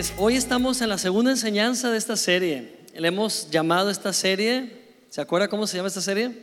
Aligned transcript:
Pues 0.00 0.14
hoy 0.16 0.34
estamos 0.34 0.80
en 0.80 0.88
la 0.88 0.96
segunda 0.96 1.30
enseñanza 1.30 1.90
de 1.90 1.98
esta 1.98 2.16
serie. 2.16 2.78
Le 2.94 3.06
hemos 3.06 3.50
llamado 3.50 3.90
esta 3.90 4.14
serie, 4.14 4.72
¿se 5.10 5.20
acuerda 5.20 5.46
cómo 5.46 5.66
se 5.66 5.76
llama 5.76 5.88
esta 5.88 6.00
serie? 6.00 6.38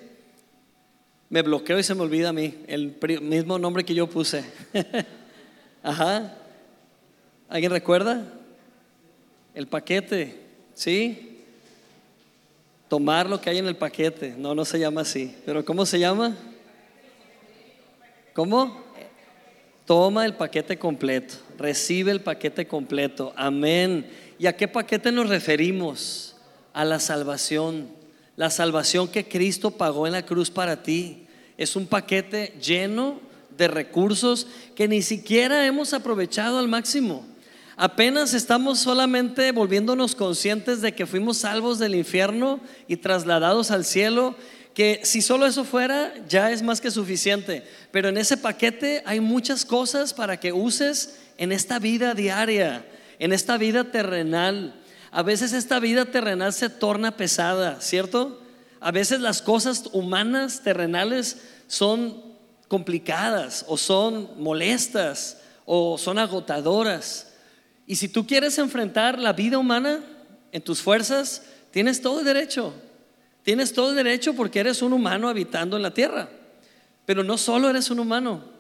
Me 1.28 1.42
bloqueo 1.42 1.80
y 1.80 1.82
se 1.82 1.96
me 1.96 2.04
olvida 2.04 2.30
a 2.30 2.34
mí, 2.34 2.54
el 2.68 2.96
mismo 3.20 3.58
nombre 3.58 3.84
que 3.84 3.96
yo 3.96 4.08
puse. 4.08 4.46
Ajá. 5.82 6.38
¿Alguien 7.50 7.72
recuerda? 7.72 8.32
El 9.56 9.66
paquete, 9.66 10.40
¿sí? 10.76 11.42
Tomar 12.88 13.28
lo 13.28 13.42
que 13.42 13.50
hay 13.50 13.58
en 13.58 13.66
el 13.66 13.76
paquete. 13.76 14.36
No, 14.38 14.54
no 14.54 14.66
se 14.66 14.78
llama 14.78 15.02
así. 15.02 15.36
¿Pero 15.48 15.66
cómo 15.66 15.84
se 15.84 15.98
llama? 15.98 16.38
¿Cómo? 18.36 18.84
Toma 19.88 20.28
el 20.28 20.36
paquete 20.36 20.78
completo, 20.78 21.38
recibe 21.58 22.12
el 22.12 22.22
paquete 22.22 22.68
completo. 22.68 23.34
Amén. 23.36 24.08
¿Y 24.40 24.48
a 24.48 24.56
qué 24.56 24.68
paquete 24.68 25.12
nos 25.12 25.30
referimos? 25.30 26.36
A 26.74 26.86
la 26.86 27.00
salvación. 27.00 27.90
La 28.36 28.50
salvación 28.50 29.08
que 29.08 29.28
Cristo 29.28 29.72
pagó 29.72 30.06
en 30.06 30.14
la 30.14 30.26
cruz 30.26 30.52
para 30.52 30.84
ti. 30.84 31.28
Es 31.58 31.76
un 31.76 31.88
paquete 31.88 32.54
lleno 32.62 33.20
de 33.58 33.68
recursos 33.68 34.48
que 34.76 34.88
ni 34.88 35.02
siquiera 35.02 35.66
hemos 35.66 35.94
aprovechado 35.94 36.60
al 36.60 36.68
máximo. 36.68 37.26
Apenas 37.76 38.34
estamos 38.34 38.80
solamente 38.80 39.52
volviéndonos 39.52 40.16
conscientes 40.16 40.82
de 40.82 40.94
que 40.94 41.06
fuimos 41.06 41.38
salvos 41.38 41.78
del 41.80 41.96
infierno 41.96 42.60
y 42.88 42.98
trasladados 42.98 43.72
al 43.72 43.86
cielo 43.86 44.36
que 44.78 45.00
si 45.02 45.24
solo 45.24 45.48
eso 45.48 45.64
fuera, 45.64 46.14
ya 46.28 46.52
es 46.52 46.62
más 46.62 46.82
que 46.82 46.92
suficiente. 46.92 47.64
Pero 47.92 48.10
en 48.10 48.18
ese 48.18 48.38
paquete 48.38 49.02
hay 49.08 49.20
muchas 49.20 49.66
cosas 49.66 50.14
para 50.14 50.40
que 50.40 50.54
uses 50.54 51.18
en 51.38 51.52
esta 51.52 51.80
vida 51.80 52.14
diaria, 52.14 52.86
en 53.20 53.34
esta 53.34 53.58
vida 53.58 53.86
terrenal. 53.86 54.82
A 55.12 55.24
veces 55.24 55.54
esta 55.54 55.80
vida 55.80 56.06
terrenal 56.06 56.54
se 56.54 56.70
torna 56.70 57.16
pesada, 57.16 57.82
¿cierto? 57.82 58.42
A 58.80 58.92
veces 58.92 59.22
las 59.22 59.42
cosas 59.42 59.90
humanas, 59.94 60.62
terrenales, 60.64 61.42
son 61.68 62.24
complicadas 62.68 63.66
o 63.68 63.78
son 63.78 64.30
molestas 64.42 65.42
o 65.66 65.98
son 65.98 66.20
agotadoras. 66.20 67.34
Y 67.86 67.96
si 67.96 68.10
tú 68.10 68.28
quieres 68.28 68.58
enfrentar 68.58 69.18
la 69.18 69.34
vida 69.34 69.58
humana 69.58 70.04
en 70.52 70.62
tus 70.62 70.82
fuerzas, 70.82 71.44
tienes 71.72 72.02
todo 72.02 72.24
derecho. 72.24 72.74
Tienes 73.44 73.72
todo 73.72 73.94
derecho 73.94 74.34
porque 74.34 74.60
eres 74.60 74.82
un 74.82 74.92
humano 74.92 75.30
habitando 75.30 75.78
en 75.78 75.84
la 75.84 75.94
tierra. 75.94 76.30
Pero 77.06 77.24
no 77.24 77.38
solo 77.38 77.70
eres 77.70 77.90
un 77.90 78.00
humano. 78.00 78.57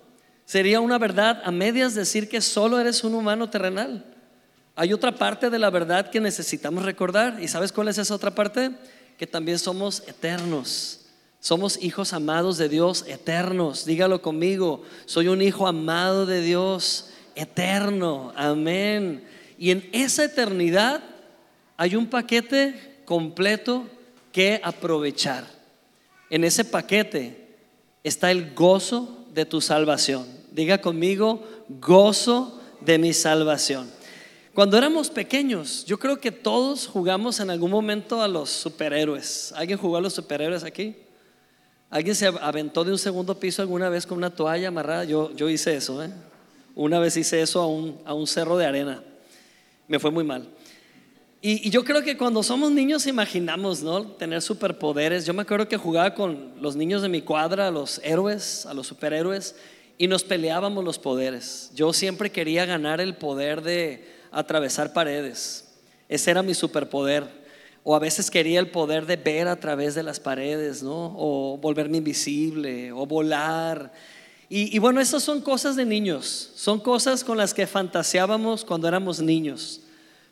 Sería 0.47 0.79
una 0.79 0.97
verdad 0.97 1.41
a 1.43 1.51
medias 1.51 1.93
decir 1.93 2.29
que 2.29 2.39
solo 2.39 2.79
eres 2.79 3.03
un 3.03 3.13
humano 3.15 3.49
terrenal. 3.49 4.05
Hay 4.77 4.93
otra 4.93 5.13
parte 5.13 5.49
de 5.49 5.59
la 5.59 5.69
verdad 5.69 6.09
que 6.09 6.21
necesitamos 6.21 6.85
recordar. 6.85 7.43
¿Y 7.43 7.49
sabes 7.49 7.73
cuál 7.73 7.89
es 7.89 7.97
esa 7.97 8.15
otra 8.15 8.33
parte? 8.33 8.71
Que 9.17 9.27
también 9.27 9.59
somos 9.59 10.03
eternos. 10.07 11.01
Somos 11.41 11.77
hijos 11.83 12.13
amados 12.13 12.57
de 12.57 12.69
Dios, 12.69 13.03
eternos. 13.09 13.83
Dígalo 13.83 14.21
conmigo. 14.21 14.83
Soy 15.05 15.27
un 15.27 15.41
hijo 15.41 15.67
amado 15.67 16.25
de 16.25 16.41
Dios, 16.41 17.09
eterno. 17.35 18.31
Amén. 18.37 19.25
Y 19.57 19.71
en 19.71 19.89
esa 19.91 20.23
eternidad 20.23 21.03
hay 21.75 21.97
un 21.97 22.07
paquete 22.07 23.01
completo 23.03 23.85
que 24.31 24.61
aprovechar. 24.63 25.43
En 26.29 26.45
ese 26.45 26.63
paquete 26.63 27.49
está 28.01 28.31
el 28.31 28.55
gozo 28.55 29.25
de 29.33 29.43
tu 29.43 29.59
salvación. 29.59 30.36
Diga 30.57 30.79
conmigo, 30.79 31.43
gozo 31.69 32.59
de 32.81 32.97
mi 32.97 33.13
salvación. 33.13 33.87
Cuando 34.55 34.75
éramos 34.75 35.11
pequeños, 35.11 35.85
yo 35.85 35.99
creo 35.99 36.19
que 36.19 36.31
todos 36.31 36.87
jugamos 36.87 37.39
en 37.39 37.51
algún 37.51 37.69
momento 37.69 38.23
a 38.23 38.27
los 38.27 38.49
superhéroes. 38.49 39.53
¿Alguien 39.55 39.77
jugó 39.77 39.97
a 39.97 40.01
los 40.01 40.13
superhéroes 40.13 40.63
aquí? 40.63 40.95
¿Alguien 41.91 42.15
se 42.15 42.25
aventó 42.25 42.83
de 42.83 42.91
un 42.91 42.97
segundo 42.97 43.39
piso 43.39 43.61
alguna 43.61 43.87
vez 43.89 44.07
con 44.07 44.17
una 44.17 44.31
toalla 44.31 44.69
amarrada? 44.69 45.03
Yo, 45.03 45.31
yo 45.35 45.47
hice 45.47 45.75
eso, 45.75 46.03
¿eh? 46.03 46.09
Una 46.73 46.97
vez 46.97 47.15
hice 47.17 47.39
eso 47.39 47.61
a 47.61 47.67
un, 47.67 48.01
a 48.03 48.15
un 48.15 48.25
cerro 48.25 48.57
de 48.57 48.65
arena. 48.65 49.03
Me 49.87 49.99
fue 49.99 50.09
muy 50.09 50.23
mal. 50.23 50.49
Y, 51.39 51.69
yo 51.69 51.83
creo 51.83 52.01
que 52.01 52.17
cuando 52.17 52.41
somos 52.41 52.71
niños 52.71 53.05
imaginamos, 53.05 53.83
¿no? 53.83 54.07
Tener 54.07 54.41
superpoderes. 54.41 55.23
Yo 55.27 55.35
me 55.35 55.43
acuerdo 55.43 55.67
que 55.67 55.77
jugaba 55.77 56.15
con 56.15 56.53
los 56.59 56.75
niños 56.75 57.03
de 57.03 57.09
mi 57.09 57.21
cuadra, 57.21 57.67
a 57.67 57.71
los 57.71 58.01
héroes, 58.03 58.65
a 58.65 58.73
los 58.73 58.87
superhéroes, 58.87 59.55
y 59.97 60.07
nos 60.07 60.23
peleábamos 60.23 60.83
los 60.83 60.99
poderes. 60.99 61.71
Yo 61.73 61.91
siempre 61.93 62.31
quería 62.31 62.65
ganar 62.65 63.01
el 63.01 63.15
poder 63.15 63.61
de 63.61 64.07
atravesar 64.31 64.93
paredes. 64.93 65.65
Ese 66.07 66.31
era 66.31 66.43
mi 66.43 66.53
superpoder. 66.53 67.47
O 67.83 67.95
a 67.95 67.99
veces 67.99 68.29
quería 68.29 68.59
el 68.59 68.69
poder 68.69 69.05
de 69.05 69.15
ver 69.15 69.47
a 69.47 69.55
través 69.55 69.95
de 69.95 70.03
las 70.03 70.19
paredes, 70.19 70.83
¿no? 70.83 71.15
O 71.17 71.57
volverme 71.57 71.97
invisible, 71.97 72.91
o 72.91 73.05
volar. 73.05 73.93
Y, 74.49 74.77
bueno, 74.79 75.01
esas 75.01 75.23
son 75.23 75.41
cosas 75.41 75.75
de 75.75 75.85
niños. 75.85 76.51
Son 76.55 76.79
cosas 76.79 77.23
con 77.23 77.37
las 77.37 77.53
que 77.53 77.65
fantaseábamos 77.67 78.63
cuando 78.63 78.87
éramos 78.87 79.21
niños. 79.21 79.81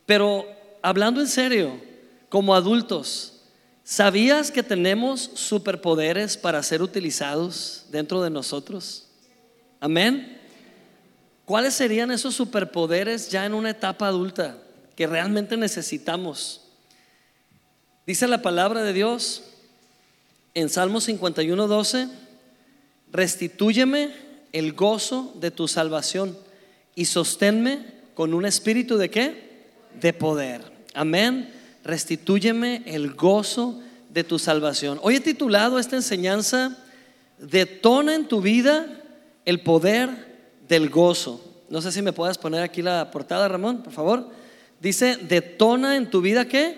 Pero 0.05 0.45
hablando 0.81 1.21
en 1.21 1.27
serio, 1.27 1.79
como 2.29 2.55
adultos, 2.55 3.41
¿sabías 3.83 4.51
que 4.51 4.63
tenemos 4.63 5.31
superpoderes 5.33 6.37
para 6.37 6.61
ser 6.61 6.81
utilizados 6.81 7.85
dentro 7.89 8.21
de 8.21 8.29
nosotros? 8.29 9.04
Amén. 9.79 10.37
¿Cuáles 11.45 11.75
serían 11.75 12.11
esos 12.11 12.33
superpoderes 12.33 13.29
ya 13.29 13.45
en 13.45 13.53
una 13.53 13.69
etapa 13.69 14.07
adulta 14.07 14.57
que 14.95 15.05
realmente 15.05 15.57
necesitamos? 15.57 16.61
Dice 18.07 18.27
la 18.27 18.41
palabra 18.41 18.83
de 18.83 18.93
Dios 18.93 19.43
en 20.53 20.69
Salmo 20.69 21.01
51, 21.01 21.67
12, 21.67 22.07
restitúyeme 23.11 24.13
el 24.53 24.73
gozo 24.73 25.33
de 25.39 25.51
tu 25.51 25.67
salvación 25.67 26.37
y 26.95 27.05
sosténme 27.05 27.85
con 28.15 28.33
un 28.33 28.45
espíritu 28.45 28.97
de 28.97 29.09
qué? 29.09 29.65
De 29.99 30.13
poder. 30.13 30.61
Amén. 30.93 31.53
Restitúyeme 31.83 32.83
el 32.85 33.13
gozo 33.13 33.81
de 34.09 34.23
tu 34.23 34.39
salvación. 34.39 34.99
Hoy 35.03 35.17
he 35.17 35.19
titulado 35.19 35.77
esta 35.77 35.95
enseñanza, 35.95 36.77
Detona 37.37 38.15
en 38.15 38.29
tu 38.29 38.39
vida 38.39 39.03
el 39.45 39.61
poder 39.61 40.09
del 40.67 40.89
gozo. 40.89 41.41
No 41.69 41.81
sé 41.81 41.91
si 41.91 42.01
me 42.01 42.13
puedas 42.13 42.37
poner 42.37 42.61
aquí 42.61 42.81
la 42.81 43.11
portada, 43.11 43.47
Ramón, 43.47 43.83
por 43.83 43.93
favor. 43.93 44.29
Dice, 44.79 45.17
detona 45.17 45.95
en 45.95 46.09
tu 46.09 46.21
vida 46.21 46.47
qué? 46.47 46.75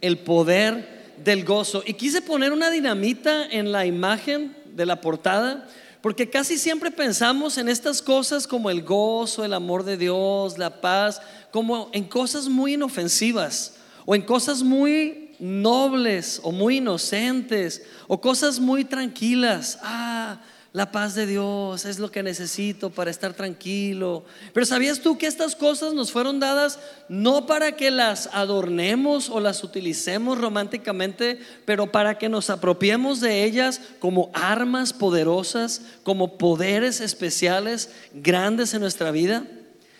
El 0.00 0.18
poder 0.18 1.14
del 1.24 1.44
gozo. 1.44 1.82
Y 1.86 1.94
quise 1.94 2.22
poner 2.22 2.52
una 2.52 2.70
dinamita 2.70 3.46
en 3.46 3.72
la 3.72 3.86
imagen 3.86 4.56
de 4.74 4.86
la 4.86 5.00
portada, 5.00 5.68
porque 6.00 6.30
casi 6.30 6.58
siempre 6.58 6.90
pensamos 6.90 7.58
en 7.58 7.68
estas 7.68 8.00
cosas 8.00 8.46
como 8.46 8.70
el 8.70 8.82
gozo, 8.82 9.44
el 9.44 9.52
amor 9.52 9.84
de 9.84 9.96
Dios, 9.96 10.58
la 10.58 10.80
paz, 10.80 11.20
como 11.50 11.90
en 11.92 12.04
cosas 12.04 12.48
muy 12.48 12.74
inofensivas 12.74 13.74
o 14.06 14.14
en 14.14 14.22
cosas 14.22 14.62
muy 14.62 15.34
nobles 15.40 16.40
o 16.42 16.52
muy 16.52 16.76
inocentes 16.76 17.82
o 18.06 18.20
cosas 18.20 18.60
muy 18.60 18.84
tranquilas. 18.84 19.78
Ah, 19.82 20.40
la 20.78 20.92
paz 20.92 21.16
de 21.16 21.26
Dios 21.26 21.84
es 21.86 21.98
lo 21.98 22.12
que 22.12 22.22
necesito 22.22 22.90
para 22.90 23.10
estar 23.10 23.34
tranquilo. 23.34 24.24
Pero 24.52 24.64
¿sabías 24.64 25.00
tú 25.00 25.18
que 25.18 25.26
estas 25.26 25.56
cosas 25.56 25.92
nos 25.92 26.12
fueron 26.12 26.38
dadas 26.38 26.78
no 27.08 27.46
para 27.46 27.72
que 27.72 27.90
las 27.90 28.28
adornemos 28.32 29.28
o 29.28 29.40
las 29.40 29.64
utilicemos 29.64 30.40
románticamente, 30.40 31.40
pero 31.64 31.90
para 31.90 32.16
que 32.16 32.28
nos 32.28 32.48
apropiemos 32.48 33.20
de 33.20 33.42
ellas 33.42 33.80
como 33.98 34.30
armas 34.32 34.92
poderosas, 34.92 35.82
como 36.04 36.38
poderes 36.38 37.00
especiales 37.00 37.90
grandes 38.14 38.72
en 38.72 38.80
nuestra 38.80 39.10
vida? 39.10 39.48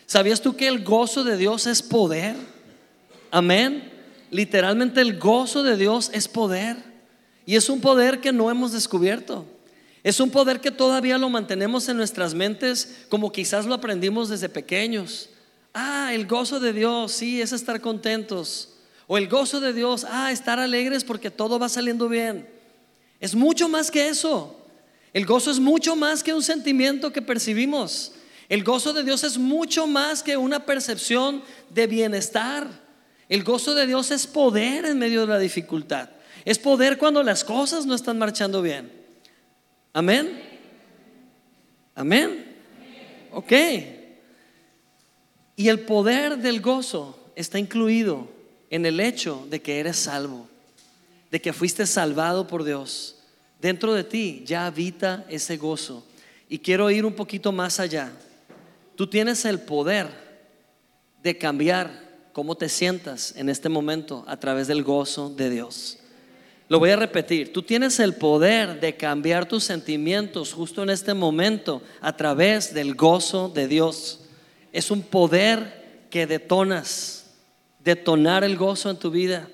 ¿Sabías 0.07 0.41
tú 0.41 0.55
que 0.55 0.69
el 0.69 0.85
gozo 0.85 1.25
de 1.25 1.37
Dios 1.37 1.67
es 1.67 1.83
poder? 1.83 2.37
Amén. 3.33 3.93
Literalmente 4.31 5.01
el 5.01 5.19
gozo 5.19 5.65
de 5.65 5.77
Dios 5.77 6.09
es 6.15 6.29
poder. 6.29 6.77
Y 7.47 7.57
es 7.57 7.69
un 7.69 7.81
poder 7.81 8.21
que 8.21 8.31
no 8.31 8.49
hemos 8.49 8.71
descubierto. 8.71 9.45
Es 10.09 10.21
un 10.21 10.31
poder 10.31 10.63
que 10.63 10.71
todavía 10.71 11.19
lo 11.19 11.29
mantenemos 11.29 11.87
en 11.91 11.99
nuestras 11.99 12.33
mentes 12.33 13.05
como 13.11 13.31
quizás 13.31 13.67
lo 13.67 13.75
aprendimos 13.75 14.31
desde 14.31 14.49
pequeños. 14.49 15.29
Ah, 15.75 16.15
el 16.15 16.27
gozo 16.27 16.59
de 16.61 16.73
Dios, 16.73 17.13
sí, 17.13 17.43
es 17.43 17.53
estar 17.53 17.79
contentos. 17.83 18.71
O 19.07 19.19
el 19.19 19.29
gozo 19.29 19.61
de 19.61 19.75
Dios, 19.75 20.07
ah, 20.09 20.33
estar 20.33 20.59
alegres 20.59 21.05
porque 21.05 21.31
todo 21.31 21.59
va 21.59 21.69
saliendo 21.69 22.09
bien. 22.09 22.49
Es 23.21 23.35
mucho 23.35 23.69
más 23.69 23.91
que 23.91 24.09
eso. 24.09 24.59
El 25.13 25.27
gozo 25.27 25.51
es 25.51 25.61
mucho 25.61 25.95
más 25.95 26.23
que 26.23 26.33
un 26.33 26.43
sentimiento 26.43 27.13
que 27.13 27.21
percibimos. 27.21 28.13
El 28.49 28.65
gozo 28.65 28.95
de 28.95 29.05
Dios 29.05 29.25
es 29.25 29.37
mucho 29.37 29.87
más 29.87 30.23
que 30.23 30.39
una 30.39 30.65
percepción 30.65 31.43
de 31.69 31.87
bienestar. 31.87 32.67
El 33.29 33.45
gozo 33.45 33.75
de 33.75 33.87
Dios 33.87 34.11
es 34.11 34.27
poder 34.27 34.87
en 34.87 34.99
medio 34.99 35.27
de 35.27 35.35
la 35.35 35.39
dificultad. 35.39 36.09
Es 36.47 36.59
poder 36.59 36.97
cuando 36.97 37.23
las 37.23 37.45
cosas 37.45 37.85
no 37.85 37.95
están 37.95 38.17
marchando 38.17 38.63
bien. 38.63 38.98
Amén. 39.99 40.41
Amén. 41.97 42.57
Ok. 43.33 43.53
Y 45.57 45.69
el 45.69 45.81
poder 45.81 46.39
del 46.39 46.61
gozo 46.61 47.19
está 47.35 47.59
incluido 47.59 48.29
en 48.71 48.87
el 48.87 49.01
hecho 49.01 49.45
de 49.51 49.61
que 49.61 49.81
eres 49.81 49.97
salvo, 49.97 50.47
de 51.33 51.41
que 51.41 51.53
fuiste 51.53 51.85
salvado 51.85 52.47
por 52.47 52.63
Dios. 52.63 53.17
Dentro 53.61 53.93
de 53.93 54.05
ti 54.05 54.45
ya 54.47 54.67
habita 54.67 55.27
ese 55.29 55.57
gozo. 55.57 56.07
Y 56.49 56.61
quiero 56.61 56.93
ir 56.93 57.05
un 57.05 57.15
poquito 57.15 57.51
más 57.51 57.81
allá. 57.81 58.13
Tú 58.95 59.09
tienes 59.09 59.45
el 59.47 59.59
poder 59.59 60.07
de 61.25 61.37
cambiar 61.37 61.91
cómo 62.33 62.55
te 62.55 62.69
sientas 62.69 63.35
en 63.35 63.49
este 63.49 63.69
momento 63.69 64.25
a 64.29 64.37
través 64.37 64.69
del 64.69 64.85
gozo 64.85 65.29
de 65.29 65.51
Dios. 65.51 65.99
Lo 66.69 66.79
voy 66.79 66.91
a 66.91 66.97
repetir, 66.97 67.51
tú 67.53 67.63
tienes 67.63 67.99
el 67.99 68.15
poder 68.15 68.79
de 68.79 68.95
cambiar 68.95 69.49
tus 69.49 69.65
sentimientos 69.65 70.53
justo 70.53 70.83
en 70.83 70.91
este 70.91 71.15
momento 71.15 71.83
a 72.03 72.15
través 72.15 72.75
del 72.75 72.95
gozo 72.95 73.49
de 73.49 73.67
Dios. 73.69 74.21
Es 74.71 74.91
un 74.91 75.01
poder 75.01 76.07
que 76.11 76.27
detonas, 76.27 77.35
detonar 77.83 78.45
el 78.45 78.59
gozo 78.59 78.91
en 78.91 78.99
tu 78.99 79.11
vida. 79.11 79.49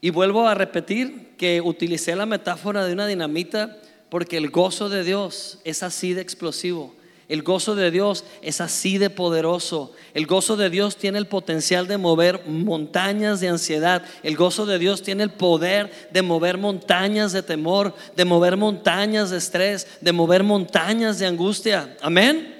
Y 0.00 0.10
vuelvo 0.10 0.48
a 0.48 0.54
repetir 0.54 1.36
que 1.38 1.60
utilicé 1.60 2.16
la 2.16 2.26
metáfora 2.26 2.84
de 2.84 2.92
una 2.92 3.06
dinamita 3.06 3.78
porque 4.08 4.36
el 4.36 4.50
gozo 4.50 4.88
de 4.88 5.04
Dios 5.04 5.60
es 5.64 5.84
así 5.84 6.14
de 6.14 6.20
explosivo. 6.20 6.96
El 7.28 7.42
gozo 7.42 7.74
de 7.74 7.90
Dios 7.90 8.24
es 8.42 8.60
así 8.60 8.98
de 8.98 9.08
poderoso. 9.08 9.92
El 10.12 10.26
gozo 10.26 10.56
de 10.56 10.68
Dios 10.68 10.96
tiene 10.96 11.18
el 11.18 11.26
potencial 11.26 11.88
de 11.88 11.96
mover 11.96 12.46
montañas 12.46 13.40
de 13.40 13.48
ansiedad. 13.48 14.04
El 14.22 14.36
gozo 14.36 14.66
de 14.66 14.78
Dios 14.78 15.02
tiene 15.02 15.22
el 15.22 15.30
poder 15.30 16.08
de 16.12 16.22
mover 16.22 16.58
montañas 16.58 17.32
de 17.32 17.42
temor, 17.42 17.94
de 18.14 18.24
mover 18.26 18.58
montañas 18.58 19.30
de 19.30 19.38
estrés, 19.38 19.86
de 20.02 20.12
mover 20.12 20.42
montañas 20.42 21.18
de 21.18 21.26
angustia. 21.26 21.96
Amén. 22.02 22.54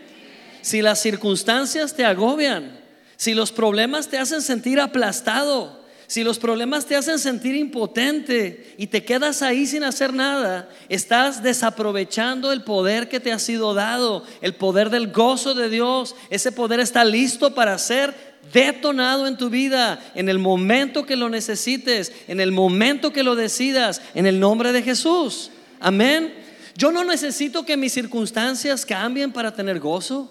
Si 0.63 0.81
las 0.81 0.99
circunstancias 1.01 1.95
te 1.95 2.07
agobian, 2.07 2.81
si 3.17 3.35
los 3.35 3.53
problemas 3.53 4.09
te 4.09 4.19
hacen 4.19 4.41
sentir 4.41 4.81
aplastado, 4.81 5.84
si 6.07 6.23
los 6.23 6.39
problemas 6.39 6.87
te 6.87 6.97
hacen 6.97 7.19
sentir 7.19 7.57
impotente 7.57 8.75
y 8.77 8.89
te 8.89 9.05
quedas 9.05 9.43
ahí 9.43 9.67
sin 9.67 9.85
hacer 9.85 10.13
nada, 10.13 10.69
estás 10.89 11.43
desaprovechando 11.43 12.53
el 12.53 12.63
poder 12.63 13.09
que 13.09 13.21
te 13.21 13.33
ha 13.33 13.39
sido 13.39 13.75
dado, 13.75 14.25
el 14.43 14.55
poder 14.55 14.91
del 14.91 15.11
gozo 15.11 15.55
de 15.55 15.71
Dios. 15.71 16.15
Ese 16.29 16.53
poder 16.53 16.81
está 16.81 17.05
listo 17.05 17.55
para 17.55 17.79
ser 17.79 18.35
detonado 18.53 19.27
en 19.27 19.39
tu 19.39 19.49
vida 19.49 20.13
en 20.15 20.29
el 20.29 20.39
momento 20.39 21.07
que 21.07 21.17
lo 21.17 21.29
necesites, 21.29 22.13
en 22.29 22.41
el 22.41 22.53
momento 22.53 23.13
que 23.13 23.23
lo 23.23 23.35
decidas, 23.35 24.03
en 24.15 24.27
el 24.27 24.39
nombre 24.39 24.73
de 24.73 24.83
Jesús. 24.83 25.51
Amén. 25.81 26.35
Yo 26.77 26.93
no 26.93 27.05
necesito 27.05 27.65
que 27.65 27.77
mis 27.77 27.93
circunstancias 27.93 28.85
cambien 28.85 29.33
para 29.33 29.55
tener 29.55 29.81
gozo. 29.81 30.31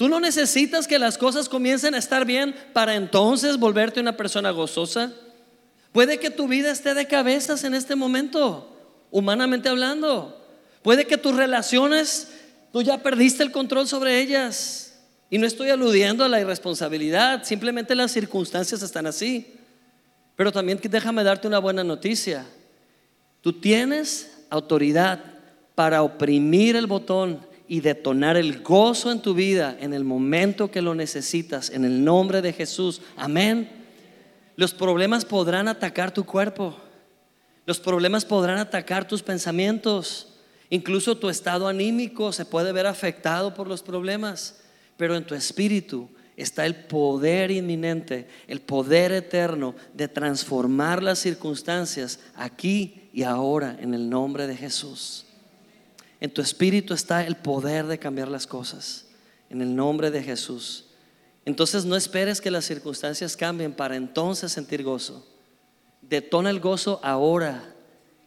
Tú 0.00 0.08
no 0.08 0.18
necesitas 0.18 0.88
que 0.88 0.98
las 0.98 1.18
cosas 1.18 1.46
comiencen 1.46 1.94
a 1.94 1.98
estar 1.98 2.24
bien 2.24 2.54
para 2.72 2.94
entonces 2.94 3.58
volverte 3.58 4.00
una 4.00 4.16
persona 4.16 4.50
gozosa. 4.50 5.12
Puede 5.92 6.18
que 6.18 6.30
tu 6.30 6.48
vida 6.48 6.70
esté 6.70 6.94
de 6.94 7.06
cabezas 7.06 7.64
en 7.64 7.74
este 7.74 7.96
momento, 7.96 8.74
humanamente 9.10 9.68
hablando. 9.68 10.42
Puede 10.80 11.06
que 11.06 11.18
tus 11.18 11.36
relaciones, 11.36 12.28
tú 12.72 12.80
ya 12.80 13.02
perdiste 13.02 13.42
el 13.42 13.52
control 13.52 13.86
sobre 13.86 14.22
ellas. 14.22 14.94
Y 15.28 15.36
no 15.36 15.46
estoy 15.46 15.68
aludiendo 15.68 16.24
a 16.24 16.30
la 16.30 16.40
irresponsabilidad, 16.40 17.44
simplemente 17.44 17.94
las 17.94 18.10
circunstancias 18.10 18.82
están 18.82 19.06
así. 19.06 19.52
Pero 20.34 20.50
también 20.50 20.80
déjame 20.82 21.24
darte 21.24 21.46
una 21.46 21.58
buena 21.58 21.84
noticia. 21.84 22.46
Tú 23.42 23.52
tienes 23.52 24.32
autoridad 24.48 25.22
para 25.74 26.02
oprimir 26.02 26.74
el 26.76 26.86
botón 26.86 27.49
y 27.70 27.78
detonar 27.78 28.36
el 28.36 28.64
gozo 28.64 29.12
en 29.12 29.22
tu 29.22 29.32
vida 29.32 29.76
en 29.78 29.94
el 29.94 30.02
momento 30.02 30.72
que 30.72 30.82
lo 30.82 30.92
necesitas, 30.92 31.70
en 31.70 31.84
el 31.84 32.02
nombre 32.02 32.42
de 32.42 32.52
Jesús. 32.52 33.00
Amén. 33.16 33.70
Los 34.56 34.74
problemas 34.74 35.24
podrán 35.24 35.68
atacar 35.68 36.12
tu 36.12 36.24
cuerpo. 36.26 36.76
Los 37.66 37.78
problemas 37.78 38.24
podrán 38.24 38.58
atacar 38.58 39.06
tus 39.06 39.22
pensamientos. 39.22 40.34
Incluso 40.68 41.16
tu 41.16 41.28
estado 41.28 41.68
anímico 41.68 42.32
se 42.32 42.44
puede 42.44 42.72
ver 42.72 42.88
afectado 42.88 43.54
por 43.54 43.68
los 43.68 43.84
problemas. 43.84 44.62
Pero 44.96 45.14
en 45.14 45.24
tu 45.24 45.36
espíritu 45.36 46.08
está 46.36 46.66
el 46.66 46.74
poder 46.74 47.52
inminente, 47.52 48.26
el 48.48 48.62
poder 48.62 49.12
eterno 49.12 49.76
de 49.94 50.08
transformar 50.08 51.04
las 51.04 51.20
circunstancias 51.20 52.18
aquí 52.34 53.08
y 53.12 53.22
ahora 53.22 53.76
en 53.78 53.94
el 53.94 54.10
nombre 54.10 54.48
de 54.48 54.56
Jesús. 54.56 55.26
En 56.20 56.30
tu 56.30 56.42
espíritu 56.42 56.92
está 56.92 57.26
el 57.26 57.36
poder 57.36 57.86
de 57.86 57.98
cambiar 57.98 58.28
las 58.28 58.46
cosas. 58.46 59.06
En 59.48 59.62
el 59.62 59.74
nombre 59.74 60.10
de 60.10 60.22
Jesús. 60.22 60.84
Entonces 61.44 61.84
no 61.84 61.96
esperes 61.96 62.40
que 62.40 62.50
las 62.50 62.66
circunstancias 62.66 63.36
cambien 63.36 63.72
para 63.72 63.96
entonces 63.96 64.52
sentir 64.52 64.82
gozo. 64.82 65.26
Detona 66.02 66.50
el 66.50 66.60
gozo 66.60 67.00
ahora 67.02 67.74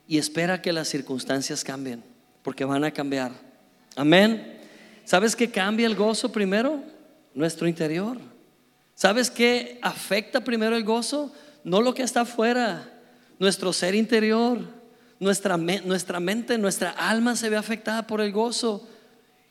y 0.08 0.18
espera 0.18 0.62
que 0.62 0.74
las 0.74 0.88
circunstancias 0.88 1.64
cambien, 1.64 2.04
porque 2.42 2.66
van 2.66 2.84
a 2.84 2.92
cambiar. 2.92 3.32
Amén. 3.96 4.60
¿Sabes 5.06 5.36
qué 5.36 5.50
cambia 5.50 5.86
el 5.86 5.96
gozo 5.96 6.32
primero? 6.32 6.84
Nuestro 7.34 7.68
interior. 7.68 8.18
¿Sabes 8.96 9.30
qué 9.30 9.80
afecta 9.82 10.44
primero 10.44 10.76
el 10.76 10.84
gozo? 10.84 11.32
No 11.64 11.82
lo 11.82 11.94
que 11.94 12.04
está 12.04 12.22
afuera, 12.22 13.02
nuestro 13.40 13.72
ser 13.72 13.96
interior 13.96 14.83
nuestra, 15.24 15.58
nuestra 15.58 16.20
mente, 16.20 16.58
nuestra 16.58 16.92
alma 16.92 17.36
se 17.36 17.50
ve 17.50 17.56
afectada 17.56 18.06
por 18.06 18.22
el 18.22 18.32
gozo. 18.32 18.88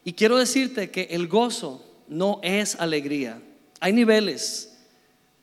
Y 0.04 0.12
quiero 0.12 0.36
decirte 0.36 0.90
que 0.90 1.08
el 1.10 1.26
gozo 1.26 1.84
no 2.08 2.40
es 2.42 2.76
alegría. 2.78 3.40
Hay 3.80 3.92
niveles. 3.92 4.78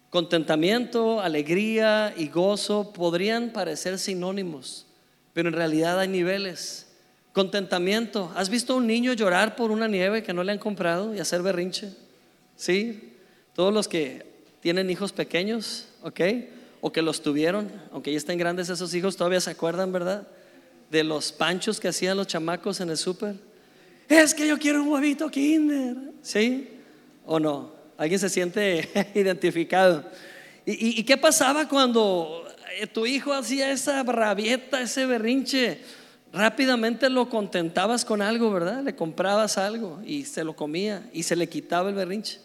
Contentamiento, 0.10 1.22
alegría 1.22 2.14
y 2.18 2.30
gozo 2.30 2.94
podrían 2.94 3.52
parecer 3.52 4.00
sinónimos, 4.00 4.88
pero 5.34 5.50
en 5.50 5.56
realidad 5.56 6.00
hay 6.00 6.08
niveles. 6.08 6.88
Contentamiento. 7.32 8.32
¿Has 8.36 8.50
visto 8.50 8.74
a 8.74 8.78
un 8.78 8.88
niño 8.88 9.14
llorar 9.14 9.56
por 9.56 9.72
una 9.72 9.88
nieve 9.88 10.24
que 10.24 10.34
no 10.34 10.44
le 10.44 10.52
han 10.52 10.58
comprado 10.58 11.14
y 11.14 11.20
hacer 11.20 11.42
berrinche? 11.42 11.94
¿Sí? 12.56 13.14
Todos 13.54 13.74
los 13.74 13.88
que 13.88 14.26
tienen 14.62 14.90
hijos 14.90 15.14
pequeños, 15.14 15.88
¿ok? 16.02 16.20
O 16.82 16.92
que 16.92 17.02
los 17.02 17.22
tuvieron, 17.22 17.72
aunque 17.92 18.12
ya 18.12 18.18
estén 18.18 18.38
grandes 18.38 18.70
esos 18.70 18.94
hijos, 18.94 19.18
todavía 19.18 19.42
se 19.42 19.52
acuerdan, 19.52 19.92
¿verdad? 19.92 20.28
De 20.90 21.04
los 21.04 21.32
panchos 21.32 21.80
que 21.80 21.88
hacían 21.88 22.18
los 22.18 22.28
chamacos 22.28 22.80
en 22.80 22.90
el 22.90 22.98
súper. 22.98 23.36
Es 24.08 24.34
que 24.34 24.48
yo 24.48 24.58
quiero 24.58 24.82
un 24.82 24.90
huevito 24.90 25.30
kinder, 25.30 25.96
¿sí? 26.22 26.70
¿O 27.26 27.40
no? 27.40 27.72
¿Alguien 27.98 28.20
se 28.20 28.30
siente 28.30 28.90
identificado? 29.14 30.06
¿Y, 30.66 31.04
qué 31.04 31.18
pasaba 31.18 31.68
cuando 31.68 32.46
eh, 32.80 32.86
tu 32.86 33.06
hijo 33.06 33.34
hacía 33.34 33.72
esa 33.72 34.04
rabieta, 34.04 34.82
ese 34.82 35.06
berrinche? 35.06 35.80
Rápidamente 36.32 37.10
lo 37.10 37.28
contentabas 37.28 38.06
con 38.06 38.22
algo, 38.22 38.52
¿verdad? 38.52 38.84
Le 38.84 38.96
comprabas 38.96 39.58
algo 39.58 40.00
y 40.06 40.26
se 40.26 40.44
lo 40.44 40.56
comía 40.56 41.10
y 41.12 41.24
se 41.24 41.36
le 41.36 41.50
quitaba 41.50 41.90
el 41.90 41.96
berrinche, 41.96 42.40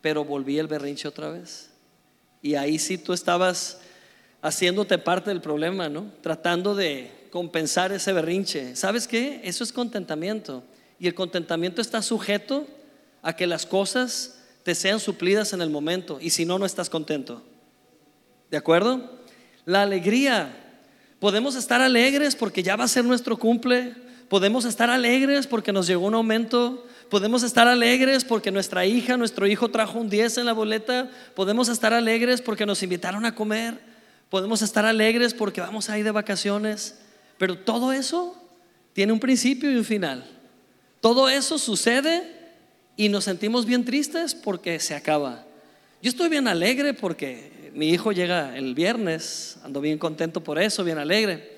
pero 0.00 0.24
volvía 0.24 0.62
el 0.62 0.66
berrinche 0.66 1.08
otra 1.08 1.30
vez. 1.30 1.67
Y 2.42 2.54
ahí 2.54 2.78
sí 2.78 2.98
tú 2.98 3.12
estabas 3.12 3.80
haciéndote 4.42 4.98
parte 4.98 5.30
del 5.30 5.40
problema, 5.40 5.88
¿no? 5.88 6.12
Tratando 6.22 6.74
de 6.74 7.10
compensar 7.30 7.92
ese 7.92 8.12
berrinche. 8.12 8.76
¿Sabes 8.76 9.08
qué? 9.08 9.40
Eso 9.44 9.64
es 9.64 9.72
contentamiento. 9.72 10.62
Y 10.98 11.06
el 11.06 11.14
contentamiento 11.14 11.80
está 11.80 12.02
sujeto 12.02 12.66
a 13.22 13.34
que 13.34 13.46
las 13.46 13.66
cosas 13.66 14.38
te 14.62 14.74
sean 14.74 15.00
suplidas 15.00 15.52
en 15.52 15.62
el 15.62 15.70
momento. 15.70 16.18
Y 16.20 16.30
si 16.30 16.44
no, 16.44 16.58
no 16.58 16.66
estás 16.66 16.90
contento. 16.90 17.42
¿De 18.50 18.56
acuerdo? 18.56 19.18
La 19.64 19.82
alegría. 19.82 20.54
Podemos 21.20 21.56
estar 21.56 21.80
alegres 21.80 22.36
porque 22.36 22.62
ya 22.62 22.76
va 22.76 22.84
a 22.84 22.88
ser 22.88 23.04
nuestro 23.04 23.38
cumple. 23.38 23.94
Podemos 24.28 24.64
estar 24.64 24.90
alegres 24.90 25.46
porque 25.46 25.72
nos 25.72 25.86
llegó 25.86 26.06
un 26.06 26.14
aumento. 26.14 26.86
Podemos 27.10 27.42
estar 27.42 27.66
alegres 27.66 28.24
porque 28.24 28.50
nuestra 28.50 28.84
hija, 28.84 29.16
nuestro 29.16 29.46
hijo 29.46 29.70
trajo 29.70 29.98
un 29.98 30.10
10 30.10 30.38
en 30.38 30.46
la 30.46 30.52
boleta. 30.52 31.10
Podemos 31.34 31.68
estar 31.68 31.92
alegres 31.94 32.42
porque 32.42 32.66
nos 32.66 32.82
invitaron 32.82 33.24
a 33.24 33.34
comer. 33.34 33.78
Podemos 34.28 34.60
estar 34.60 34.84
alegres 34.84 35.32
porque 35.32 35.60
vamos 35.60 35.88
a 35.88 35.98
ir 35.98 36.04
de 36.04 36.10
vacaciones. 36.10 36.98
Pero 37.38 37.56
todo 37.58 37.92
eso 37.92 38.36
tiene 38.92 39.12
un 39.12 39.20
principio 39.20 39.70
y 39.70 39.76
un 39.76 39.84
final. 39.84 40.24
Todo 41.00 41.28
eso 41.28 41.58
sucede 41.58 42.36
y 42.96 43.08
nos 43.08 43.24
sentimos 43.24 43.64
bien 43.64 43.84
tristes 43.84 44.34
porque 44.34 44.78
se 44.80 44.94
acaba. 44.94 45.46
Yo 46.02 46.10
estoy 46.10 46.28
bien 46.28 46.46
alegre 46.46 46.92
porque 46.92 47.70
mi 47.74 47.88
hijo 47.90 48.12
llega 48.12 48.56
el 48.56 48.74
viernes, 48.74 49.58
ando 49.62 49.80
bien 49.80 49.98
contento 49.98 50.42
por 50.42 50.58
eso, 50.58 50.84
bien 50.84 50.98
alegre. 50.98 51.56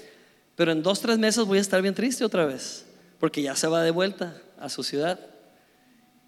Pero 0.54 0.72
en 0.72 0.82
dos, 0.82 1.00
tres 1.00 1.18
meses 1.18 1.44
voy 1.44 1.58
a 1.58 1.62
estar 1.62 1.80
bien 1.82 1.94
triste 1.94 2.24
otra 2.24 2.44
vez, 2.44 2.84
porque 3.18 3.42
ya 3.42 3.56
se 3.56 3.66
va 3.66 3.82
de 3.82 3.90
vuelta 3.90 4.36
a 4.58 4.68
su 4.68 4.82
ciudad. 4.82 5.18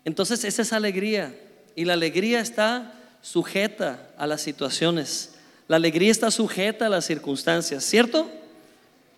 Entonces 0.05 0.45
esa 0.45 0.63
es 0.63 0.73
alegría. 0.73 1.35
Y 1.75 1.85
la 1.85 1.95
alegría 1.95 2.41
está 2.41 2.93
sujeta 3.23 4.11
a 4.19 4.27
las 4.27 4.41
situaciones. 4.43 5.35
La 5.69 5.77
alegría 5.77 6.11
está 6.11 6.31
sujeta 6.31 6.87
a 6.87 6.91
las 6.91 7.07
circunstancias, 7.07 7.85
¿cierto? 7.85 8.31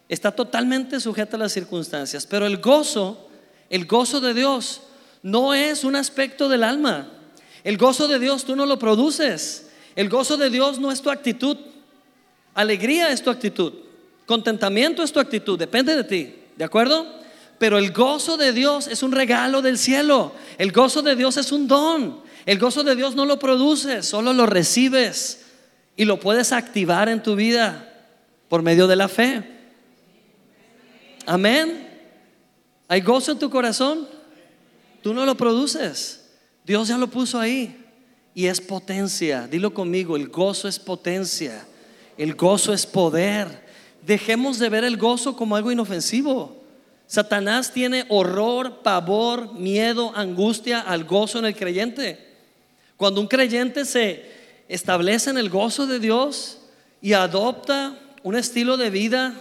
Está 0.08 0.30
totalmente 0.30 1.00
sujeta 1.00 1.36
a 1.36 1.40
las 1.40 1.52
circunstancias. 1.52 2.26
Pero 2.26 2.46
el 2.46 2.58
gozo, 2.58 3.28
el 3.70 3.86
gozo 3.86 4.20
de 4.20 4.34
Dios, 4.34 4.82
no 5.22 5.54
es 5.54 5.84
un 5.84 5.96
aspecto 5.96 6.48
del 6.48 6.62
alma. 6.62 7.10
El 7.64 7.78
gozo 7.78 8.06
de 8.06 8.18
Dios 8.18 8.44
tú 8.44 8.54
no 8.54 8.66
lo 8.66 8.78
produces. 8.78 9.70
El 9.96 10.08
gozo 10.08 10.36
de 10.36 10.50
Dios 10.50 10.78
no 10.78 10.92
es 10.92 11.00
tu 11.00 11.10
actitud. 11.10 11.56
Alegría 12.52 13.10
es 13.10 13.22
tu 13.22 13.30
actitud. 13.30 13.72
Contentamiento 14.26 15.02
es 15.02 15.12
tu 15.12 15.18
actitud. 15.18 15.58
Depende 15.58 15.96
de 15.96 16.04
ti. 16.04 16.34
¿De 16.56 16.64
acuerdo? 16.64 17.23
Pero 17.64 17.78
el 17.78 17.94
gozo 17.94 18.36
de 18.36 18.52
Dios 18.52 18.88
es 18.88 19.02
un 19.02 19.10
regalo 19.10 19.62
del 19.62 19.78
cielo. 19.78 20.34
El 20.58 20.70
gozo 20.70 21.00
de 21.00 21.16
Dios 21.16 21.38
es 21.38 21.50
un 21.50 21.66
don. 21.66 22.20
El 22.44 22.58
gozo 22.58 22.84
de 22.84 22.94
Dios 22.94 23.14
no 23.14 23.24
lo 23.24 23.38
produces, 23.38 24.04
solo 24.04 24.34
lo 24.34 24.44
recibes 24.44 25.46
y 25.96 26.04
lo 26.04 26.20
puedes 26.20 26.52
activar 26.52 27.08
en 27.08 27.22
tu 27.22 27.34
vida 27.36 28.06
por 28.50 28.60
medio 28.60 28.86
de 28.86 28.96
la 28.96 29.08
fe. 29.08 29.42
Amén. 31.24 31.88
¿Hay 32.86 33.00
gozo 33.00 33.32
en 33.32 33.38
tu 33.38 33.48
corazón? 33.48 34.08
Tú 35.02 35.14
no 35.14 35.24
lo 35.24 35.34
produces. 35.34 36.32
Dios 36.66 36.88
ya 36.88 36.98
lo 36.98 37.06
puso 37.06 37.40
ahí. 37.40 37.82
Y 38.34 38.44
es 38.44 38.60
potencia. 38.60 39.48
Dilo 39.48 39.72
conmigo, 39.72 40.16
el 40.16 40.28
gozo 40.28 40.68
es 40.68 40.78
potencia. 40.78 41.66
El 42.18 42.34
gozo 42.34 42.74
es 42.74 42.84
poder. 42.84 43.64
Dejemos 44.06 44.58
de 44.58 44.68
ver 44.68 44.84
el 44.84 44.98
gozo 44.98 45.34
como 45.34 45.56
algo 45.56 45.72
inofensivo. 45.72 46.62
Satanás 47.14 47.70
tiene 47.70 48.06
horror, 48.08 48.82
pavor, 48.82 49.54
miedo, 49.54 50.12
angustia 50.16 50.80
al 50.80 51.04
gozo 51.04 51.38
en 51.38 51.44
el 51.44 51.54
creyente. 51.54 52.18
Cuando 52.96 53.20
un 53.20 53.28
creyente 53.28 53.84
se 53.84 54.32
establece 54.68 55.30
en 55.30 55.38
el 55.38 55.48
gozo 55.48 55.86
de 55.86 56.00
Dios 56.00 56.58
y 57.00 57.12
adopta 57.12 57.96
un 58.24 58.34
estilo 58.34 58.76
de 58.76 58.90
vida 58.90 59.32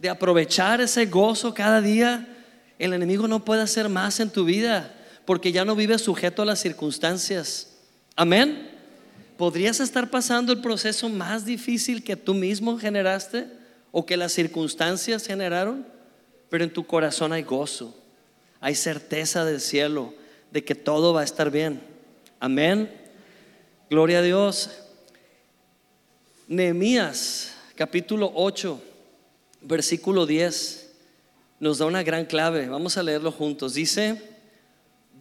de 0.00 0.08
aprovechar 0.08 0.80
ese 0.80 1.06
gozo 1.06 1.54
cada 1.54 1.80
día, 1.80 2.26
el 2.80 2.94
enemigo 2.94 3.28
no 3.28 3.44
puede 3.44 3.62
hacer 3.62 3.88
más 3.88 4.18
en 4.18 4.30
tu 4.30 4.44
vida 4.44 4.92
porque 5.24 5.52
ya 5.52 5.64
no 5.64 5.76
vives 5.76 6.02
sujeto 6.02 6.42
a 6.42 6.46
las 6.46 6.58
circunstancias. 6.58 7.76
Amén. 8.16 8.70
¿Podrías 9.36 9.78
estar 9.78 10.10
pasando 10.10 10.52
el 10.52 10.60
proceso 10.60 11.08
más 11.08 11.44
difícil 11.44 12.02
que 12.02 12.16
tú 12.16 12.34
mismo 12.34 12.76
generaste 12.76 13.46
o 13.92 14.04
que 14.04 14.16
las 14.16 14.32
circunstancias 14.32 15.24
generaron? 15.24 15.99
Pero 16.50 16.64
en 16.64 16.72
tu 16.72 16.86
corazón 16.86 17.32
hay 17.32 17.42
gozo, 17.42 17.96
hay 18.60 18.74
certeza 18.74 19.44
del 19.44 19.60
cielo 19.60 20.12
de 20.50 20.64
que 20.64 20.74
todo 20.74 21.14
va 21.14 21.22
a 21.22 21.24
estar 21.24 21.50
bien. 21.50 21.80
Amén. 22.40 22.92
Gloria 23.88 24.18
a 24.18 24.22
Dios. 24.22 24.70
Nehemías 26.48 27.54
capítulo 27.76 28.32
8, 28.34 28.82
versículo 29.62 30.26
10 30.26 30.90
nos 31.60 31.78
da 31.78 31.86
una 31.86 32.02
gran 32.02 32.24
clave. 32.24 32.68
Vamos 32.68 32.96
a 32.96 33.02
leerlo 33.02 33.30
juntos. 33.30 33.74
Dice, 33.74 34.20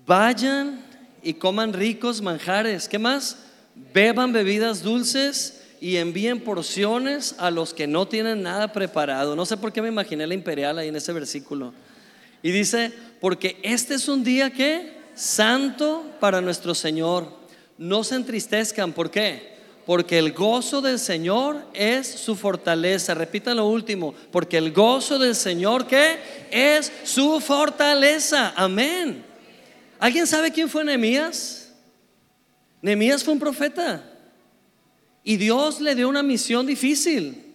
vayan 0.05 0.83
y 1.21 1.33
coman 1.33 1.73
ricos 1.73 2.21
manjares. 2.21 2.87
¿Qué 2.87 2.97
más? 2.97 3.37
Beban 3.93 4.31
bebidas 4.31 4.81
dulces 4.81 5.61
y 5.81 5.97
envíen 5.97 6.41
porciones 6.41 7.35
a 7.37 7.51
los 7.51 7.73
que 7.73 7.87
no 7.87 8.07
tienen 8.07 8.41
nada 8.41 8.71
preparado. 8.73 9.35
No 9.35 9.45
sé 9.45 9.57
por 9.57 9.71
qué 9.71 9.81
me 9.81 9.87
imaginé 9.87 10.27
la 10.27 10.33
imperial 10.33 10.77
ahí 10.77 10.89
en 10.89 10.95
ese 10.95 11.13
versículo. 11.13 11.73
Y 12.41 12.51
dice, 12.51 12.91
porque 13.19 13.57
este 13.63 13.95
es 13.95 14.07
un 14.07 14.23
día 14.23 14.51
que 14.51 14.99
santo 15.15 16.05
para 16.19 16.41
nuestro 16.41 16.73
Señor. 16.73 17.27
No 17.77 18.03
se 18.03 18.15
entristezcan, 18.15 18.93
¿por 18.93 19.09
qué? 19.09 19.57
Porque 19.85 20.17
el 20.17 20.33
gozo 20.33 20.81
del 20.81 20.99
Señor 20.99 21.65
es 21.73 22.07
su 22.07 22.35
fortaleza. 22.35 23.13
Repitan 23.13 23.57
lo 23.57 23.67
último, 23.67 24.13
porque 24.31 24.57
el 24.57 24.71
gozo 24.71 25.17
del 25.17 25.35
Señor, 25.35 25.87
¿qué? 25.87 26.17
Es 26.51 26.91
su 27.03 27.39
fortaleza. 27.39 28.53
Amén. 28.55 29.25
¿Alguien 29.97 30.27
sabe 30.27 30.51
quién 30.51 30.69
fue 30.69 30.83
Nehemías? 30.83 31.73
Nehemías 32.81 33.23
fue 33.23 33.33
un 33.33 33.39
profeta. 33.39 34.08
Y 35.29 35.37
Dios 35.37 35.79
le 35.79 35.93
dio 35.93 36.09
una 36.09 36.23
misión 36.23 36.65
difícil. 36.65 37.53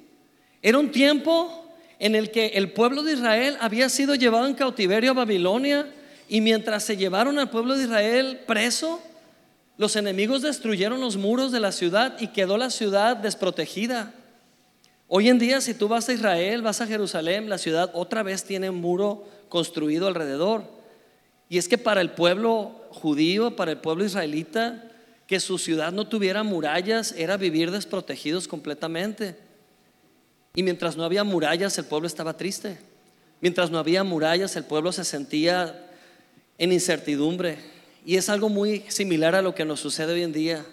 Era 0.62 0.78
un 0.78 0.92
tiempo 0.92 1.66
en 1.98 2.14
el 2.14 2.30
que 2.30 2.52
el 2.54 2.70
pueblo 2.70 3.02
de 3.02 3.14
Israel 3.14 3.56
había 3.60 3.88
sido 3.88 4.14
llevado 4.14 4.46
en 4.46 4.54
cautiverio 4.54 5.10
a 5.10 5.14
Babilonia 5.14 5.92
y 6.28 6.40
mientras 6.40 6.84
se 6.84 6.96
llevaron 6.96 7.36
al 7.36 7.50
pueblo 7.50 7.76
de 7.76 7.82
Israel 7.82 8.42
preso, 8.46 9.02
los 9.76 9.96
enemigos 9.96 10.42
destruyeron 10.42 11.00
los 11.00 11.16
muros 11.16 11.50
de 11.50 11.58
la 11.58 11.72
ciudad 11.72 12.16
y 12.20 12.28
quedó 12.28 12.58
la 12.58 12.70
ciudad 12.70 13.16
desprotegida. 13.16 14.14
Hoy 15.08 15.28
en 15.28 15.40
día 15.40 15.60
si 15.60 15.74
tú 15.74 15.88
vas 15.88 16.08
a 16.08 16.12
Israel, 16.12 16.62
vas 16.62 16.80
a 16.80 16.86
Jerusalén, 16.86 17.48
la 17.48 17.58
ciudad 17.58 17.90
otra 17.92 18.22
vez 18.22 18.44
tiene 18.44 18.70
un 18.70 18.80
muro 18.80 19.26
construido 19.48 20.06
alrededor. 20.06 20.62
Y 21.48 21.58
es 21.58 21.66
que 21.66 21.76
para 21.76 22.02
el 22.02 22.10
pueblo 22.10 22.70
judío, 22.90 23.56
para 23.56 23.72
el 23.72 23.78
pueblo 23.78 24.04
israelita, 24.04 24.92
que 25.26 25.40
su 25.40 25.58
ciudad 25.58 25.92
no 25.92 26.06
tuviera 26.06 26.42
murallas 26.42 27.12
era 27.16 27.36
vivir 27.36 27.70
desprotegidos 27.70 28.48
completamente. 28.48 29.36
Y 30.54 30.62
mientras 30.62 30.96
no 30.96 31.04
había 31.04 31.24
murallas, 31.24 31.76
el 31.78 31.84
pueblo 31.84 32.06
estaba 32.06 32.36
triste. 32.36 32.78
Mientras 33.40 33.70
no 33.70 33.78
había 33.78 34.04
murallas, 34.04 34.56
el 34.56 34.64
pueblo 34.64 34.92
se 34.92 35.04
sentía 35.04 35.90
en 36.58 36.72
incertidumbre. 36.72 37.58
Y 38.06 38.16
es 38.16 38.28
algo 38.28 38.48
muy 38.48 38.84
similar 38.88 39.34
a 39.34 39.42
lo 39.42 39.54
que 39.54 39.64
nos 39.64 39.80
sucede 39.80 40.12
hoy 40.12 40.22
en 40.22 40.32
día. 40.32 40.64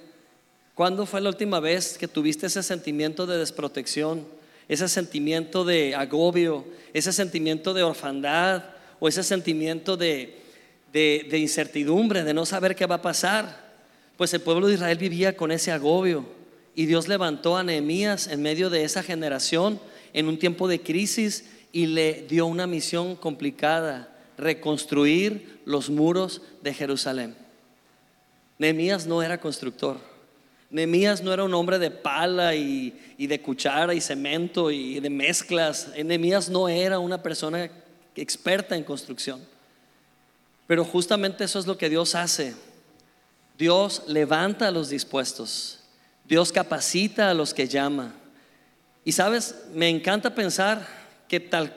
¿Cuándo 0.76 1.06
fue 1.06 1.22
la 1.22 1.30
última 1.30 1.60
vez 1.60 1.98
que 1.98 2.08
tuviste 2.08 2.48
ese 2.48 2.64
sentimiento 2.64 3.26
de 3.26 3.38
desprotección, 3.38 4.26
ese 4.68 4.88
sentimiento 4.88 5.66
de 5.66 5.96
agobio, 5.96 6.66
ese 6.94 7.12
sentimiento 7.12 7.74
de 7.74 7.84
orfandad 7.84 8.64
o 9.00 9.08
ese 9.08 9.24
sentimiento 9.24 9.98
de, 9.98 10.42
de, 10.94 11.38
incertidumbre, 11.38 12.24
de 12.24 12.34
no 12.34 12.46
saber 12.46 12.76
qué 12.76 12.86
va 12.86 12.96
a 12.96 13.02
pasar. 13.02 13.71
Pues 14.22 14.36
el 14.36 14.42
pueblo 14.42 14.68
de 14.68 14.76
Israel 14.76 15.00
vivía 15.00 15.36
con 15.36 15.52
ese 15.52 15.72
agobio 15.72 16.24
y 16.76 16.86
Dios 16.86 17.08
levantó 17.08 17.58
a 17.58 17.64
Nehemías 17.64 18.28
en 18.28 18.44
medio 18.44 18.70
de 18.70 18.84
esa 18.84 19.02
generación 19.02 19.80
en 20.14 20.28
un 20.28 20.38
tiempo 20.38 20.68
de 20.68 20.80
crisis 20.80 21.50
y 21.72 21.88
le 21.88 22.28
dio 22.30 22.46
una 22.46 22.68
misión 22.68 23.16
complicada, 23.16 24.16
reconstruir 24.38 25.62
los 25.66 25.90
muros 25.90 26.44
de 26.62 26.72
Jerusalén. 26.72 27.36
Nehemías 28.60 29.08
no 29.08 29.24
era 29.24 29.42
constructor. 29.42 29.98
Nehemías 30.70 31.24
no 31.24 31.34
era 31.34 31.44
un 31.44 31.56
hombre 31.56 31.80
de 31.80 31.90
pala 31.90 32.54
y, 32.54 32.94
y, 33.18 33.26
de 33.26 33.42
cuchara 33.42 33.96
y 33.96 34.02
cemento 34.02 34.70
y 34.70 35.00
de 35.00 35.10
mezclas. 35.10 35.94
Nehemías 35.98 36.48
no 36.48 36.70
era 36.70 37.00
una 37.00 37.24
persona 37.24 37.72
experta 38.16 38.76
en 38.76 38.84
construcción. 38.84 39.42
Pero 40.68 40.86
justamente 40.86 41.44
eso 41.44 41.58
es 41.58 41.66
lo 41.66 41.76
que 41.76 41.90
Dios 41.90 42.14
hace. 42.14 42.54
Dios 43.58 44.04
levanta 44.08 44.68
a 44.68 44.72
los 44.72 44.90
dispuestos. 44.90 45.80
Dios 46.26 46.52
capacita 46.52 47.30
a 47.30 47.34
los 47.34 47.54
que 47.54 47.68
llama. 47.68 48.14
Y 49.04 49.12
sabes, 49.12 49.56
me 49.74 49.90
encanta 49.90 50.34
pensar 50.36 50.88
que 51.28 51.40
tal 51.40 51.76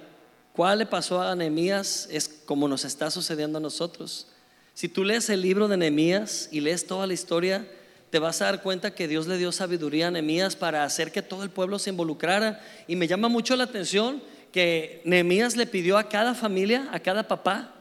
cual 0.53 0.79
le 0.79 0.87
pasó 0.87 1.21
a 1.21 1.35
Nehemías 1.35 2.09
es 2.11 2.29
como 2.29 2.69
nos 2.69 2.85
está 2.85 3.11
sucediendo 3.11 3.59
a 3.59 3.61
nosotros. 3.61 4.29
Si 4.75 4.89
tú 4.89 5.05
lees 5.05 5.29
el 5.31 5.41
libro 5.41 5.69
de 5.69 5.77
Nehemías 5.77 6.49
y 6.53 6.61
lees 6.61 6.87
toda 6.87 7.07
la 7.07 7.15
historia, 7.15 7.67
te 8.11 8.21
vas 8.21 8.41
a 8.41 8.45
dar 8.45 8.63
cuenta 8.63 8.95
que 8.95 9.09
Dios 9.09 9.27
le 9.27 9.39
dio 9.39 9.51
sabiduría 9.51 10.09
a 10.09 10.11
Nehemías 10.13 10.55
para 10.55 10.85
hacer 10.85 11.11
que 11.11 11.23
todo 11.23 11.43
el 11.43 11.51
pueblo 11.51 11.81
se 11.81 11.91
involucrara. 11.91 12.61
Y 12.87 12.95
me 12.95 13.09
llama 13.09 13.29
mucho 13.29 13.57
la 13.57 13.65
atención 13.65 14.23
que 14.53 15.03
Nehemías 15.05 15.57
le 15.57 15.67
pidió 15.67 15.99
a 15.99 16.09
cada 16.09 16.35
familia, 16.35 16.89
a 16.93 17.01
cada 17.01 17.27
papá, 17.27 17.74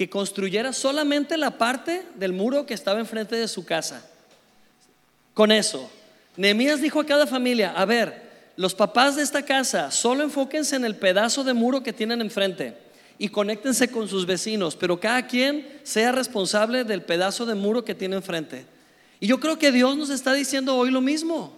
que 0.00 0.08
construyera 0.08 0.72
solamente 0.72 1.36
la 1.36 1.58
parte 1.58 2.06
del 2.14 2.32
muro 2.32 2.64
que 2.64 2.72
estaba 2.72 3.00
enfrente 3.00 3.36
de 3.36 3.46
su 3.46 3.66
casa. 3.66 4.02
Con 5.34 5.52
eso, 5.52 5.90
Nehemías 6.38 6.80
dijo 6.80 7.00
a 7.00 7.04
cada 7.04 7.26
familia, 7.26 7.74
a 7.76 7.84
ver, 7.84 8.22
los 8.56 8.74
papás 8.74 9.16
de 9.16 9.22
esta 9.22 9.44
casa, 9.44 9.90
solo 9.90 10.22
enfóquense 10.22 10.74
en 10.74 10.86
el 10.86 10.96
pedazo 10.96 11.44
de 11.44 11.52
muro 11.52 11.82
que 11.82 11.92
tienen 11.92 12.22
enfrente 12.22 12.78
y 13.18 13.28
conéctense 13.28 13.90
con 13.90 14.08
sus 14.08 14.24
vecinos, 14.24 14.74
pero 14.74 14.98
cada 14.98 15.26
quien 15.26 15.68
sea 15.82 16.12
responsable 16.12 16.84
del 16.84 17.02
pedazo 17.02 17.44
de 17.44 17.54
muro 17.54 17.84
que 17.84 17.94
tiene 17.94 18.16
enfrente. 18.16 18.64
Y 19.20 19.26
yo 19.26 19.38
creo 19.38 19.58
que 19.58 19.70
Dios 19.70 19.98
nos 19.98 20.08
está 20.08 20.32
diciendo 20.32 20.76
hoy 20.76 20.90
lo 20.90 21.02
mismo. 21.02 21.54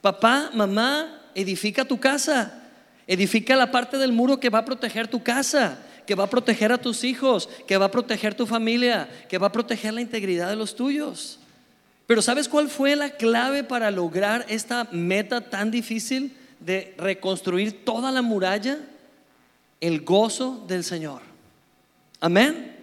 Papá, 0.00 0.48
mamá, 0.54 1.28
edifica 1.34 1.84
tu 1.84 2.00
casa. 2.00 2.58
Edifica 3.06 3.54
la 3.54 3.70
parte 3.70 3.98
del 3.98 4.12
muro 4.12 4.40
que 4.40 4.48
va 4.48 4.60
a 4.60 4.64
proteger 4.64 5.08
tu 5.08 5.22
casa 5.22 5.78
que 6.06 6.14
va 6.14 6.24
a 6.24 6.30
proteger 6.30 6.72
a 6.72 6.78
tus 6.78 7.04
hijos, 7.04 7.48
que 7.66 7.76
va 7.76 7.86
a 7.86 7.90
proteger 7.90 8.34
tu 8.34 8.46
familia, 8.46 9.08
que 9.28 9.38
va 9.38 9.48
a 9.48 9.52
proteger 9.52 9.94
la 9.94 10.00
integridad 10.00 10.48
de 10.48 10.56
los 10.56 10.74
tuyos. 10.74 11.38
Pero 12.06 12.20
¿sabes 12.22 12.48
cuál 12.48 12.68
fue 12.68 12.96
la 12.96 13.10
clave 13.10 13.64
para 13.64 13.90
lograr 13.90 14.44
esta 14.48 14.88
meta 14.90 15.40
tan 15.40 15.70
difícil 15.70 16.36
de 16.60 16.94
reconstruir 16.98 17.84
toda 17.84 18.10
la 18.10 18.22
muralla? 18.22 18.78
El 19.80 20.02
gozo 20.02 20.64
del 20.68 20.84
Señor. 20.84 21.22
Amén. 22.20 22.76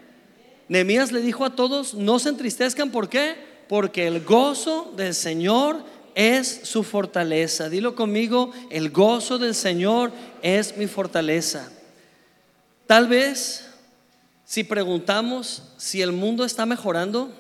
Nehemías 0.68 1.12
le 1.12 1.22
dijo 1.22 1.46
a 1.46 1.56
todos, 1.56 1.94
no 1.94 2.20
se 2.20 2.30
entristezcan, 2.30 2.92
¿por 2.92 3.10
qué? 3.10 3.36
Porque 3.68 4.08
el 4.08 4.24
gozo 4.24 4.94
del 4.96 5.14
Señor 5.14 5.84
es 6.16 6.62
su 6.64 6.84
fortaleza. 6.84 7.70
Dilo 7.70 7.96
conmigo, 7.96 8.52
el 8.70 8.90
gozo 8.90 9.38
del 9.38 9.56
Señor 9.56 10.12
es 10.42 10.76
mi 10.78 10.88
fortaleza. 10.88 11.72
Tal 12.90 13.08
vez 13.08 13.66
si 14.46 14.64
preguntamos 14.64 15.62
si 15.78 16.02
el 16.02 16.12
mundo 16.12 16.44
está 16.44 16.66
mejorando, 16.66 17.32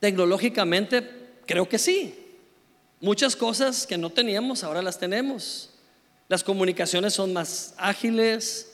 tecnológicamente 0.00 1.08
creo 1.46 1.68
que 1.68 1.78
sí. 1.78 2.12
Muchas 3.00 3.36
cosas 3.36 3.86
que 3.86 3.96
no 3.96 4.10
teníamos, 4.10 4.64
ahora 4.64 4.82
las 4.82 4.98
tenemos. 4.98 5.70
Las 6.28 6.42
comunicaciones 6.42 7.14
son 7.14 7.32
más 7.32 7.74
ágiles, 7.76 8.72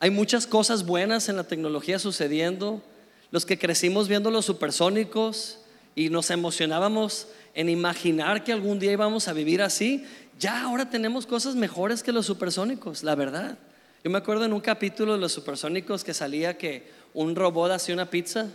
hay 0.00 0.10
muchas 0.10 0.48
cosas 0.48 0.84
buenas 0.84 1.28
en 1.28 1.36
la 1.36 1.44
tecnología 1.44 2.00
sucediendo. 2.00 2.82
Los 3.30 3.46
que 3.46 3.60
crecimos 3.60 4.08
viendo 4.08 4.32
los 4.32 4.46
supersónicos 4.46 5.58
y 5.94 6.10
nos 6.10 6.30
emocionábamos 6.30 7.28
en 7.54 7.68
imaginar 7.68 8.42
que 8.42 8.52
algún 8.52 8.80
día 8.80 8.90
íbamos 8.90 9.28
a 9.28 9.32
vivir 9.32 9.62
así, 9.62 10.04
ya 10.40 10.62
ahora 10.62 10.90
tenemos 10.90 11.24
cosas 11.24 11.54
mejores 11.54 12.02
que 12.02 12.10
los 12.10 12.26
supersónicos, 12.26 13.04
la 13.04 13.14
verdad. 13.14 13.58
Yo 14.06 14.10
me 14.10 14.18
acuerdo 14.18 14.44
en 14.44 14.52
un 14.52 14.60
capítulo 14.60 15.14
de 15.14 15.18
los 15.18 15.32
supersónicos 15.32 16.04
que 16.04 16.14
salía 16.14 16.56
que 16.56 16.88
un 17.12 17.34
robot 17.34 17.72
hacía 17.72 17.92
una 17.92 18.08
pizza 18.08 18.46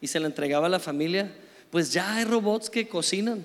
y 0.00 0.06
se 0.06 0.18
la 0.18 0.24
entregaba 0.24 0.64
a 0.64 0.70
la 0.70 0.78
familia. 0.78 1.30
Pues 1.70 1.92
ya 1.92 2.14
hay 2.14 2.24
robots 2.24 2.70
que 2.70 2.88
cocinan 2.88 3.44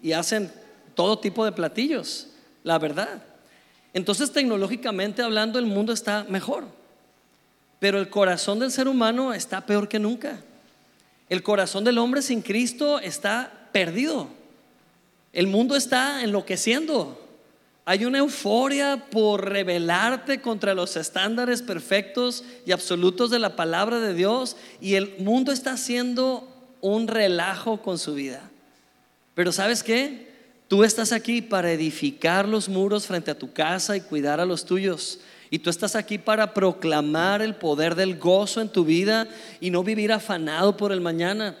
y 0.00 0.12
hacen 0.12 0.48
todo 0.94 1.18
tipo 1.18 1.44
de 1.44 1.50
platillos, 1.50 2.28
la 2.62 2.78
verdad. 2.78 3.20
Entonces, 3.94 4.30
tecnológicamente 4.30 5.22
hablando, 5.22 5.58
el 5.58 5.66
mundo 5.66 5.92
está 5.92 6.24
mejor. 6.28 6.62
Pero 7.80 7.98
el 7.98 8.08
corazón 8.08 8.60
del 8.60 8.70
ser 8.70 8.86
humano 8.86 9.34
está 9.34 9.66
peor 9.66 9.88
que 9.88 9.98
nunca. 9.98 10.38
El 11.28 11.42
corazón 11.42 11.82
del 11.82 11.98
hombre 11.98 12.22
sin 12.22 12.42
Cristo 12.42 13.00
está 13.00 13.70
perdido. 13.72 14.28
El 15.32 15.48
mundo 15.48 15.74
está 15.74 16.22
enloqueciendo. 16.22 17.25
Hay 17.88 18.04
una 18.04 18.18
euforia 18.18 19.06
por 19.10 19.48
rebelarte 19.48 20.40
contra 20.40 20.74
los 20.74 20.96
estándares 20.96 21.62
perfectos 21.62 22.42
y 22.66 22.72
absolutos 22.72 23.30
de 23.30 23.38
la 23.38 23.54
palabra 23.54 24.00
de 24.00 24.12
Dios 24.12 24.56
y 24.80 24.94
el 24.94 25.14
mundo 25.20 25.52
está 25.52 25.74
haciendo 25.74 26.52
un 26.80 27.06
relajo 27.06 27.80
con 27.82 27.98
su 27.98 28.14
vida. 28.14 28.50
Pero 29.34 29.52
¿sabes 29.52 29.84
qué? 29.84 30.26
Tú 30.66 30.82
estás 30.82 31.12
aquí 31.12 31.40
para 31.42 31.70
edificar 31.70 32.48
los 32.48 32.68
muros 32.68 33.06
frente 33.06 33.30
a 33.30 33.38
tu 33.38 33.52
casa 33.52 33.96
y 33.96 34.00
cuidar 34.00 34.40
a 34.40 34.46
los 34.46 34.64
tuyos. 34.64 35.20
Y 35.48 35.60
tú 35.60 35.70
estás 35.70 35.94
aquí 35.94 36.18
para 36.18 36.54
proclamar 36.54 37.40
el 37.40 37.54
poder 37.54 37.94
del 37.94 38.18
gozo 38.18 38.60
en 38.60 38.68
tu 38.68 38.84
vida 38.84 39.28
y 39.60 39.70
no 39.70 39.84
vivir 39.84 40.10
afanado 40.12 40.76
por 40.76 40.90
el 40.90 41.00
mañana. 41.00 41.56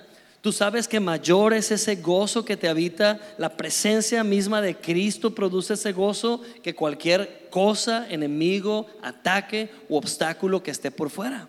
Tú 0.46 0.52
sabes 0.52 0.86
que 0.86 1.00
mayor 1.00 1.54
es 1.54 1.72
ese 1.72 1.96
gozo 1.96 2.44
que 2.44 2.56
te 2.56 2.68
habita, 2.68 3.18
la 3.36 3.56
presencia 3.56 4.22
misma 4.22 4.62
de 4.62 4.76
Cristo 4.76 5.34
produce 5.34 5.74
ese 5.74 5.90
gozo 5.90 6.40
que 6.62 6.72
cualquier 6.72 7.48
cosa, 7.50 8.06
enemigo, 8.08 8.86
ataque 9.02 9.70
u 9.88 9.96
obstáculo 9.96 10.62
que 10.62 10.70
esté 10.70 10.92
por 10.92 11.10
fuera. 11.10 11.48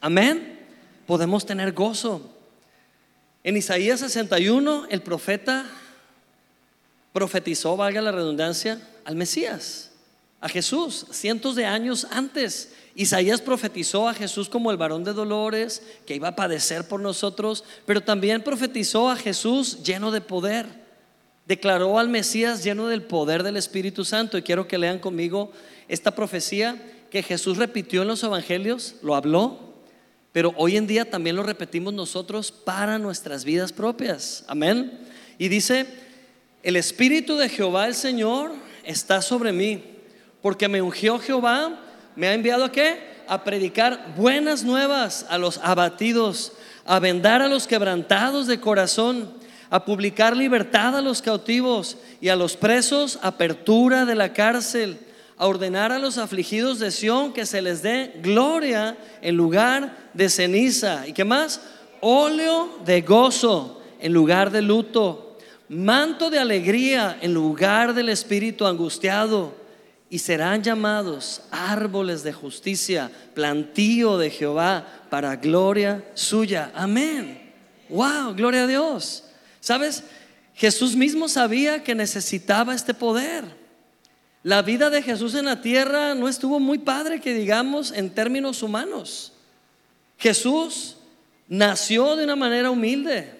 Amén. 0.00 0.58
Podemos 1.06 1.46
tener 1.46 1.70
gozo. 1.70 2.34
En 3.44 3.56
Isaías 3.56 4.00
61, 4.00 4.86
el 4.90 5.02
profeta 5.02 5.64
profetizó, 7.12 7.76
valga 7.76 8.02
la 8.02 8.10
redundancia, 8.10 8.82
al 9.04 9.14
Mesías 9.14 9.91
a 10.42 10.48
Jesús 10.48 11.06
cientos 11.12 11.54
de 11.54 11.64
años 11.64 12.06
antes. 12.10 12.72
Isaías 12.96 13.40
profetizó 13.40 14.08
a 14.08 14.12
Jesús 14.12 14.48
como 14.48 14.70
el 14.70 14.76
varón 14.76 15.04
de 15.04 15.12
dolores, 15.12 15.82
que 16.04 16.16
iba 16.16 16.28
a 16.28 16.36
padecer 16.36 16.86
por 16.88 17.00
nosotros, 17.00 17.64
pero 17.86 18.02
también 18.02 18.42
profetizó 18.42 19.08
a 19.08 19.16
Jesús 19.16 19.82
lleno 19.84 20.10
de 20.10 20.20
poder. 20.20 20.66
Declaró 21.46 21.98
al 21.98 22.08
Mesías 22.08 22.64
lleno 22.64 22.88
del 22.88 23.02
poder 23.02 23.44
del 23.44 23.56
Espíritu 23.56 24.04
Santo. 24.04 24.36
Y 24.36 24.42
quiero 24.42 24.66
que 24.66 24.78
lean 24.78 24.98
conmigo 24.98 25.52
esta 25.86 26.10
profecía 26.10 26.76
que 27.08 27.22
Jesús 27.22 27.56
repitió 27.56 28.02
en 28.02 28.08
los 28.08 28.22
evangelios, 28.24 28.96
lo 29.00 29.14
habló, 29.14 29.74
pero 30.32 30.54
hoy 30.56 30.76
en 30.76 30.88
día 30.88 31.08
también 31.08 31.36
lo 31.36 31.44
repetimos 31.44 31.94
nosotros 31.94 32.50
para 32.50 32.98
nuestras 32.98 33.44
vidas 33.44 33.72
propias. 33.72 34.44
Amén. 34.48 34.98
Y 35.38 35.48
dice, 35.48 35.86
el 36.64 36.74
Espíritu 36.74 37.36
de 37.36 37.48
Jehová 37.48 37.86
el 37.86 37.94
Señor 37.94 38.52
está 38.82 39.22
sobre 39.22 39.52
mí 39.52 39.91
porque 40.42 40.68
me 40.68 40.82
ungió 40.82 41.18
Jehová, 41.20 41.78
me 42.16 42.26
ha 42.26 42.34
enviado 42.34 42.64
a 42.64 42.72
qué? 42.72 43.12
A 43.28 43.44
predicar 43.44 44.14
buenas 44.16 44.64
nuevas 44.64 45.24
a 45.30 45.38
los 45.38 45.58
abatidos, 45.58 46.52
a 46.84 46.98
vendar 46.98 47.40
a 47.40 47.48
los 47.48 47.68
quebrantados 47.68 48.48
de 48.48 48.60
corazón, 48.60 49.30
a 49.70 49.84
publicar 49.84 50.36
libertad 50.36 50.96
a 50.96 51.00
los 51.00 51.22
cautivos 51.22 51.96
y 52.20 52.28
a 52.28 52.36
los 52.36 52.56
presos 52.56 53.18
apertura 53.22 54.04
de 54.04 54.16
la 54.16 54.32
cárcel, 54.32 54.98
a 55.38 55.46
ordenar 55.46 55.92
a 55.92 55.98
los 55.98 56.18
afligidos 56.18 56.78
de 56.80 56.90
Sión 56.90 57.32
que 57.32 57.46
se 57.46 57.62
les 57.62 57.80
dé 57.80 58.12
gloria 58.20 58.98
en 59.22 59.36
lugar 59.36 59.96
de 60.12 60.28
ceniza. 60.28 61.06
¿Y 61.06 61.12
qué 61.12 61.24
más? 61.24 61.62
Óleo 62.00 62.80
de 62.84 63.00
gozo 63.02 63.80
en 64.00 64.12
lugar 64.12 64.50
de 64.50 64.60
luto, 64.60 65.38
manto 65.68 66.30
de 66.30 66.40
alegría 66.40 67.16
en 67.22 67.32
lugar 67.32 67.94
del 67.94 68.08
espíritu 68.08 68.66
angustiado 68.66 69.61
y 70.12 70.18
serán 70.18 70.62
llamados 70.62 71.40
árboles 71.50 72.22
de 72.22 72.34
justicia, 72.34 73.10
plantío 73.32 74.18
de 74.18 74.28
Jehová 74.28 74.86
para 75.08 75.36
gloria 75.36 76.04
suya. 76.12 76.70
Amén. 76.74 77.50
Wow, 77.88 78.34
gloria 78.34 78.64
a 78.64 78.66
Dios. 78.66 79.24
¿Sabes? 79.58 80.02
Jesús 80.54 80.94
mismo 80.96 81.30
sabía 81.30 81.82
que 81.82 81.94
necesitaba 81.94 82.74
este 82.74 82.92
poder. 82.92 83.44
La 84.42 84.60
vida 84.60 84.90
de 84.90 85.00
Jesús 85.00 85.34
en 85.34 85.46
la 85.46 85.62
tierra 85.62 86.14
no 86.14 86.28
estuvo 86.28 86.60
muy 86.60 86.76
padre, 86.76 87.18
que 87.18 87.32
digamos, 87.32 87.90
en 87.90 88.10
términos 88.10 88.62
humanos. 88.62 89.32
Jesús 90.18 90.98
nació 91.48 92.16
de 92.16 92.24
una 92.24 92.36
manera 92.36 92.70
humilde, 92.70 93.32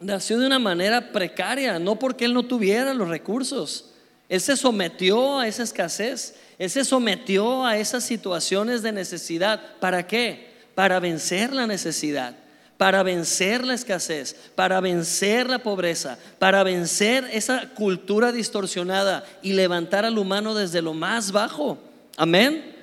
nació 0.00 0.40
de 0.40 0.48
una 0.48 0.58
manera 0.58 1.12
precaria, 1.12 1.78
no 1.78 2.00
porque 2.00 2.24
él 2.24 2.34
no 2.34 2.42
tuviera 2.42 2.92
los 2.94 3.06
recursos 3.06 3.92
él 4.28 4.40
se 4.40 4.56
sometió 4.56 5.38
a 5.38 5.46
esa 5.46 5.62
escasez, 5.62 6.34
Él 6.58 6.70
se 6.70 6.84
sometió 6.84 7.64
a 7.64 7.76
esas 7.78 8.04
situaciones 8.04 8.82
de 8.82 8.92
necesidad. 8.92 9.60
¿Para 9.80 10.06
qué? 10.06 10.54
Para 10.74 10.98
vencer 10.98 11.52
la 11.52 11.66
necesidad, 11.66 12.34
para 12.78 13.02
vencer 13.02 13.64
la 13.64 13.74
escasez, 13.74 14.34
para 14.54 14.80
vencer 14.80 15.48
la 15.48 15.58
pobreza, 15.58 16.18
para 16.38 16.62
vencer 16.62 17.28
esa 17.32 17.70
cultura 17.74 18.32
distorsionada 18.32 19.24
y 19.42 19.52
levantar 19.52 20.04
al 20.04 20.18
humano 20.18 20.54
desde 20.54 20.80
lo 20.80 20.94
más 20.94 21.30
bajo. 21.30 21.78
Amén. 22.16 22.74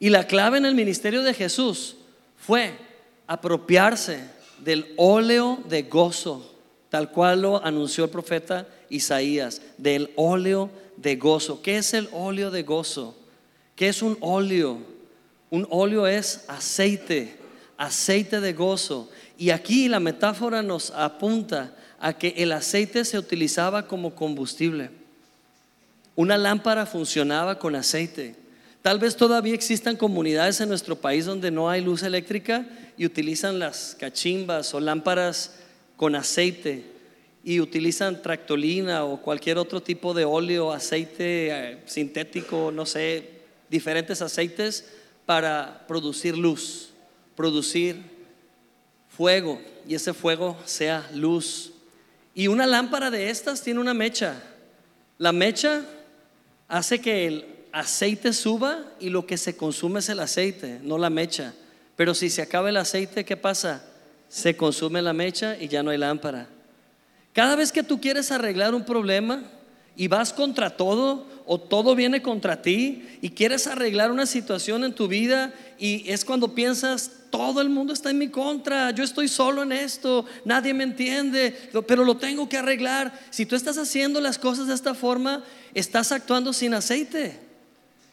Y 0.00 0.08
la 0.08 0.26
clave 0.26 0.58
en 0.58 0.64
el 0.64 0.74
ministerio 0.74 1.22
de 1.22 1.34
Jesús 1.34 1.96
fue 2.36 2.76
apropiarse 3.26 4.20
del 4.58 4.92
óleo 4.96 5.62
de 5.68 5.82
gozo, 5.82 6.49
tal 6.90 7.10
cual 7.10 7.42
lo 7.42 7.64
anunció 7.64 8.04
el 8.04 8.10
profeta 8.10 8.66
Isaías, 8.90 9.62
del 9.78 10.10
óleo 10.16 10.70
de 10.96 11.16
gozo. 11.16 11.62
¿Qué 11.62 11.78
es 11.78 11.94
el 11.94 12.08
óleo 12.12 12.50
de 12.50 12.64
gozo? 12.64 13.16
¿Qué 13.76 13.88
es 13.88 14.02
un 14.02 14.18
óleo? 14.20 14.78
Un 15.48 15.66
óleo 15.70 16.06
es 16.06 16.44
aceite, 16.48 17.36
aceite 17.76 18.40
de 18.40 18.52
gozo. 18.52 19.08
Y 19.38 19.50
aquí 19.50 19.88
la 19.88 20.00
metáfora 20.00 20.62
nos 20.62 20.90
apunta 20.90 21.74
a 22.00 22.12
que 22.12 22.34
el 22.36 22.52
aceite 22.52 23.04
se 23.04 23.18
utilizaba 23.18 23.86
como 23.86 24.14
combustible. 24.14 24.90
Una 26.16 26.36
lámpara 26.36 26.86
funcionaba 26.86 27.58
con 27.58 27.76
aceite. 27.76 28.34
Tal 28.82 28.98
vez 28.98 29.16
todavía 29.16 29.54
existan 29.54 29.96
comunidades 29.96 30.60
en 30.60 30.68
nuestro 30.68 30.96
país 30.96 31.26
donde 31.26 31.50
no 31.50 31.70
hay 31.70 31.82
luz 31.82 32.02
eléctrica 32.02 32.66
y 32.96 33.06
utilizan 33.06 33.58
las 33.58 33.96
cachimbas 33.98 34.74
o 34.74 34.80
lámparas 34.80 35.52
con 36.00 36.14
aceite 36.14 36.82
y 37.44 37.60
utilizan 37.60 38.22
tractolina 38.22 39.04
o 39.04 39.20
cualquier 39.20 39.58
otro 39.58 39.82
tipo 39.82 40.14
de 40.14 40.24
óleo, 40.24 40.72
aceite 40.72 41.50
eh, 41.50 41.82
sintético, 41.84 42.72
no 42.72 42.86
sé, 42.86 43.42
diferentes 43.68 44.22
aceites 44.22 44.86
para 45.26 45.84
producir 45.86 46.38
luz, 46.38 46.88
producir 47.36 48.00
fuego 49.10 49.60
y 49.86 49.94
ese 49.94 50.14
fuego 50.14 50.56
sea 50.64 51.06
luz. 51.12 51.72
Y 52.34 52.48
una 52.48 52.66
lámpara 52.66 53.10
de 53.10 53.28
estas 53.28 53.62
tiene 53.62 53.78
una 53.78 53.92
mecha. 53.92 54.42
La 55.18 55.32
mecha 55.32 55.84
hace 56.66 56.98
que 57.02 57.26
el 57.26 57.44
aceite 57.72 58.32
suba 58.32 58.86
y 59.00 59.10
lo 59.10 59.26
que 59.26 59.36
se 59.36 59.54
consume 59.54 59.98
es 59.98 60.08
el 60.08 60.20
aceite, 60.20 60.80
no 60.82 60.96
la 60.96 61.10
mecha. 61.10 61.52
Pero 61.94 62.14
si 62.14 62.30
se 62.30 62.40
acaba 62.40 62.70
el 62.70 62.78
aceite, 62.78 63.26
¿qué 63.26 63.36
pasa? 63.36 63.84
Se 64.30 64.56
consume 64.56 65.02
la 65.02 65.12
mecha 65.12 65.58
y 65.58 65.66
ya 65.68 65.82
no 65.82 65.90
hay 65.90 65.98
lámpara. 65.98 66.48
Cada 67.32 67.56
vez 67.56 67.72
que 67.72 67.82
tú 67.82 68.00
quieres 68.00 68.30
arreglar 68.30 68.74
un 68.74 68.84
problema 68.84 69.42
y 69.96 70.06
vas 70.06 70.32
contra 70.32 70.76
todo 70.76 71.26
o 71.46 71.58
todo 71.58 71.96
viene 71.96 72.22
contra 72.22 72.62
ti 72.62 73.18
y 73.20 73.30
quieres 73.30 73.66
arreglar 73.66 74.12
una 74.12 74.26
situación 74.26 74.84
en 74.84 74.94
tu 74.94 75.08
vida 75.08 75.52
y 75.80 76.08
es 76.08 76.24
cuando 76.24 76.54
piensas, 76.54 77.10
todo 77.30 77.60
el 77.60 77.70
mundo 77.70 77.92
está 77.92 78.10
en 78.10 78.18
mi 78.18 78.28
contra, 78.28 78.92
yo 78.92 79.02
estoy 79.02 79.26
solo 79.26 79.64
en 79.64 79.72
esto, 79.72 80.24
nadie 80.44 80.74
me 80.74 80.84
entiende, 80.84 81.56
pero 81.88 82.04
lo 82.04 82.16
tengo 82.16 82.48
que 82.48 82.56
arreglar. 82.56 83.12
Si 83.30 83.46
tú 83.46 83.56
estás 83.56 83.78
haciendo 83.78 84.20
las 84.20 84.38
cosas 84.38 84.68
de 84.68 84.74
esta 84.74 84.94
forma, 84.94 85.42
estás 85.74 86.12
actuando 86.12 86.52
sin 86.52 86.72
aceite, 86.72 87.40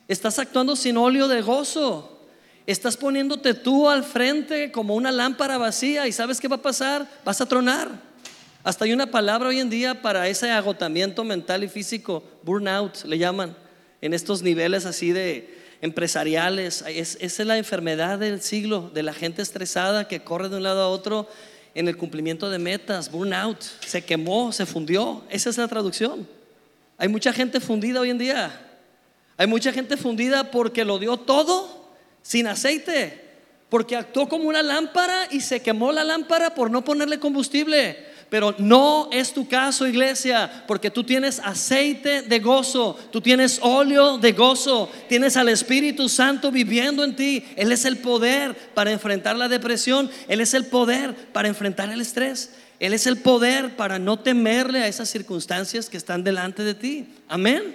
estás 0.08 0.39
actuando 0.39 0.75
sin 0.75 0.97
óleo 0.97 1.27
de 1.27 1.41
gozo, 1.43 2.16
estás 2.67 2.97
poniéndote 2.97 3.53
tú 3.53 3.89
al 3.89 4.03
frente 4.03 4.71
como 4.71 4.93
una 4.93 5.12
lámpara 5.12 5.58
vacía 5.58 6.06
y 6.06 6.12
sabes 6.12 6.39
qué 6.39 6.49
va 6.49 6.58
a 6.58 6.62
pasar, 6.62 7.08
vas 7.23 7.39
a 7.39 7.45
tronar. 7.45 7.89
Hasta 8.63 8.84
hay 8.84 8.91
una 8.91 9.10
palabra 9.10 9.47
hoy 9.47 9.62
en 9.62 9.69
día 9.69 10.01
para 10.01 10.27
ese 10.27 10.51
agotamiento 10.51 11.23
mental 11.23 11.63
y 11.63 11.69
físico, 11.69 12.21
burnout 12.43 13.06
le 13.06 13.17
llaman, 13.17 13.56
en 14.01 14.13
estos 14.13 14.43
niveles 14.43 14.86
así 14.86 15.13
de 15.13 15.58
empresariales. 15.82 16.84
Es, 16.88 17.17
esa 17.21 17.41
es 17.43 17.47
la 17.47 17.58
enfermedad 17.58 18.19
del 18.19 18.41
siglo, 18.41 18.91
de 18.93 19.03
la 19.03 19.13
gente 19.13 19.41
estresada 19.41 20.10
que 20.10 20.19
corre 20.19 20.49
de 20.49 20.58
un 20.58 20.63
lado 20.63 20.82
a 20.82 20.89
otro 20.89 21.30
en 21.73 21.88
el 21.88 21.95
cumplimiento 21.95 22.49
de 22.49 22.60
metas, 22.60 23.10
burnout, 23.10 23.62
se 23.62 24.03
quemó, 24.03 24.51
se 24.51 24.65
fundió. 24.65 25.23
Esa 25.30 25.49
es 25.49 25.58
la 25.58 25.69
traducción. 25.69 26.27
Hay 26.97 27.08
mucha 27.08 27.32
gente 27.32 27.62
fundida 27.62 28.01
hoy 28.01 28.10
en 28.10 28.17
día. 28.17 28.51
Hay 29.38 29.47
mucha 29.47 29.71
gente 29.71 29.95
fundida 29.95 30.51
porque 30.51 30.84
lo 30.84 30.99
dio 30.99 31.15
todo 31.15 31.77
sin 32.28 32.46
aceite, 32.46 33.22
porque 33.70 33.96
actuó 33.96 34.28
como 34.28 34.50
una 34.50 34.62
lámpara 34.62 35.30
y 35.32 35.40
se 35.40 35.62
quemó 35.62 35.94
la 35.94 36.04
lámpara 36.04 36.54
por 36.54 36.70
no 36.70 36.84
ponerle 36.84 37.20
combustible. 37.20 38.06
Pero 38.30 38.54
no 38.58 39.08
es 39.13 39.32
tu 39.32 39.48
caso, 39.48 39.88
iglesia, 39.88 40.66
porque 40.68 40.92
tú 40.92 41.06
tienes 41.06 41.40
aceite 41.40 42.24
de 42.24 42.40
gozo, 42.40 43.00
tú 43.13 43.22
tienes 43.22 43.60
óleo 43.62 44.18
de 44.18 44.34
gozo, 44.34 44.92
tienes 45.08 45.38
al 45.38 45.48
Espíritu 45.48 46.10
Santo 46.10 46.52
viviendo 46.52 47.06
en 47.06 47.16
ti. 47.16 47.46
Él 47.56 47.72
es 47.72 47.86
el 47.86 48.00
poder 48.00 48.54
para 48.74 48.92
enfrentar 48.92 49.38
la 49.38 49.48
depresión, 49.48 50.12
Él 50.28 50.42
es 50.42 50.54
el 50.54 50.66
poder 50.66 51.16
para 51.32 51.48
enfrentar 51.48 51.90
el 51.90 52.02
estrés, 52.02 52.56
Él 52.82 52.92
es 52.92 53.08
el 53.08 53.16
poder 53.16 53.78
para 53.78 54.00
no 54.00 54.20
temerle 54.20 54.80
a 54.80 54.90
esas 54.90 55.08
circunstancias 55.08 55.90
que 55.90 55.96
están 55.96 56.26
delante 56.26 56.66
de 56.66 56.74
ti. 56.74 57.08
Amén. 57.30 57.74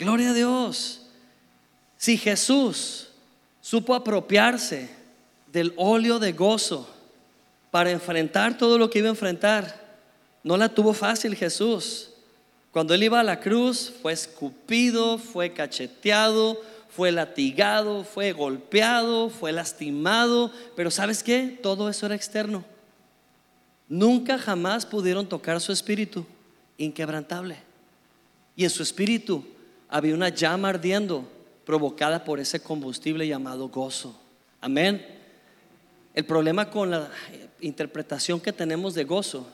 Gloria 0.00 0.30
a 0.30 0.34
Dios. 0.34 1.06
Si 1.96 2.16
Jesús 2.16 3.11
supo 3.72 3.94
apropiarse 3.94 4.90
del 5.50 5.72
óleo 5.76 6.18
de 6.18 6.32
gozo, 6.32 6.86
para 7.70 7.90
enfrentar 7.90 8.58
todo 8.58 8.76
lo 8.76 8.90
que 8.90 8.98
iba 8.98 9.08
a 9.08 9.12
enfrentar. 9.12 9.96
No 10.44 10.58
la 10.58 10.68
tuvo 10.68 10.92
fácil 10.92 11.34
Jesús. 11.34 12.10
Cuando 12.70 12.92
él 12.92 13.04
iba 13.04 13.18
a 13.18 13.22
la 13.22 13.40
cruz 13.40 13.90
fue 14.02 14.12
escupido, 14.12 15.16
fue 15.16 15.54
cacheteado, 15.54 16.60
fue 16.90 17.12
latigado, 17.12 18.04
fue 18.04 18.32
golpeado, 18.32 19.30
fue 19.30 19.52
lastimado, 19.52 20.52
pero 20.76 20.90
¿sabes 20.90 21.22
qué? 21.22 21.58
Todo 21.62 21.88
eso 21.88 22.04
era 22.04 22.14
externo. 22.14 22.66
Nunca 23.88 24.36
jamás 24.36 24.84
pudieron 24.84 25.26
tocar 25.26 25.58
su 25.62 25.72
espíritu 25.72 26.26
inquebrantable. 26.76 27.56
Y 28.54 28.64
en 28.64 28.70
su 28.70 28.82
espíritu 28.82 29.42
había 29.88 30.12
una 30.12 30.28
llama 30.28 30.68
ardiendo 30.68 31.26
provocada 31.72 32.22
por 32.22 32.38
ese 32.38 32.60
combustible 32.60 33.26
llamado 33.26 33.70
gozo. 33.70 34.14
Amén. 34.60 35.06
El 36.12 36.26
problema 36.26 36.68
con 36.68 36.90
la 36.90 37.10
interpretación 37.62 38.38
que 38.40 38.52
tenemos 38.52 38.92
de 38.92 39.04
gozo 39.04 39.46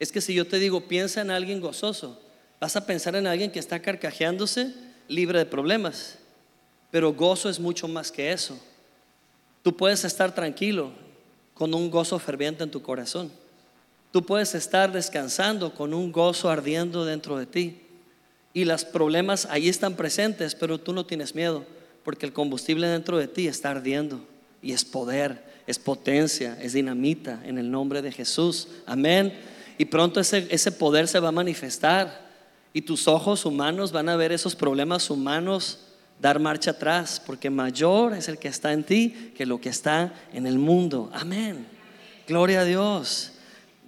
es 0.00 0.10
que 0.10 0.20
si 0.20 0.34
yo 0.34 0.48
te 0.48 0.58
digo, 0.58 0.88
piensa 0.88 1.20
en 1.20 1.30
alguien 1.30 1.60
gozoso, 1.60 2.20
vas 2.60 2.74
a 2.74 2.84
pensar 2.84 3.14
en 3.14 3.28
alguien 3.28 3.52
que 3.52 3.60
está 3.60 3.78
carcajeándose, 3.78 4.74
libre 5.06 5.38
de 5.38 5.46
problemas. 5.46 6.18
Pero 6.90 7.12
gozo 7.12 7.48
es 7.48 7.60
mucho 7.60 7.86
más 7.86 8.10
que 8.10 8.32
eso. 8.32 8.58
Tú 9.62 9.76
puedes 9.76 10.04
estar 10.04 10.34
tranquilo 10.34 10.90
con 11.54 11.72
un 11.72 11.88
gozo 11.88 12.18
ferviente 12.18 12.64
en 12.64 12.72
tu 12.72 12.82
corazón. 12.82 13.30
Tú 14.10 14.26
puedes 14.26 14.56
estar 14.56 14.90
descansando 14.90 15.72
con 15.72 15.94
un 15.94 16.10
gozo 16.10 16.50
ardiendo 16.50 17.04
dentro 17.04 17.38
de 17.38 17.46
ti. 17.46 17.80
Y 18.54 18.64
los 18.64 18.86
problemas 18.86 19.46
ahí 19.50 19.68
están 19.68 19.96
presentes, 19.96 20.54
pero 20.54 20.78
tú 20.78 20.94
no 20.94 21.04
tienes 21.04 21.34
miedo, 21.34 21.66
porque 22.02 22.24
el 22.24 22.32
combustible 22.32 22.86
dentro 22.86 23.18
de 23.18 23.28
ti 23.28 23.46
está 23.46 23.72
ardiendo 23.72 24.24
y 24.62 24.72
es 24.72 24.86
poder 24.86 25.52
es 25.66 25.78
potencia, 25.78 26.58
es 26.60 26.74
dinamita 26.74 27.40
en 27.44 27.58
el 27.58 27.70
nombre 27.70 28.02
de 28.02 28.12
Jesús. 28.12 28.68
Amén. 28.86 29.32
Y 29.78 29.86
pronto 29.86 30.20
ese, 30.20 30.46
ese 30.50 30.72
poder 30.72 31.08
se 31.08 31.20
va 31.20 31.28
a 31.28 31.32
manifestar 31.32 32.24
y 32.72 32.82
tus 32.82 33.08
ojos 33.08 33.44
humanos 33.44 33.92
van 33.92 34.08
a 34.08 34.16
ver 34.16 34.32
esos 34.32 34.54
problemas 34.54 35.08
humanos 35.10 35.80
dar 36.20 36.38
marcha 36.38 36.72
atrás, 36.72 37.20
porque 37.24 37.50
mayor 37.50 38.14
es 38.14 38.28
el 38.28 38.38
que 38.38 38.48
está 38.48 38.72
en 38.72 38.84
ti 38.84 39.32
que 39.36 39.46
lo 39.46 39.60
que 39.60 39.68
está 39.68 40.14
en 40.32 40.46
el 40.46 40.58
mundo. 40.58 41.10
Amén. 41.12 41.66
Gloria 42.26 42.60
a 42.60 42.64
Dios. 42.64 43.32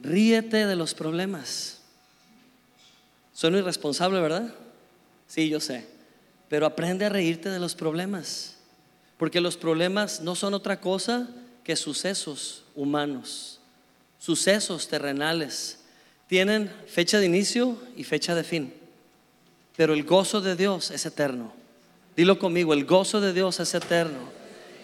Ríete 0.03 0.67
de 0.67 0.77
los 0.77 0.95
problemas. 0.95 1.76
Sueno 3.37 3.59
irresponsable, 3.59 4.19
¿verdad? 4.19 4.55
Sí, 5.27 5.51
yo 5.51 5.61
sé. 5.61 5.87
Pero 6.49 6.65
aprende 6.65 7.05
a 7.05 7.11
reírte 7.11 7.51
de 7.51 7.59
los 7.59 7.75
problemas. 7.75 8.57
Porque 9.19 9.43
los 9.43 9.59
problemas 9.59 10.23
no 10.23 10.35
son 10.35 10.55
otra 10.55 10.81
cosa 10.81 11.29
que 11.63 11.77
sucesos 11.77 12.65
humanos, 12.75 13.61
sucesos 14.19 14.89
terrenales, 14.89 15.81
tienen 16.29 16.73
fecha 16.87 17.19
de 17.19 17.27
inicio 17.27 17.77
y 17.95 18.05
fecha 18.05 18.35
de 18.35 18.43
fin. 18.43 18.73
Pero 19.77 19.93
el 19.93 20.05
gozo 20.05 20.41
de 20.41 20.57
Dios 20.57 20.91
es 20.91 21.05
eterno. 21.05 21.53
Dilo 22.17 22.39
conmigo, 22.39 22.73
el 22.73 22.87
gozo 22.87 23.21
de 23.21 23.35
Dios 23.35 23.61
es 23.61 23.75
eterno. 23.75 24.31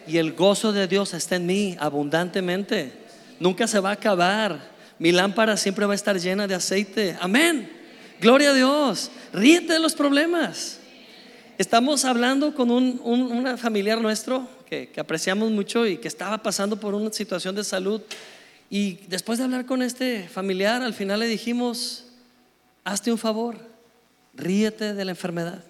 Y 0.07 0.19
el 0.19 0.35
gozo 0.35 0.75
de 0.75 0.87
Dios 0.88 1.15
está 1.15 1.37
en 1.37 1.47
mí 1.47 1.75
abundantemente. 1.81 2.93
Nunca 3.41 3.67
se 3.67 3.81
va 3.81 3.91
a 3.91 3.95
acabar. 3.95 4.73
Mi 4.99 5.11
lámpara 5.11 5.57
siempre 5.57 5.87
va 5.87 5.93
a 5.93 5.97
estar 5.97 6.21
llena 6.21 6.47
de 6.47 6.55
aceite. 6.55 7.17
Amén. 7.19 7.81
Gloria 8.23 8.51
a 8.51 8.55
Dios. 8.55 9.11
Ríete 9.33 9.73
de 9.73 9.81
los 9.81 9.97
problemas. 9.97 10.79
Estamos 11.59 12.05
hablando 12.05 12.55
con 12.55 12.71
un, 12.71 13.01
un 13.03 13.59
familiar 13.59 14.01
nuestro 14.01 14.49
que, 14.69 14.93
apreciamos 14.97 15.51
mucho 15.51 15.89
y 15.89 15.97
que 15.97 16.07
estaba 16.07 16.39
pasando 16.39 16.79
por 16.79 16.95
una 16.95 17.13
situación 17.13 17.57
de 17.57 17.65
salud. 17.65 18.01
Y 18.71 19.01
después 19.09 19.39
de 19.39 19.45
hablar 19.45 19.67
con 19.67 19.83
este 19.83 20.29
familiar, 20.29 20.83
al 20.83 20.95
final 20.95 21.19
le 21.19 21.27
dijimos, 21.27 22.05
hazte 22.85 23.11
un 23.11 23.19
favor, 23.19 23.57
ríete 24.35 24.95
de 24.95 25.05
la 25.05 25.11
enfermedad, 25.11 25.65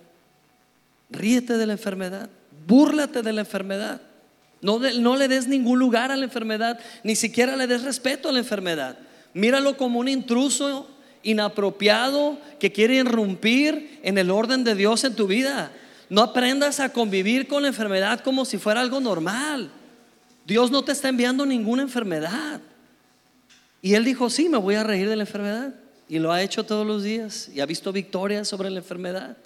ríete 1.09 1.57
de 1.57 1.67
la 1.67 1.73
enfermedad, 1.73 2.29
búrlate 2.67 3.23
de 3.23 3.33
la 3.33 3.41
enfermedad. 3.41 4.03
No, 4.61 4.79
no 4.79 5.17
le 5.17 5.27
des 5.27 5.49
ningún 5.49 5.79
lugar 5.79 6.13
a 6.13 6.17
la 6.17 6.25
enfermedad, 6.25 6.79
ni 7.03 7.17
siquiera 7.17 7.57
le 7.57 7.67
des 7.67 7.83
respeto 7.83 8.29
a 8.29 8.33
la 8.33 8.41
enfermedad. 8.41 8.99
Míralo 9.33 9.79
como 9.79 10.01
un 10.01 10.09
intruso 10.09 10.92
inapropiado 11.23 12.39
que 12.59 12.73
quiere 12.73 12.97
irrumpir 12.97 14.01
en 14.03 14.19
el 14.19 14.31
orden 14.31 14.65
de 14.65 14.75
Dios 14.75 15.05
en 15.05 15.15
tu 15.15 15.27
vida. 15.27 15.73
No 16.09 16.23
aprendas 16.23 16.81
a 16.81 16.93
convivir 16.93 17.49
con 17.49 17.63
la 17.63 17.69
enfermedad 17.69 18.21
como 18.21 18.45
si 18.45 18.59
fuera 18.59 18.81
algo 18.81 19.01
normal. 19.01 19.71
Dios 20.47 20.71
no 20.71 20.83
te 20.85 20.93
está 20.93 21.09
enviando 21.09 21.47
ninguna 21.47 21.83
enfermedad. 21.83 22.61
Y 23.81 23.95
él 23.95 24.05
dijo, 24.05 24.29
sí, 24.31 24.49
me 24.49 24.59
voy 24.59 24.75
a 24.75 24.85
reír 24.85 25.09
de 25.09 25.17
la 25.17 25.23
enfermedad. 25.23 25.75
Y 26.09 26.19
lo 26.19 26.33
ha 26.33 26.43
hecho 26.43 26.65
todos 26.65 26.87
los 26.87 27.03
días 27.03 27.49
y 27.55 27.61
ha 27.61 27.67
visto 27.67 27.93
victorias 27.93 28.49
sobre 28.49 28.71
la 28.71 28.79
enfermedad. 28.79 29.37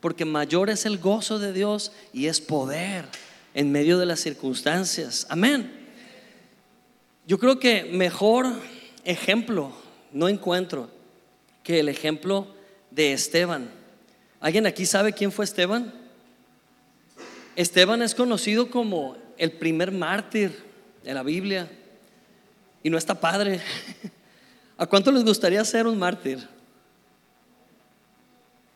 Porque 0.00 0.24
mayor 0.24 0.70
es 0.70 0.84
el 0.84 0.98
gozo 0.98 1.38
de 1.38 1.52
Dios 1.52 1.92
y 2.12 2.26
es 2.26 2.40
poder 2.40 3.06
en 3.54 3.70
medio 3.70 3.98
de 3.98 4.06
las 4.06 4.20
circunstancias. 4.20 5.26
Amén. 5.30 5.72
Yo 7.26 7.38
creo 7.38 7.58
que 7.58 7.84
mejor 7.92 8.52
ejemplo 9.04 9.72
no 10.12 10.28
encuentro 10.28 10.90
que 11.66 11.80
el 11.80 11.88
ejemplo 11.88 12.46
de 12.92 13.12
Esteban. 13.12 13.68
¿Alguien 14.38 14.66
aquí 14.66 14.86
sabe 14.86 15.12
quién 15.12 15.32
fue 15.32 15.44
Esteban? 15.44 15.92
Esteban 17.56 18.02
es 18.02 18.14
conocido 18.14 18.70
como 18.70 19.16
el 19.36 19.50
primer 19.50 19.90
mártir 19.90 20.56
de 21.02 21.12
la 21.12 21.24
Biblia 21.24 21.68
y 22.84 22.88
no 22.88 22.96
está 22.96 23.18
padre. 23.18 23.60
¿A 24.78 24.86
cuánto 24.86 25.10
les 25.10 25.24
gustaría 25.24 25.64
ser 25.64 25.88
un 25.88 25.98
mártir? 25.98 26.46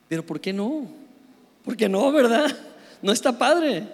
Pero 0.08 0.26
¿por 0.26 0.40
qué 0.40 0.52
no? 0.52 0.88
¿Por 1.64 1.76
qué 1.76 1.88
no, 1.88 2.10
verdad? 2.10 2.50
No 3.02 3.12
está 3.12 3.38
padre. 3.38 3.84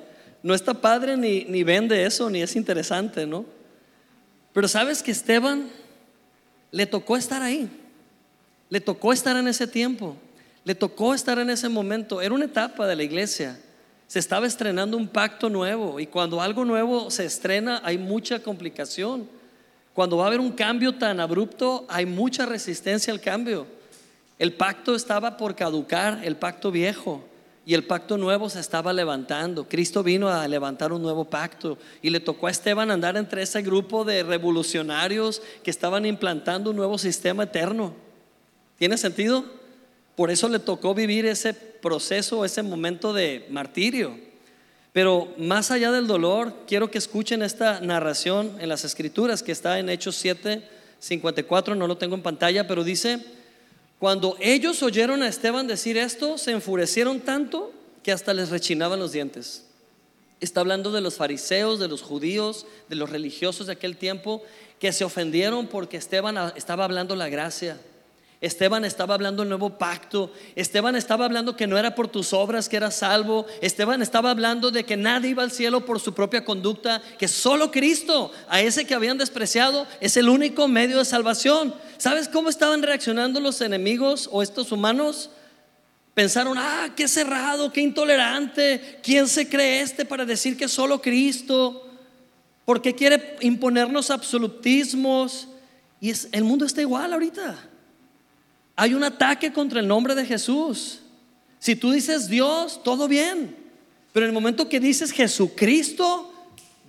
No 0.43 0.53
está 0.53 0.75
padre 0.75 1.17
ni, 1.17 1.45
ni 1.45 1.63
vende 1.63 2.05
eso, 2.05 2.29
ni 2.29 2.43
es 2.43 2.57
interesante, 2.57 3.25
¿no? 3.25 3.45
Pero 4.53 4.67
sabes 4.67 5.01
que 5.01 5.13
Esteban 5.13 5.69
le 6.73 6.87
tocó 6.87 7.17
estar 7.17 7.41
ahí. 7.41 7.71
Le 8.69 8.81
tocó 8.81 9.13
estar 9.13 9.37
en 9.37 9.49
ese 9.49 9.67
tiempo. 9.67 10.17
Le 10.65 10.75
tocó 10.75 11.15
estar 11.15 11.39
en 11.39 11.51
ese 11.51 11.69
momento. 11.69 12.21
Era 12.21 12.35
una 12.35 12.47
etapa 12.47 12.87
de 12.87 12.97
la 12.97 13.03
iglesia 13.03 13.59
se 14.07 14.21
estaba 14.21 14.47
estrenando 14.47 14.97
un 14.97 15.09
pacto 15.09 15.51
nuevo 15.51 15.99
y 15.99 16.07
cuando 16.07 16.41
algo 16.41 16.65
nuevo 16.65 17.11
se 17.11 17.25
estrena 17.25 17.81
hay 17.85 17.99
mucha 17.99 18.39
complicación. 18.41 19.29
Cuando 19.95 20.19
va 20.19 20.25
a 20.25 20.27
haber 20.29 20.41
un 20.41 20.53
cambio 20.53 20.95
tan 20.95 21.19
abrupto 21.19 21.85
hay 21.89 22.07
mucha 22.07 22.47
resistencia 22.47 23.13
al 23.13 23.21
cambio. 23.21 23.67
El 24.39 24.53
pacto 24.53 24.95
estaba 24.95 25.37
por 25.37 25.57
caducar, 25.57 26.21
el 26.23 26.37
pacto 26.37 26.71
viejo, 26.71 27.25
y 27.65 27.75
el 27.75 27.85
pacto 27.85 28.17
nuevo 28.17 28.49
se 28.49 28.61
estaba 28.61 28.93
levantando. 28.93 29.67
Cristo 29.69 30.05
vino 30.05 30.29
a 30.29 30.47
levantar 30.47 30.93
un 30.93 31.03
nuevo 31.03 31.25
pacto 31.25 31.79
y 32.01 32.11
le 32.11 32.21
tocó 32.21 32.47
a 32.47 32.51
Esteban 32.51 32.93
andar 32.93 33.17
entre 33.17 33.43
ese 33.43 33.61
grupo 33.63 34.05
de 34.05 34.23
revolucionarios 34.23 35.43
que 35.65 35.71
estaban 35.73 36.07
implantando 36.07 36.71
un 36.71 36.77
nuevo 36.77 36.97
sistema 36.97 37.43
eterno. 37.43 38.06
¿Tiene 38.79 38.99
sentido? 38.99 39.45
Por 40.17 40.31
eso 40.31 40.49
le 40.49 40.59
tocó 40.59 40.95
vivir 40.95 41.27
ese 41.27 41.55
proceso, 41.55 42.45
ese 42.45 42.62
momento 42.62 43.12
de 43.12 43.47
martirio. 43.51 44.19
Pero 44.93 45.35
más 45.37 45.71
allá 45.71 45.93
del 45.93 46.07
dolor, 46.07 46.55
quiero 46.67 46.91
que 46.91 46.99
escuchen 46.99 47.43
esta 47.43 47.81
narración 47.81 48.57
en 48.61 48.71
las 48.71 48.85
escrituras 48.85 49.43
que 49.43 49.53
está 49.53 49.79
en 49.79 49.91
Hechos 49.91 50.17
7, 50.17 50.67
54, 50.99 51.75
no 51.75 51.87
lo 51.87 51.99
tengo 51.99 52.15
en 52.15 52.23
pantalla, 52.23 52.67
pero 52.67 52.83
dice, 52.83 53.23
cuando 53.99 54.37
ellos 54.41 54.83
oyeron 54.83 55.23
a 55.23 55.29
Esteban 55.29 55.67
decir 55.67 55.99
esto, 55.99 56.39
se 56.39 56.53
enfurecieron 56.53 57.21
tanto 57.21 57.73
que 58.03 58.12
hasta 58.12 58.33
les 58.33 58.49
rechinaban 58.49 58.99
los 58.99 59.12
dientes. 59.12 59.67
Está 60.41 60.61
hablando 60.61 60.93
de 60.93 61.01
los 61.01 61.17
fariseos, 61.17 61.79
de 61.79 61.89
los 61.89 62.03
judíos, 62.03 62.67
de 62.89 62.97
los 62.97 63.11
religiosos 63.11 63.67
de 63.67 63.75
aquel 63.75 63.97
tiempo, 63.97 64.43
que 64.79 64.93
se 64.93 65.05
ofendieron 65.05 65.67
porque 65.67 65.97
Esteban 65.97 66.37
estaba 66.57 66.85
hablando 66.85 67.17
la 67.17 67.29
gracia. 67.29 67.79
Esteban 68.40 68.85
estaba 68.85 69.14
hablando 69.14 69.42
el 69.42 69.49
nuevo 69.49 69.79
pacto. 69.79 70.31
Esteban 70.55 70.94
estaba 70.94 71.25
hablando 71.25 71.57
que 71.57 71.66
no 71.66 71.79
era 71.79 71.94
por 71.94 72.09
tus 72.09 72.33
obras 72.33 72.68
que 72.68 72.77
eras 72.77 72.96
salvo. 72.96 73.46
Esteban 73.62 74.03
estaba 74.03 74.31
hablando 74.31 74.70
de 74.70 74.85
que 74.85 74.96
nadie 74.96 75.31
iba 75.31 75.42
al 75.42 75.51
cielo 75.51 75.87
por 75.87 76.01
su 76.01 76.12
propia 76.12 76.44
conducta, 76.44 77.01
que 77.18 77.29
solo 77.29 77.70
Cristo, 77.70 78.31
a 78.49 78.61
ese 78.61 78.87
que 78.87 78.94
habían 78.94 79.16
despreciado, 79.16 79.87
es 80.01 80.16
el 80.18 80.29
único 80.29 80.68
medio 80.68 80.99
de 80.99 81.07
salvación. 81.07 81.75
¿Sabes 81.96 82.29
cómo 82.29 82.51
estaban 82.51 82.83
reaccionando 82.83 83.40
los 83.40 83.61
enemigos 83.62 84.29
o 84.31 84.42
estos 84.42 84.70
humanos? 84.70 85.31
Pensaron, 86.12 86.59
ah, 86.59 86.90
qué 86.94 87.09
cerrado, 87.09 87.72
qué 87.72 87.81
intolerante. 87.81 89.01
¿Quién 89.03 89.29
se 89.29 89.49
cree 89.49 89.81
este 89.81 90.05
para 90.05 90.27
decir 90.27 90.59
que 90.59 90.68
solo 90.68 91.01
Cristo? 91.01 91.88
¿Por 92.66 92.83
qué 92.83 92.94
quiere 92.94 93.37
imponernos 93.40 94.11
absolutismos? 94.11 95.49
Y 96.01 96.11
es, 96.11 96.29
el 96.33 96.44
mundo 96.44 96.66
está 96.66 96.83
igual 96.83 97.14
ahorita. 97.14 97.70
Hay 98.77 98.93
un 98.93 99.03
ataque 99.03 99.53
contra 99.53 99.81
el 99.81 99.89
nombre 99.89 100.15
de 100.15 100.27
Jesús. 100.27 101.01
Si 101.59 101.75
tú 101.75 101.91
dices 101.91 102.29
Dios, 102.29 102.83
todo 102.85 103.09
bien. 103.09 103.57
Pero 104.12 104.27
en 104.27 104.31
el 104.31 104.35
momento 104.35 104.69
que 104.69 104.79
dices 104.79 105.11
Jesucristo, 105.11 106.33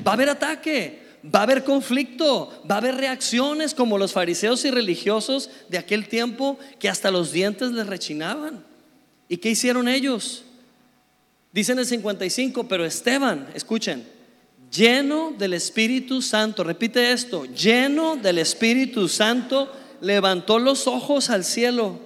va 0.06 0.12
a 0.12 0.14
haber 0.14 0.30
ataque, 0.30 1.02
va 1.24 1.40
a 1.40 1.44
haber 1.44 1.64
conflicto, 1.64 2.62
va 2.70 2.76
a 2.76 2.78
haber 2.80 2.96
reacciones 2.96 3.74
como 3.74 3.98
los 3.98 4.14
fariseos 4.14 4.64
y 4.66 4.72
religiosos 4.72 5.50
de 5.70 5.78
aquel 5.78 6.08
tiempo 6.08 6.60
que 6.80 6.90
hasta 6.90 7.10
los 7.10 7.32
dientes 7.32 7.72
les 7.72 7.88
rechinaban. 7.88 8.64
¿Y 9.30 9.38
qué 9.38 9.50
hicieron 9.50 9.88
ellos? 9.88 10.44
Dicen 11.52 11.80
el 11.80 11.86
55, 11.86 12.68
pero 12.68 12.86
Esteban, 12.86 13.48
escuchen, 13.54 14.06
lleno 14.72 15.34
del 15.38 15.54
Espíritu 15.54 16.22
Santo, 16.22 16.64
repite 16.64 17.12
esto, 17.12 17.46
lleno 17.46 18.16
del 18.16 18.38
Espíritu 18.38 19.08
Santo, 19.08 19.72
levantó 20.02 20.60
los 20.60 20.88
ojos 20.88 21.30
al 21.30 21.44
cielo 21.44 22.00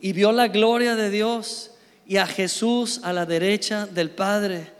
y 0.00 0.12
vio 0.12 0.32
la 0.32 0.48
gloria 0.48 0.96
de 0.96 1.10
Dios 1.10 1.72
y 2.06 2.16
a 2.16 2.26
Jesús 2.26 3.00
a 3.02 3.12
la 3.12 3.26
derecha 3.26 3.86
del 3.86 4.10
Padre. 4.10 4.72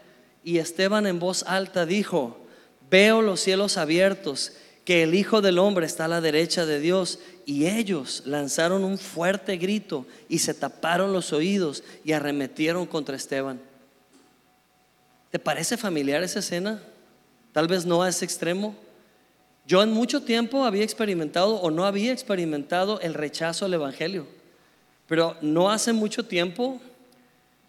Y 0.45 0.59
Esteban 0.59 1.07
en 1.07 1.19
voz 1.19 1.43
alta 1.47 1.85
dijo, 1.87 2.39
veo 2.91 3.23
los 3.23 3.41
cielos 3.41 3.77
abiertos, 3.77 4.53
que 4.85 5.03
el 5.03 5.15
Hijo 5.15 5.43
del 5.43 5.59
Hombre 5.59 5.85
está 5.85 6.07
a 6.07 6.09
la 6.09 6.23
derecha 6.23 6.65
de 6.65 6.81
Dios. 6.81 7.19
Y 7.45 7.67
ellos 7.67 8.23
lanzaron 8.25 8.85
un 8.85 8.97
fuerte 8.97 9.59
grito 9.59 10.07
y 10.29 10.39
se 10.39 10.55
taparon 10.55 11.13
los 11.13 11.33
oídos 11.33 11.85
y 12.05 12.13
arremetieron 12.13 12.87
contra 12.87 13.17
Esteban. 13.17 13.61
¿Te 15.31 15.39
parece 15.39 15.77
familiar 15.77 16.23
esa 16.23 16.39
escena? 16.39 16.83
Tal 17.53 17.69
vez 17.69 17.85
no 17.85 18.03
a 18.03 18.09
ese 18.09 18.25
extremo. 18.25 18.75
Yo 19.69 19.83
en 19.83 19.93
mucho 19.93 20.23
tiempo 20.23 20.65
había 20.65 20.83
experimentado 20.83 21.57
o 21.57 21.71
no 21.71 21.85
había 21.85 22.11
experimentado 22.11 23.01
el 23.03 23.13
rechazo 23.13 23.67
al 23.67 23.75
Evangelio, 23.75 24.27
pero 25.07 25.37
no 25.43 25.71
hace 25.71 25.93
mucho 25.93 26.25
tiempo 26.25 26.81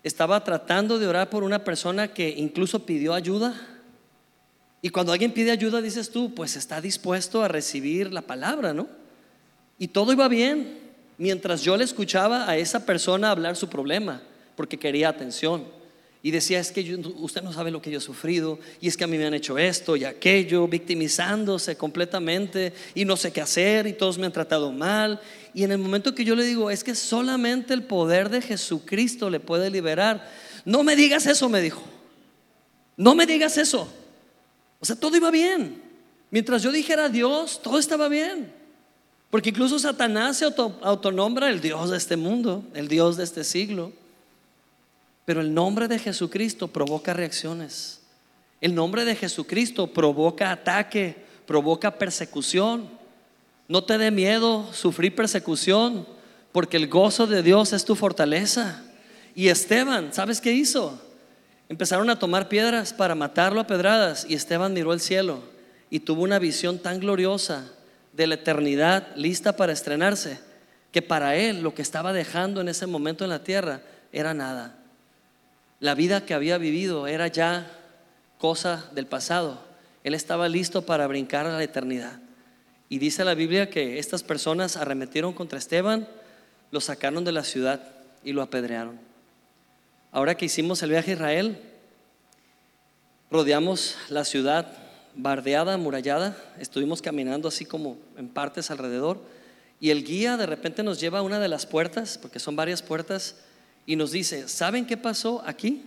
estaba 0.01 0.41
tratando 0.45 0.97
de 0.97 1.07
orar 1.07 1.29
por 1.29 1.43
una 1.43 1.65
persona 1.65 2.07
que 2.07 2.29
incluso 2.29 2.85
pidió 2.85 3.13
ayuda. 3.13 3.53
Y 4.81 4.91
cuando 4.91 5.11
alguien 5.11 5.33
pide 5.33 5.51
ayuda, 5.51 5.81
dices 5.81 6.09
tú, 6.09 6.33
pues 6.33 6.55
está 6.55 6.79
dispuesto 6.79 7.43
a 7.43 7.49
recibir 7.49 8.13
la 8.13 8.21
palabra, 8.21 8.73
¿no? 8.73 8.87
Y 9.77 9.89
todo 9.89 10.13
iba 10.13 10.29
bien 10.29 10.79
mientras 11.17 11.63
yo 11.63 11.75
le 11.75 11.83
escuchaba 11.83 12.49
a 12.49 12.55
esa 12.55 12.85
persona 12.85 13.29
hablar 13.29 13.57
su 13.57 13.67
problema, 13.67 14.21
porque 14.55 14.79
quería 14.79 15.09
atención. 15.09 15.65
Y 16.21 16.31
decía, 16.31 16.59
es 16.59 16.71
que 16.71 16.81
usted 17.17 17.41
no 17.41 17.53
sabe 17.53 17.71
lo 17.71 17.81
que 17.81 17.91
yo 17.91 17.99
he 17.99 18.01
sufrido, 18.01 18.59
y 18.81 18.89
es 18.89 18.97
que 18.97 19.05
a 19.05 19.07
mí 19.07 19.17
me 19.17 19.25
han 19.25 19.33
hecho 19.33 19.57
esto 19.57 19.95
y 19.95 20.03
aquello, 20.03 20.67
victimizándose 20.67 21.77
completamente, 21.77 22.73
y 22.93 23.05
no 23.05 23.15
sé 23.15 23.31
qué 23.31 23.39
hacer, 23.39 23.87
y 23.87 23.93
todos 23.93 24.17
me 24.17 24.25
han 24.25 24.33
tratado 24.33 24.71
mal. 24.73 25.21
Y 25.53 25.63
en 25.63 25.71
el 25.71 25.77
momento 25.77 26.13
que 26.13 26.25
yo 26.25 26.35
le 26.35 26.43
digo, 26.43 26.69
es 26.69 26.83
que 26.83 26.93
solamente 26.93 27.73
el 27.73 27.83
poder 27.83 28.29
de 28.29 28.41
Jesucristo 28.41 29.29
le 29.29 29.39
puede 29.39 29.69
liberar, 29.69 30.29
no 30.65 30.83
me 30.83 30.97
digas 30.97 31.25
eso, 31.25 31.47
me 31.47 31.61
dijo, 31.61 31.81
no 32.97 33.15
me 33.15 33.25
digas 33.25 33.57
eso. 33.57 33.87
O 34.81 34.85
sea, 34.85 34.97
todo 34.97 35.15
iba 35.15 35.31
bien. 35.31 35.81
Mientras 36.31 36.61
yo 36.61 36.71
dijera 36.71 37.07
Dios, 37.07 37.61
todo 37.61 37.79
estaba 37.79 38.09
bien. 38.09 38.51
Porque 39.29 39.49
incluso 39.49 39.79
Satanás 39.79 40.37
se 40.37 40.45
autonombra 40.45 41.49
el 41.49 41.61
Dios 41.61 41.91
de 41.91 41.97
este 41.97 42.17
mundo, 42.17 42.65
el 42.73 42.87
Dios 42.87 43.15
de 43.15 43.23
este 43.23 43.43
siglo. 43.43 43.93
Pero 45.29 45.41
el 45.41 45.53
nombre 45.53 45.87
de 45.87 45.99
Jesucristo 45.99 46.69
provoca 46.69 47.13
reacciones. 47.13 47.99
El 48.61 48.73
nombre 48.73 49.05
de 49.05 49.15
Jesucristo 49.15 49.85
provoca 49.85 50.51
ataque, 50.51 51.17
provoca 51.45 51.99
persecución. 51.99 52.89
No 53.67 53.83
te 53.83 53.99
dé 53.99 54.09
miedo 54.09 54.73
sufrir 54.73 55.13
persecución, 55.13 56.07
porque 56.51 56.77
el 56.77 56.87
gozo 56.87 57.27
de 57.27 57.43
Dios 57.43 57.73
es 57.73 57.85
tu 57.85 57.93
fortaleza. 57.93 58.83
Y 59.35 59.49
Esteban, 59.49 60.11
¿sabes 60.15 60.41
qué 60.41 60.51
hizo? 60.51 60.99
Empezaron 61.69 62.09
a 62.09 62.17
tomar 62.17 62.49
piedras 62.49 62.91
para 62.91 63.13
matarlo 63.13 63.61
a 63.61 63.67
pedradas 63.67 64.25
y 64.27 64.33
Esteban 64.33 64.73
miró 64.73 64.93
el 64.93 64.99
cielo 64.99 65.43
y 65.91 65.99
tuvo 65.99 66.23
una 66.23 66.39
visión 66.39 66.79
tan 66.79 66.99
gloriosa 66.99 67.71
de 68.13 68.25
la 68.25 68.33
eternidad 68.33 69.15
lista 69.15 69.55
para 69.55 69.73
estrenarse, 69.73 70.39
que 70.91 71.03
para 71.03 71.35
él 71.35 71.61
lo 71.61 71.75
que 71.75 71.83
estaba 71.83 72.13
dejando 72.13 72.61
en 72.61 72.67
ese 72.69 72.87
momento 72.87 73.25
en 73.25 73.29
la 73.29 73.43
tierra 73.43 73.81
era 74.11 74.33
nada. 74.33 74.78
La 75.79 75.95
vida 75.95 76.25
que 76.25 76.33
había 76.33 76.57
vivido 76.57 77.07
era 77.07 77.27
ya 77.27 77.71
cosa 78.37 78.89
del 78.93 79.07
pasado. 79.07 79.61
Él 80.03 80.13
estaba 80.13 80.49
listo 80.49 80.85
para 80.85 81.07
brincar 81.07 81.45
a 81.45 81.57
la 81.57 81.63
eternidad. 81.63 82.19
Y 82.89 82.99
dice 82.99 83.23
la 83.23 83.35
Biblia 83.35 83.69
que 83.69 83.99
estas 83.99 84.23
personas 84.23 84.75
arremetieron 84.75 85.33
contra 85.33 85.59
Esteban, 85.59 86.07
lo 86.71 86.81
sacaron 86.81 87.23
de 87.23 87.31
la 87.31 87.43
ciudad 87.43 87.81
y 88.23 88.33
lo 88.33 88.41
apedrearon. 88.41 88.99
Ahora 90.11 90.35
que 90.35 90.45
hicimos 90.45 90.81
el 90.81 90.89
viaje 90.89 91.11
a 91.11 91.13
Israel, 91.13 91.59
rodeamos 93.29 93.95
la 94.09 94.25
ciudad 94.25 94.73
bardeada, 95.15 95.75
amurallada, 95.75 96.35
estuvimos 96.59 97.01
caminando 97.01 97.47
así 97.47 97.65
como 97.65 97.97
en 98.17 98.29
partes 98.29 98.71
alrededor 98.71 99.19
y 99.79 99.91
el 99.91 100.03
guía 100.03 100.35
de 100.35 100.45
repente 100.45 100.83
nos 100.83 100.99
lleva 100.99 101.19
a 101.19 101.23
una 101.23 101.39
de 101.39 101.47
las 101.47 101.65
puertas, 101.65 102.17
porque 102.17 102.39
son 102.39 102.55
varias 102.55 102.81
puertas, 102.81 103.35
y 103.89 103.95
nos 103.95 104.11
dice, 104.11 104.47
¿saben 104.47 104.85
qué 104.85 104.97
pasó 104.97 105.41
aquí? 105.47 105.81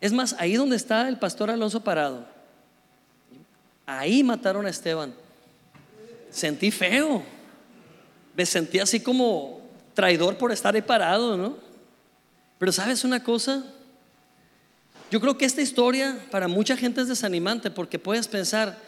Es 0.00 0.12
más, 0.12 0.36
ahí 0.38 0.54
donde 0.54 0.76
está 0.76 1.08
el 1.08 1.18
pastor 1.18 1.50
Alonso 1.50 1.82
parado, 1.82 2.24
ahí 3.84 4.22
mataron 4.22 4.64
a 4.64 4.70
Esteban. 4.70 5.12
Sentí 6.30 6.70
feo, 6.70 7.24
me 8.36 8.46
sentí 8.46 8.78
así 8.78 9.00
como 9.00 9.60
traidor 9.92 10.38
por 10.38 10.52
estar 10.52 10.76
ahí 10.76 10.82
parado, 10.82 11.36
¿no? 11.36 11.56
Pero 12.60 12.70
sabes 12.70 13.02
una 13.02 13.24
cosa, 13.24 13.64
yo 15.10 15.20
creo 15.20 15.36
que 15.36 15.46
esta 15.46 15.62
historia 15.62 16.16
para 16.30 16.46
mucha 16.46 16.76
gente 16.76 17.00
es 17.00 17.08
desanimante 17.08 17.72
porque 17.72 17.98
puedes 17.98 18.28
pensar, 18.28 18.78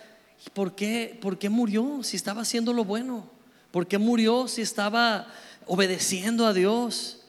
¿por 0.54 0.76
qué, 0.76 1.18
¿por 1.20 1.40
qué 1.40 1.48
murió 1.48 2.04
si 2.04 2.14
estaba 2.14 2.42
haciendo 2.42 2.72
lo 2.72 2.84
bueno? 2.84 3.28
¿Por 3.72 3.88
qué 3.88 3.98
murió 3.98 4.46
si 4.46 4.62
estaba 4.62 5.26
obedeciendo 5.66 6.46
a 6.46 6.52
Dios? 6.52 7.21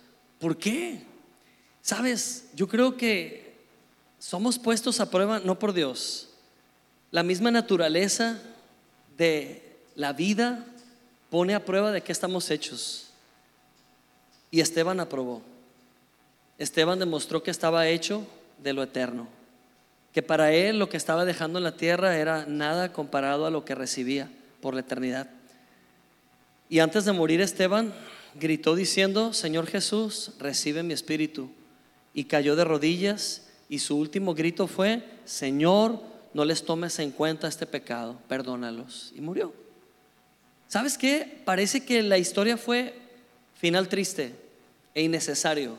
¿Por 0.44 0.58
qué? 0.58 1.00
Sabes, 1.82 2.50
yo 2.54 2.68
creo 2.68 2.98
que 2.98 3.56
somos 4.20 4.60
puestos 4.60 5.00
a 5.00 5.10
prueba 5.10 5.40
no 5.40 5.58
por 5.58 5.72
Dios. 5.72 6.32
La 7.12 7.24
misma 7.24 7.50
naturaleza 7.50 8.42
de 9.16 9.78
la 9.96 10.12
vida 10.12 10.66
pone 11.30 11.56
a 11.56 11.64
prueba 11.64 11.94
de 11.94 12.02
qué 12.02 12.12
estamos 12.12 12.52
hechos. 12.52 13.08
Y 14.52 14.60
Esteban 14.60 15.00
aprobó. 15.00 15.42
Esteban 16.58 17.00
demostró 17.00 17.42
que 17.42 17.52
estaba 17.52 17.88
hecho 17.88 18.28
de 18.62 18.74
lo 18.74 18.84
eterno, 18.84 19.30
que 20.12 20.22
para 20.22 20.52
él 20.52 20.78
lo 20.78 20.90
que 20.90 20.98
estaba 20.98 21.24
dejando 21.24 21.60
en 21.60 21.64
la 21.64 21.78
tierra 21.78 22.18
era 22.18 22.46
nada 22.48 22.92
comparado 22.92 23.46
a 23.46 23.50
lo 23.50 23.64
que 23.64 23.76
recibía 23.76 24.30
por 24.60 24.74
la 24.74 24.82
eternidad. 24.82 25.30
Y 26.68 26.80
antes 26.80 27.06
de 27.06 27.14
morir 27.14 27.40
Esteban 27.40 27.94
gritó 28.40 28.76
diciendo, 28.76 29.34
Señor 29.34 29.68
Jesús, 29.68 30.32
recibe 30.40 30.84
mi 30.84 30.94
espíritu. 30.94 31.50
Y 32.14 32.26
cayó 32.26 32.56
de 32.56 32.64
rodillas 32.64 33.48
y 33.70 33.80
su 33.80 33.98
último 33.98 34.36
grito 34.36 34.68
fue, 34.68 35.04
Señor, 35.26 36.00
no 36.34 36.46
les 36.46 36.64
tomes 36.64 37.00
en 37.00 37.12
cuenta 37.12 37.48
este 37.48 37.66
pecado, 37.66 38.20
perdónalos. 38.28 39.12
Y 39.16 39.22
murió. 39.22 39.54
¿Sabes 40.68 40.98
qué? 40.98 41.42
Parece 41.46 41.86
que 41.86 42.02
la 42.02 42.18
historia 42.18 42.58
fue 42.58 42.96
final 43.56 43.88
triste 43.88 44.36
e 44.94 45.04
innecesario. 45.04 45.78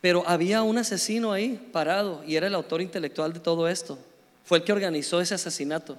Pero 0.00 0.22
había 0.26 0.62
un 0.62 0.78
asesino 0.78 1.32
ahí 1.32 1.68
parado 1.72 2.22
y 2.24 2.36
era 2.36 2.46
el 2.46 2.54
autor 2.54 2.80
intelectual 2.82 3.32
de 3.32 3.40
todo 3.40 3.68
esto. 3.68 3.98
Fue 4.44 4.58
el 4.58 4.64
que 4.64 4.72
organizó 4.72 5.20
ese 5.20 5.34
asesinato. 5.34 5.96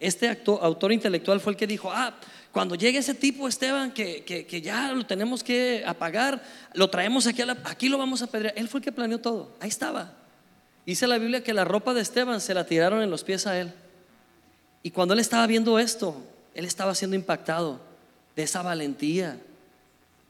Este 0.00 0.36
autor 0.46 0.92
intelectual 0.92 1.40
fue 1.40 1.52
el 1.52 1.56
que 1.56 1.66
dijo, 1.66 1.90
ah, 1.92 2.18
cuando 2.52 2.74
llegue 2.74 2.98
ese 2.98 3.14
tipo, 3.14 3.48
Esteban, 3.48 3.92
que, 3.92 4.60
ya 4.62 4.92
lo 4.92 5.06
tenemos 5.06 5.42
que 5.42 5.82
apagar, 5.86 6.42
lo 6.74 6.90
traemos 6.90 7.26
aquí, 7.26 7.42
aquí 7.64 7.88
lo 7.88 7.96
vamos 7.96 8.20
a 8.20 8.26
pedir. 8.26 8.52
Él 8.54 8.68
fue 8.68 8.78
el 8.78 8.84
que 8.84 8.92
planeó 8.92 9.18
todo, 9.18 9.56
ahí 9.58 9.70
estaba. 9.70 10.12
Dice 10.84 11.06
la 11.06 11.16
Biblia 11.16 11.42
que 11.42 11.54
la 11.54 11.64
ropa 11.64 11.94
de 11.94 12.02
Esteban 12.02 12.42
se 12.42 12.52
la 12.52 12.66
tiraron 12.66 13.02
en 13.02 13.10
los 13.10 13.24
pies 13.24 13.46
a 13.46 13.58
él. 13.58 13.72
Y 14.82 14.90
cuando 14.90 15.14
él 15.14 15.20
estaba 15.20 15.46
viendo 15.46 15.78
esto, 15.78 16.14
él 16.54 16.66
estaba 16.66 16.94
siendo 16.94 17.16
impactado 17.16 17.80
de 18.36 18.42
esa 18.42 18.60
valentía. 18.60 19.38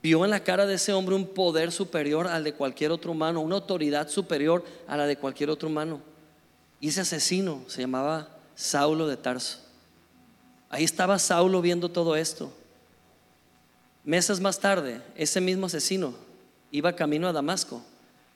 Vio 0.01 0.25
en 0.25 0.31
la 0.31 0.45
cara 0.45 0.67
de 0.67 0.75
ese 0.75 0.93
hombre 0.93 1.17
un 1.17 1.27
poder 1.27 1.73
superior 1.73 2.29
al 2.29 2.45
de 2.45 2.53
cualquier 2.53 2.93
otro 2.93 3.11
humano, 3.11 3.41
una 3.41 3.57
autoridad 3.57 4.09
superior 4.09 4.65
a 4.87 4.97
la 4.97 5.07
de 5.07 5.17
cualquier 5.17 5.51
otro 5.51 5.69
humano. 5.69 6.01
Y 6.81 6.89
ese 6.89 7.01
asesino 7.01 7.65
se 7.67 7.81
llamaba 7.81 8.29
Saulo 8.55 9.09
de 9.09 9.17
Tarso. 9.17 9.72
Ahí 10.73 10.85
estaba 10.85 11.19
Saulo 11.19 11.61
viendo 11.61 11.91
todo 11.91 12.17
esto. 12.17 12.51
Meses 14.05 14.41
más 14.41 14.59
tarde, 14.59 15.03
ese 15.15 15.39
mismo 15.39 15.67
asesino 15.67 16.15
iba 16.71 16.97
camino 16.97 17.29
a 17.29 17.33
Damasco 17.35 17.85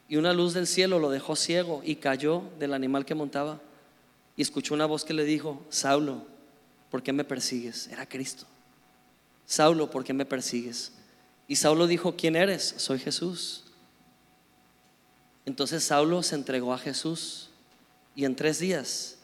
y 0.07 0.17
una 0.17 0.35
luz 0.35 0.53
del 0.53 0.67
cielo 0.67 0.99
lo 0.99 1.09
dejó 1.09 1.35
ciego 1.35 1.81
y 1.83 1.97
cayó 1.97 2.43
del 2.59 2.75
animal 2.75 3.07
que 3.07 3.15
montaba 3.15 3.59
y 4.37 4.43
escuchó 4.43 4.75
una 4.75 4.85
voz 4.85 5.03
que 5.03 5.15
le 5.15 5.25
dijo, 5.25 5.65
Saulo, 5.71 6.27
¿por 6.91 7.03
qué 7.03 7.11
me 7.15 7.25
persigues? 7.25 7.89
Era 7.89 8.07
Cristo. 8.07 8.45
Saulo, 9.47 9.91
¿por 9.91 10.05
qué 10.05 10.13
me 10.13 10.27
persigues? 10.27 10.93
Y 11.49 11.57
Saulo 11.57 11.87
dijo, 11.87 12.17
¿quién 12.17 12.37
eres? 12.37 12.75
Soy 12.77 12.99
Jesús. 12.99 13.65
Entonces 15.47 15.85
Saulo 15.85 16.23
se 16.23 16.35
entregó 16.35 16.75
a 16.75 16.79
Jesús 16.79 17.49
y 18.15 18.27
en 18.27 18.37
tres 18.37 18.59
días 18.59 19.17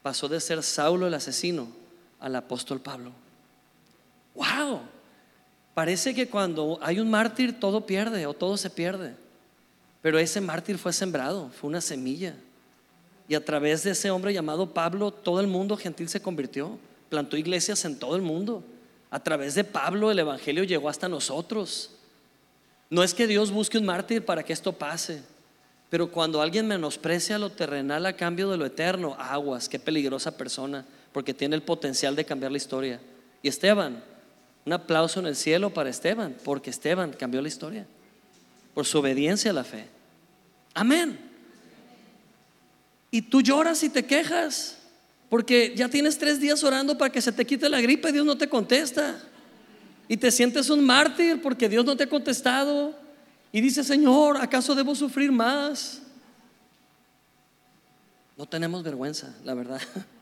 pasó 0.00 0.28
de 0.28 0.38
ser 0.38 0.62
Saulo 0.62 1.08
el 1.08 1.14
asesino 1.14 1.81
al 2.22 2.36
apóstol 2.36 2.80
Pablo. 2.80 3.10
¡Wow! 4.34 4.80
Parece 5.74 6.14
que 6.14 6.28
cuando 6.28 6.78
hay 6.80 7.00
un 7.00 7.10
mártir 7.10 7.58
todo 7.58 7.84
pierde 7.84 8.26
o 8.26 8.32
todo 8.32 8.56
se 8.56 8.70
pierde. 8.70 9.14
Pero 10.00 10.18
ese 10.18 10.40
mártir 10.40 10.78
fue 10.78 10.92
sembrado, 10.92 11.50
fue 11.50 11.68
una 11.68 11.80
semilla. 11.80 12.34
Y 13.28 13.34
a 13.34 13.44
través 13.44 13.82
de 13.82 13.90
ese 13.90 14.10
hombre 14.10 14.32
llamado 14.32 14.72
Pablo, 14.72 15.10
todo 15.10 15.40
el 15.40 15.46
mundo 15.46 15.76
gentil 15.76 16.08
se 16.08 16.22
convirtió. 16.22 16.78
Plantó 17.08 17.36
iglesias 17.36 17.84
en 17.84 17.98
todo 17.98 18.16
el 18.16 18.22
mundo. 18.22 18.62
A 19.10 19.22
través 19.22 19.54
de 19.54 19.64
Pablo 19.64 20.10
el 20.10 20.18
Evangelio 20.18 20.64
llegó 20.64 20.88
hasta 20.88 21.08
nosotros. 21.08 21.90
No 22.88 23.02
es 23.02 23.14
que 23.14 23.26
Dios 23.26 23.50
busque 23.50 23.78
un 23.78 23.86
mártir 23.86 24.24
para 24.24 24.44
que 24.44 24.52
esto 24.52 24.72
pase. 24.72 25.22
Pero 25.90 26.10
cuando 26.10 26.40
alguien 26.40 26.66
menosprecia 26.66 27.38
lo 27.38 27.50
terrenal 27.50 28.06
a 28.06 28.16
cambio 28.16 28.50
de 28.50 28.56
lo 28.56 28.66
eterno, 28.66 29.14
aguas, 29.18 29.68
qué 29.68 29.78
peligrosa 29.78 30.36
persona 30.36 30.86
porque 31.12 31.34
tiene 31.34 31.56
el 31.56 31.62
potencial 31.62 32.16
de 32.16 32.24
cambiar 32.24 32.50
la 32.50 32.58
historia. 32.58 33.00
Y 33.42 33.48
Esteban, 33.48 34.02
un 34.64 34.72
aplauso 34.72 35.20
en 35.20 35.26
el 35.26 35.36
cielo 35.36 35.70
para 35.70 35.90
Esteban, 35.90 36.36
porque 36.44 36.70
Esteban 36.70 37.12
cambió 37.12 37.42
la 37.42 37.48
historia, 37.48 37.86
por 38.74 38.86
su 38.86 38.98
obediencia 38.98 39.50
a 39.50 39.54
la 39.54 39.64
fe. 39.64 39.86
Amén. 40.74 41.18
Y 43.10 43.22
tú 43.22 43.42
lloras 43.42 43.82
y 43.82 43.90
te 43.90 44.06
quejas, 44.06 44.78
porque 45.28 45.74
ya 45.76 45.88
tienes 45.88 46.18
tres 46.18 46.40
días 46.40 46.64
orando 46.64 46.96
para 46.96 47.12
que 47.12 47.20
se 47.20 47.32
te 47.32 47.44
quite 47.44 47.68
la 47.68 47.80
gripe 47.80 48.08
y 48.08 48.12
Dios 48.12 48.24
no 48.24 48.38
te 48.38 48.48
contesta. 48.48 49.20
Y 50.08 50.16
te 50.16 50.30
sientes 50.30 50.70
un 50.70 50.84
mártir 50.84 51.40
porque 51.42 51.68
Dios 51.68 51.84
no 51.84 51.96
te 51.96 52.04
ha 52.04 52.08
contestado. 52.08 52.94
Y 53.50 53.60
dices, 53.60 53.86
Señor, 53.86 54.38
¿acaso 54.40 54.74
debo 54.74 54.94
sufrir 54.94 55.30
más? 55.30 56.00
No 58.36 58.46
tenemos 58.46 58.82
vergüenza, 58.82 59.34
la 59.44 59.54
verdad. 59.54 59.80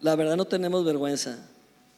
La 0.00 0.16
verdad 0.16 0.36
no 0.36 0.46
tenemos 0.46 0.84
vergüenza. 0.84 1.38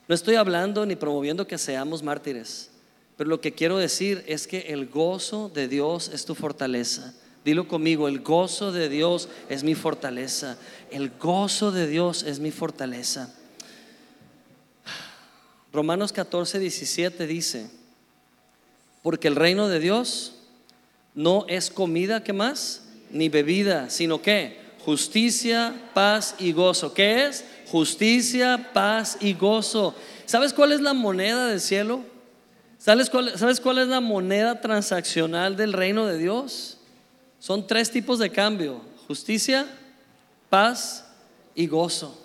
No 0.09 0.15
estoy 0.15 0.35
hablando 0.35 0.85
ni 0.85 0.97
promoviendo 0.97 1.47
que 1.47 1.59
seamos 1.59 2.03
mártires, 2.03 2.71
pero 3.17 3.31
lo 3.31 3.41
que 3.41 3.53
quiero 3.53 3.79
decir 3.79 4.25
es 4.27 4.47
que 4.47 4.61
el 4.69 4.89
gozo 4.89 5.49
de 5.49 5.69
Dios 5.69 6.11
es 6.13 6.25
tu 6.25 6.35
fortaleza. 6.35 7.15
Dilo 7.45 7.67
conmigo, 7.67 8.09
el 8.09 8.21
gozo 8.21 8.73
de 8.73 8.89
Dios 8.89 9.29
es 9.49 9.65
mi 9.65 9.75
fortaleza. 9.75 10.59
El 10.91 11.11
gozo 11.11 11.73
de 11.73 11.87
Dios 11.87 12.23
es 12.23 12.39
mi 12.41 12.51
fortaleza. 12.51 13.35
Romanos 15.73 16.13
14, 16.13 16.59
17 16.59 17.27
dice, 17.27 17.71
porque 19.03 19.29
el 19.29 19.37
reino 19.37 19.69
de 19.69 19.81
Dios 19.81 20.35
no 21.15 21.47
es 21.49 21.71
comida, 21.71 22.23
¿qué 22.23 22.33
más? 22.33 22.83
Ni 23.11 23.29
bebida, 23.29 23.91
sino 23.91 24.23
que 24.23 24.61
justicia, 24.85 25.91
paz 25.95 26.35
y 26.39 26.53
gozo. 26.53 26.93
¿Qué 26.93 27.27
es? 27.27 27.45
Justicia, 27.73 28.69
paz 28.75 29.17
y 29.19 29.33
gozo. 29.33 29.95
¿Sabes 30.27 30.53
cuál 30.53 30.73
es 30.73 30.83
la 30.83 30.93
moneda 30.93 31.47
del 31.47 31.59
cielo? 31.59 32.03
¿Sabes 32.77 33.09
cuál, 33.09 33.39
¿Sabes 33.39 33.61
cuál 33.61 33.79
es 33.79 33.89
la 33.89 34.01
moneda 34.01 34.61
transaccional 34.61 35.57
del 35.57 35.73
reino 35.73 36.07
de 36.07 36.19
Dios? 36.19 36.77
Son 37.39 37.67
tres 37.67 37.91
tipos 37.91 38.19
de 38.19 38.29
cambio, 38.29 38.83
justicia, 39.09 39.67
paz 40.51 41.07
y 41.55 41.67
gozo. 41.67 42.23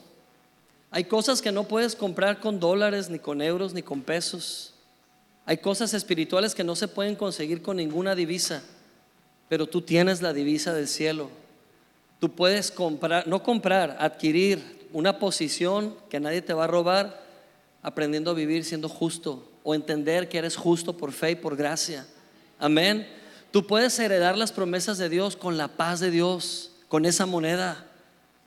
Hay 0.91 1.05
cosas 1.05 1.41
que 1.41 1.53
no 1.53 1.63
puedes 1.63 1.95
comprar 1.95 2.41
con 2.41 2.59
dólares, 2.59 3.09
ni 3.09 3.17
con 3.17 3.41
euros, 3.41 3.73
ni 3.73 3.81
con 3.81 4.01
pesos. 4.01 4.73
Hay 5.45 5.59
cosas 5.59 5.93
espirituales 5.93 6.55
que 6.55 6.65
no 6.65 6.75
se 6.75 6.89
pueden 6.89 7.15
conseguir 7.15 7.61
con 7.61 7.77
ninguna 7.77 8.15
divisa, 8.15 8.63
pero 9.47 9.65
tú 9.65 9.81
tienes 9.81 10.21
la 10.21 10.33
divisa 10.33 10.73
del 10.73 10.89
cielo. 10.89 11.29
Tú 12.19 12.35
puedes 12.35 12.69
comprar, 12.69 13.25
no 13.27 13.43
comprar, 13.43 13.95
adquirir 14.01 14.76
una 14.93 15.19
posición 15.19 15.95
que 16.09 16.19
nadie 16.19 16.41
te 16.41 16.53
va 16.53 16.65
a 16.65 16.67
robar, 16.67 17.25
aprendiendo 17.81 18.31
a 18.31 18.33
vivir 18.33 18.65
siendo 18.65 18.89
justo 18.89 19.49
o 19.63 19.75
entender 19.75 20.29
que 20.29 20.37
eres 20.37 20.55
justo 20.55 20.97
por 20.97 21.11
fe 21.11 21.31
y 21.31 21.35
por 21.35 21.55
gracia. 21.55 22.05
Amén. 22.59 23.07
Tú 23.51 23.65
puedes 23.65 23.97
heredar 23.99 24.37
las 24.37 24.51
promesas 24.51 24.97
de 24.97 25.09
Dios 25.09 25.35
con 25.35 25.57
la 25.57 25.67
paz 25.67 25.99
de 25.99 26.11
Dios, 26.11 26.71
con 26.87 27.05
esa 27.05 27.25
moneda, 27.25 27.85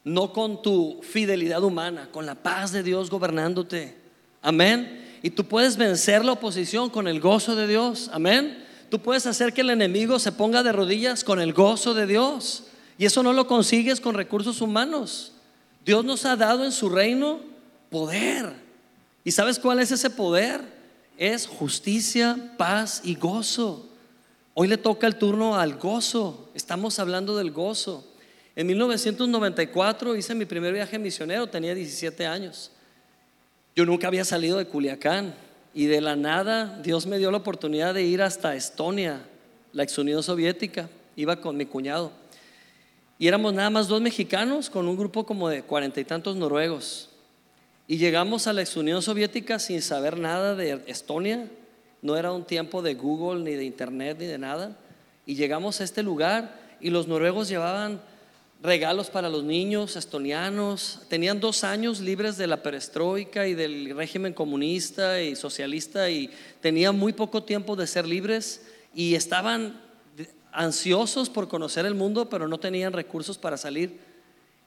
no 0.04 0.32
con 0.32 0.62
tu 0.62 1.00
fidelidad 1.02 1.62
humana, 1.62 2.08
con 2.10 2.26
la 2.26 2.34
paz 2.34 2.72
de 2.72 2.82
Dios 2.82 3.10
gobernándote. 3.10 3.96
Amén. 4.42 5.18
Y 5.22 5.30
tú 5.30 5.44
puedes 5.44 5.76
vencer 5.76 6.24
la 6.24 6.32
oposición 6.32 6.90
con 6.90 7.06
el 7.08 7.20
gozo 7.20 7.54
de 7.54 7.66
Dios. 7.66 8.10
Amén. 8.12 8.64
Tú 8.88 9.00
puedes 9.00 9.26
hacer 9.26 9.52
que 9.52 9.60
el 9.60 9.70
enemigo 9.70 10.18
se 10.18 10.32
ponga 10.32 10.62
de 10.62 10.72
rodillas 10.72 11.22
con 11.22 11.40
el 11.40 11.52
gozo 11.52 11.94
de 11.94 12.06
Dios. 12.06 12.64
Y 12.98 13.04
eso 13.04 13.22
no 13.22 13.32
lo 13.32 13.46
consigues 13.46 14.00
con 14.00 14.14
recursos 14.14 14.60
humanos. 14.60 15.32
Dios 15.84 16.04
nos 16.04 16.24
ha 16.24 16.36
dado 16.36 16.64
en 16.64 16.72
su 16.72 16.88
reino 16.88 17.40
poder. 17.90 18.52
¿Y 19.24 19.32
sabes 19.32 19.58
cuál 19.58 19.80
es 19.80 19.90
ese 19.90 20.10
poder? 20.10 20.60
Es 21.18 21.46
justicia, 21.46 22.54
paz 22.56 23.02
y 23.04 23.14
gozo. 23.14 23.86
Hoy 24.54 24.68
le 24.68 24.76
toca 24.76 25.06
el 25.06 25.16
turno 25.16 25.56
al 25.56 25.76
gozo. 25.76 26.50
Estamos 26.54 26.98
hablando 26.98 27.36
del 27.36 27.50
gozo. 27.50 28.06
En 28.56 28.66
1994 28.66 30.16
hice 30.16 30.34
mi 30.34 30.44
primer 30.44 30.72
viaje 30.72 30.98
misionero, 30.98 31.46
tenía 31.46 31.74
17 31.74 32.26
años. 32.26 32.70
Yo 33.76 33.86
nunca 33.86 34.08
había 34.08 34.24
salido 34.24 34.58
de 34.58 34.66
Culiacán 34.66 35.34
y 35.72 35.86
de 35.86 36.00
la 36.00 36.16
nada 36.16 36.80
Dios 36.82 37.06
me 37.06 37.18
dio 37.18 37.30
la 37.30 37.38
oportunidad 37.38 37.94
de 37.94 38.02
ir 38.02 38.22
hasta 38.22 38.56
Estonia, 38.56 39.20
la 39.72 39.84
ex 39.84 39.96
Unión 39.98 40.22
Soviética. 40.22 40.90
Iba 41.16 41.36
con 41.36 41.56
mi 41.56 41.66
cuñado. 41.66 42.12
Y 43.20 43.28
éramos 43.28 43.52
nada 43.52 43.68
más 43.68 43.86
dos 43.86 44.00
mexicanos 44.00 44.70
con 44.70 44.88
un 44.88 44.96
grupo 44.96 45.26
como 45.26 45.50
de 45.50 45.62
cuarenta 45.62 46.00
y 46.00 46.06
tantos 46.06 46.36
noruegos. 46.36 47.10
Y 47.86 47.98
llegamos 47.98 48.46
a 48.46 48.54
la 48.54 48.62
ex 48.62 48.78
Unión 48.78 49.02
Soviética 49.02 49.58
sin 49.58 49.82
saber 49.82 50.18
nada 50.18 50.54
de 50.54 50.82
Estonia. 50.86 51.46
No 52.00 52.16
era 52.16 52.32
un 52.32 52.46
tiempo 52.46 52.80
de 52.80 52.94
Google, 52.94 53.44
ni 53.44 53.56
de 53.56 53.64
Internet, 53.64 54.16
ni 54.20 54.24
de 54.24 54.38
nada. 54.38 54.74
Y 55.26 55.34
llegamos 55.34 55.82
a 55.82 55.84
este 55.84 56.02
lugar 56.02 56.58
y 56.80 56.88
los 56.88 57.08
noruegos 57.08 57.50
llevaban 57.50 58.00
regalos 58.62 59.10
para 59.10 59.28
los 59.28 59.44
niños 59.44 59.96
estonianos. 59.96 61.02
Tenían 61.10 61.40
dos 61.40 61.62
años 61.62 62.00
libres 62.00 62.38
de 62.38 62.46
la 62.46 62.62
perestroika 62.62 63.46
y 63.46 63.52
del 63.52 63.94
régimen 63.94 64.32
comunista 64.32 65.20
y 65.20 65.36
socialista 65.36 66.08
y 66.08 66.30
tenían 66.62 66.98
muy 66.98 67.12
poco 67.12 67.42
tiempo 67.42 67.76
de 67.76 67.86
ser 67.86 68.06
libres 68.06 68.62
y 68.94 69.14
estaban 69.14 69.89
ansiosos 70.52 71.30
por 71.30 71.48
conocer 71.48 71.86
el 71.86 71.94
mundo, 71.94 72.28
pero 72.28 72.48
no 72.48 72.58
tenían 72.58 72.92
recursos 72.92 73.38
para 73.38 73.56
salir. 73.56 74.00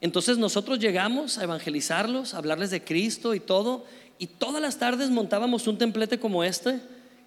Entonces 0.02 0.38
nosotros 0.38 0.80
llegamos 0.80 1.38
a 1.38 1.44
evangelizarlos, 1.44 2.34
a 2.34 2.38
hablarles 2.38 2.72
de 2.72 2.84
Cristo 2.84 3.34
y 3.34 3.40
todo, 3.40 3.86
y 4.20 4.28
todas 4.28 4.62
las 4.62 4.78
tardes 4.78 5.10
montábamos 5.10 5.68
un 5.68 5.78
templete 5.78 6.20
como 6.20 6.44
este 6.44 6.82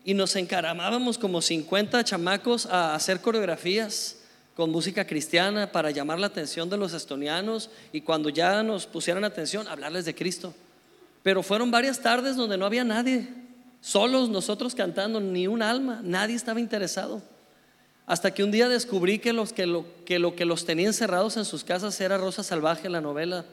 y 0.04 0.14
nos 0.14 0.36
encaramábamos 0.36 1.18
como 1.18 1.42
50 1.42 2.04
chamacos 2.04 2.66
a 2.66 2.94
hacer 2.94 3.20
coreografías 3.20 4.18
con 4.54 4.70
música 4.70 5.06
cristiana 5.06 5.72
para 5.72 5.90
llamar 5.90 6.18
la 6.18 6.28
atención 6.28 6.70
de 6.70 6.76
los 6.76 6.92
estonianos 6.92 7.70
y 7.92 8.00
cuando 8.00 8.28
ya 8.28 8.62
nos 8.62 8.86
pusieran 8.86 9.24
atención, 9.24 9.68
hablarles 9.68 10.04
de 10.04 10.14
Cristo. 10.14 10.54
Pero 11.22 11.42
fueron 11.42 11.70
varias 11.70 12.00
tardes 12.00 12.36
donde 12.36 12.56
no 12.56 12.64
había 12.64 12.84
nadie, 12.84 13.28
solos 13.80 14.28
nosotros 14.28 14.74
cantando, 14.74 15.20
ni 15.20 15.46
un 15.46 15.60
alma, 15.60 16.00
nadie 16.02 16.36
estaba 16.36 16.60
interesado. 16.60 17.20
Hasta 18.06 18.32
que 18.32 18.44
un 18.44 18.52
día 18.52 18.68
descubrí 18.68 19.18
que, 19.18 19.32
los, 19.32 19.52
que, 19.52 19.66
lo, 19.66 19.84
que 20.04 20.20
lo 20.20 20.36
que 20.36 20.44
los 20.44 20.64
tenía 20.64 20.86
encerrados 20.86 21.36
en 21.36 21.44
sus 21.44 21.64
casas 21.64 22.00
era 22.00 22.16
Rosa 22.16 22.44
Salvaje, 22.44 22.88
la 22.88 23.00
novela. 23.00 23.44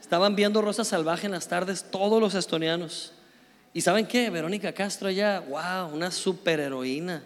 Estaban 0.00 0.36
viendo 0.36 0.60
Rosa 0.60 0.84
Salvaje 0.84 1.26
en 1.26 1.32
las 1.32 1.48
tardes 1.48 1.86
todos 1.90 2.20
los 2.20 2.34
estonianos. 2.34 3.12
¿Y 3.72 3.80
saben 3.80 4.06
qué? 4.06 4.28
Verónica 4.28 4.72
Castro 4.72 5.10
ya, 5.10 5.40
wow, 5.40 5.94
una 5.94 6.10
superheroína. 6.10 7.22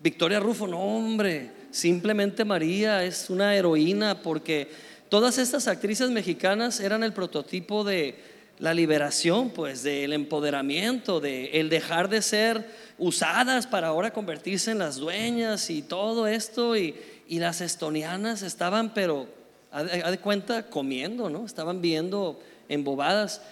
Victoria 0.00 0.38
Rufo, 0.38 0.66
no 0.68 0.78
hombre, 0.78 1.50
simplemente 1.70 2.44
María 2.44 3.02
es 3.02 3.30
una 3.30 3.56
heroína 3.56 4.22
porque 4.22 4.70
todas 5.08 5.38
estas 5.38 5.66
actrices 5.68 6.10
mexicanas 6.10 6.80
eran 6.80 7.02
el 7.02 7.14
prototipo 7.14 7.82
de 7.82 8.16
la 8.58 8.74
liberación, 8.74 9.50
pues, 9.50 9.82
del 9.82 10.12
empoderamiento, 10.12 11.18
de 11.18 11.46
el 11.60 11.68
dejar 11.68 12.08
de 12.08 12.22
ser 12.22 12.66
usadas 12.98 13.66
para 13.66 13.88
ahora 13.88 14.12
convertirse 14.12 14.72
en 14.72 14.78
las 14.78 14.96
dueñas 14.96 15.70
y 15.70 15.82
todo 15.82 16.26
esto. 16.26 16.76
Y, 16.76 16.94
y 17.28 17.38
las 17.38 17.60
estonianas 17.60 18.42
estaban, 18.42 18.92
pero, 18.94 19.28
a 19.70 19.82
de 19.82 20.18
cuenta, 20.18 20.68
comiendo, 20.68 21.28
¿no? 21.30 21.44
Estaban 21.44 21.80
viendo 21.80 22.40
embobadas. 22.68 23.42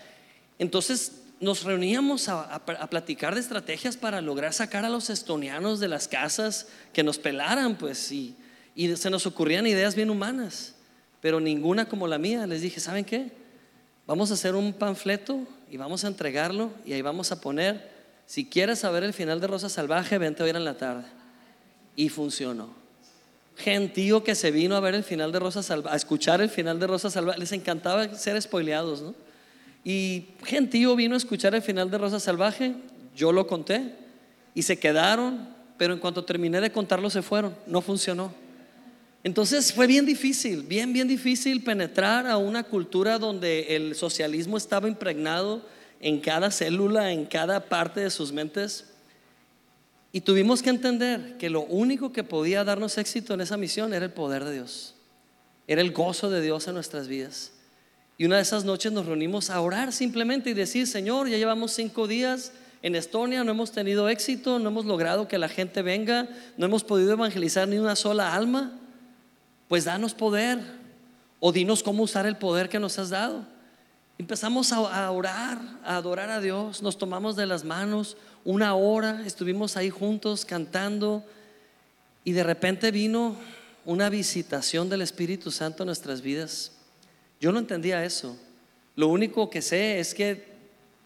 Entonces 0.59 1.23
nos 1.41 1.65
reuníamos 1.65 2.29
a, 2.29 2.65
platicar 2.89 3.35
de 3.35 3.41
estrategias 3.41 3.97
para 3.97 4.21
lograr 4.21 4.55
sacar 4.55 4.85
a 4.85 4.89
los 4.89 5.11
estonianos 5.11 5.81
de 5.81 5.89
las 5.89 6.09
casas 6.09 6.69
que 6.93 7.03
nos 7.03 7.19
pelaran, 7.19 7.77
pues, 7.77 8.11
y, 8.11 8.35
y 8.75 8.97
se 8.97 9.11
nos 9.11 9.27
ocurrían 9.27 9.67
ideas 9.67 9.95
bien 9.95 10.09
humanas, 10.09 10.75
pero 11.21 11.41
ninguna 11.41 11.87
como 11.87 12.07
la 12.07 12.19
mía. 12.19 12.47
Les 12.47 12.63
dije, 12.63 12.81
¿saben 12.81 13.05
qué? 13.05 13.31
Vamos 14.07 14.31
a 14.31 14.35
hacer 14.35 14.55
un 14.55 14.73
panfleto 14.73 15.41
y 15.71 15.77
vamos 15.77 16.05
a 16.05 16.09
entregarlo 16.09 16.71
y 16.87 16.93
ahí 16.93 17.03
vamos 17.03 17.33
a 17.33 17.41
poner, 17.41 17.96
si 18.27 18.45
quieres 18.45 18.81
saber 18.81 19.05
el 19.05 19.13
final 19.13 19.41
de 19.41 19.47
Rosa 19.47 19.69
Salvaje, 19.69 20.19
vente 20.19 20.43
hoy 20.43 20.51
en 20.51 20.65
la 20.65 20.77
tarde. 20.77 21.05
Y 21.95 22.09
funcionó. 22.09 22.69
Gentío 23.57 24.23
que 24.23 24.35
se 24.35 24.51
vino 24.51 24.77
a 24.77 24.81
ver 24.81 24.95
el 24.95 25.05
final 25.05 25.33
de 25.33 25.39
Rosa 25.39 25.63
Salvaje, 25.63 25.95
a 25.95 25.97
escuchar 25.97 26.41
el 26.41 26.51
final 26.51 26.79
de 26.79 26.87
Rosa 26.87 27.09
Salvaje, 27.09 27.39
les 27.39 27.53
encantaba 27.53 28.15
ser 28.15 28.41
spoileados, 28.43 29.01
¿no? 29.01 29.15
Y 29.83 30.27
gentío 30.45 30.97
vino 30.97 31.15
a 31.15 31.17
escuchar 31.17 31.55
el 31.55 31.63
final 31.63 31.91
de 31.91 31.97
Rosa 31.97 32.19
Salvaje, 32.19 32.75
yo 33.15 33.31
lo 33.31 33.47
conté 33.47 33.95
y 34.53 34.63
se 34.63 34.79
quedaron, 34.79 35.49
pero 35.79 35.95
en 35.95 36.01
cuanto 36.01 36.25
terminé 36.25 36.61
de 36.61 36.73
contarlo 36.73 37.09
se 37.09 37.23
fueron, 37.23 37.55
no 37.67 37.81
funcionó. 37.81 38.35
Entonces 39.23 39.73
fue 39.73 39.87
bien 39.87 40.05
difícil, 40.05 40.63
bien, 40.63 40.93
bien 40.93 41.07
difícil 41.09 41.63
penetrar 41.63 42.27
a 42.27 42.37
una 42.37 42.65
cultura 42.65 43.19
donde 43.19 43.77
el 43.77 43.95
socialismo 43.95 44.57
estaba 44.57 44.89
impregnado 44.89 45.63
en 46.01 46.21
cada 46.21 46.51
célula, 46.51 47.13
en 47.13 47.27
cada 47.27 47.69
parte 47.69 48.01
de 48.01 48.11
sus 48.11 48.33
mentes. 48.33 48.87
Y 50.13 50.23
tuvimos 50.23 50.63
que 50.63 50.71
entender 50.71 51.37
que 51.39 51.51
lo 51.51 51.63
único 51.63 52.13
que 52.13 52.25
podía 52.25 52.65
darnos 52.65 52.99
éxito 52.99 53.35
en 53.35 53.41
esa 53.41 53.57
misión 53.57 53.93
era 53.93 54.05
el 54.05 54.13
poder 54.13 54.45
de 54.45 54.53
Dios, 54.55 54.95
era 55.67 55.81
el 55.81 55.93
gozo 55.93 56.31
de 56.31 56.41
Dios 56.41 56.67
en 56.69 56.75
nuestras 56.75 57.09
vidas. 57.09 57.53
Y 58.19 58.25
una 58.25 58.37
de 58.37 58.43
esas 58.43 58.65
noches 58.65 58.93
nos 58.93 59.07
reunimos 59.07 59.51
a 59.51 59.61
orar 59.61 59.93
simplemente 59.93 60.51
y 60.51 60.55
decir, 60.55 60.87
Señor, 60.87 61.29
ya 61.29 61.37
llevamos 61.37 61.73
cinco 61.73 62.07
días 62.07 62.53
en 62.83 62.95
Estonia, 62.95 63.45
no 63.45 63.51
hemos 63.51 63.73
tenido 63.73 64.09
éxito, 64.09 64.59
no 64.59 64.71
hemos 64.71 64.87
logrado 64.87 65.29
que 65.29 65.39
la 65.39 65.49
gente 65.49 65.83
venga, 65.83 66.29
no 66.57 66.67
hemos 66.67 66.83
podido 66.83 67.13
evangelizar 67.13 67.69
ni 67.69 67.79
una 67.79 67.97
sola 67.97 68.35
alma. 68.35 68.79
Pues 69.69 69.85
danos 69.85 70.15
poder 70.15 70.61
o 71.41 71.53
dinos 71.53 71.83
cómo 71.83 72.05
usar 72.05 72.27
el 72.27 72.37
poder 72.37 72.69
que 72.69 72.79
nos 72.79 72.99
has 72.99 73.11
dado. 73.11 73.45
Empezamos 74.19 74.73
a 74.73 75.11
orar, 75.11 75.61
a 75.85 75.97
adorar 75.97 76.31
a 76.31 76.41
Dios, 76.41 76.81
nos 76.81 76.97
tomamos 76.97 77.37
de 77.37 77.45
las 77.45 77.65
manos 77.65 78.17
una 78.47 78.75
hora, 78.75 79.23
estuvimos 79.27 79.77
ahí 79.77 79.91
juntos 79.91 80.47
cantando 80.47 81.23
y 82.25 82.33
de 82.33 82.43
repente 82.43 82.91
vino 82.91 83.37
una 83.85 84.09
visitación 84.09 84.89
del 84.89 85.03
Espíritu 85.03 85.51
Santo 85.51 85.83
en 85.83 85.89
nuestras 85.89 86.23
vidas. 86.23 86.73
Yo 87.43 87.53
no 87.53 87.59
entendía 87.59 88.07
eso. 88.07 88.35
Lo 88.95 89.09
único 89.09 89.51
que 89.51 89.61
sé 89.61 90.01
es 90.01 90.15
que 90.15 90.47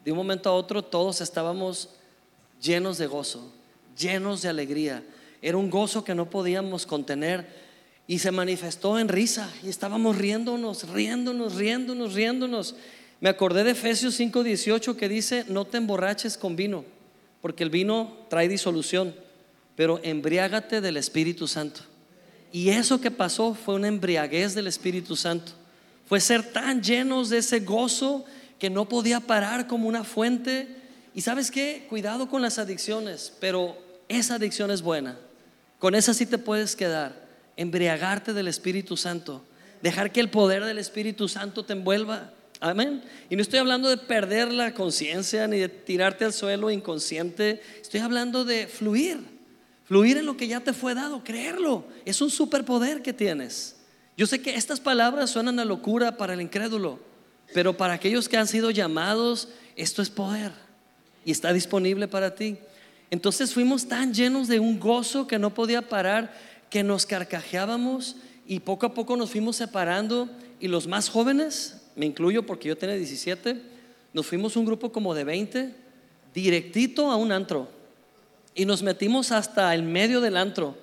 de 0.05 0.13
un 0.13 0.17
momento 0.17 0.49
a 0.49 0.55
otro 0.55 0.81
todos 0.81 1.21
estábamos 1.21 1.89
llenos 2.63 2.97
de 2.97 3.09
gozo, 3.09 3.53
llenos 3.99 4.43
de 4.43 4.51
alegría. 4.51 5.03
Era 5.43 5.57
un 5.57 5.69
gozo 5.69 6.05
que 6.05 6.15
no 6.15 6.31
podíamos 6.31 6.87
contener 6.87 7.49
y 8.07 8.21
se 8.21 8.31
manifestó 8.31 9.01
en 9.01 9.09
risa 9.09 9.53
y 9.65 9.69
estábamos 9.69 10.17
riéndonos, 10.17 10.89
riéndonos, 10.89 11.57
riéndonos, 11.57 12.15
riéndonos. 12.15 12.77
Me 13.21 13.29
acordé 13.29 13.65
de 13.65 13.73
Efesios 13.73 14.19
5:18 14.19 14.97
que 14.97 15.09
dice, 15.09 15.45
no 15.49 15.65
te 15.65 15.77
emborraches 15.77 16.37
con 16.37 16.57
vino, 16.57 16.85
porque 17.41 17.63
el 17.63 17.71
vino 17.71 18.17
trae 18.29 18.49
disolución, 18.49 19.15
pero 19.77 20.01
embriágate 20.03 20.81
del 20.81 20.97
Espíritu 20.97 21.47
Santo. 21.47 21.83
Y 22.53 22.71
eso 22.71 23.01
que 23.01 23.11
pasó 23.11 23.55
fue 23.55 23.75
una 23.75 23.89
embriaguez 23.89 24.55
del 24.55 24.67
Espíritu 24.67 25.17
Santo 25.17 25.53
fue 26.11 26.19
ser 26.19 26.43
tan 26.43 26.83
llenos 26.83 27.31
de 27.31 27.39
ese 27.39 27.61
gozo 27.61 28.25
que 28.59 28.69
no 28.69 28.89
podía 28.89 29.21
parar 29.21 29.69
como 29.69 29.87
una 29.87 30.03
fuente. 30.03 30.67
Y 31.15 31.21
sabes 31.21 31.53
qué, 31.53 31.87
cuidado 31.89 32.29
con 32.29 32.43
las 32.43 32.59
adicciones, 32.59 33.33
pero 33.39 33.79
esa 34.09 34.35
adicción 34.35 34.73
es 34.73 34.83
buena. 34.83 35.17
Con 35.79 35.95
esa 35.95 36.13
sí 36.13 36.27
te 36.27 36.37
puedes 36.37 36.75
quedar, 36.75 37.29
embriagarte 37.57 38.33
del 38.33 38.49
Espíritu 38.49 38.97
Santo, 38.97 39.45
dejar 39.83 40.11
que 40.11 40.19
el 40.19 40.31
poder 40.31 40.65
del 40.65 40.79
Espíritu 40.79 41.29
Santo 41.29 41.65
te 41.65 41.75
envuelva. 41.75 42.33
Amén. 42.61 43.03
Y 43.31 43.37
no 43.37 43.43
estoy 43.43 43.59
hablando 43.59 43.89
de 43.89 43.97
perder 43.97 44.53
la 44.53 44.75
conciencia 44.75 45.49
ni 45.49 45.59
de 45.59 45.71
tirarte 45.71 46.27
al 46.27 46.35
suelo 46.35 46.71
inconsciente. 46.71 47.63
Estoy 47.81 48.01
hablando 48.01 48.45
de 48.45 48.67
fluir. 48.67 49.19
Fluir 49.85 50.19
en 50.19 50.27
lo 50.27 50.37
que 50.37 50.47
ya 50.47 50.61
te 50.61 50.73
fue 50.73 50.95
dado, 50.95 51.25
creerlo. 51.25 51.85
Es 52.05 52.21
un 52.21 52.31
superpoder 52.31 53.03
que 53.03 53.13
tienes. 53.13 53.77
Yo 54.17 54.27
sé 54.27 54.43
que 54.43 54.55
estas 54.55 54.79
palabras 54.79 55.31
suenan 55.31 55.59
a 55.59 55.65
locura 55.65 56.19
para 56.19 56.35
el 56.35 56.43
incrédulo, 56.43 57.01
pero 57.55 57.77
para 57.77 57.95
aquellos 57.95 58.29
que 58.29 58.37
han 58.37 58.47
sido 58.47 58.71
llamados, 58.71 59.49
esto 59.77 60.03
es 60.03 60.11
poder 60.11 60.53
y 61.25 61.31
está 61.31 61.53
disponible 61.53 62.07
para 62.07 62.35
ti. 62.35 62.59
Entonces 63.11 63.55
fuimos 63.55 63.89
tan 63.89 64.13
llenos 64.13 64.47
de 64.47 64.61
un 64.61 64.79
gozo 64.79 65.27
que 65.27 65.39
no 65.39 65.55
podía 65.55 65.89
parar, 65.89 66.33
que 66.69 66.85
nos 66.85 67.07
carcajeábamos 67.07 68.17
y 68.47 68.61
poco 68.61 68.87
a 68.87 68.95
poco 68.95 69.17
nos 69.17 69.31
fuimos 69.31 69.57
separando 69.57 70.29
y 70.61 70.69
los 70.69 70.87
más 70.87 71.09
jóvenes, 71.09 71.80
me 71.97 72.07
incluyo 72.07 72.45
porque 72.45 72.69
yo 72.69 72.77
tenía 72.77 72.97
17, 72.97 73.61
nos 74.13 74.27
fuimos 74.27 74.57
un 74.57 74.65
grupo 74.65 74.93
como 74.93 75.15
de 75.15 75.25
20, 75.25 75.75
directito 76.35 77.11
a 77.11 77.17
un 77.17 77.33
antro. 77.33 77.69
Y 78.55 78.65
nos 78.65 78.83
metimos 78.83 79.33
hasta 79.33 79.75
el 79.75 79.83
medio 79.83 80.21
del 80.21 80.37
antro 80.37 80.77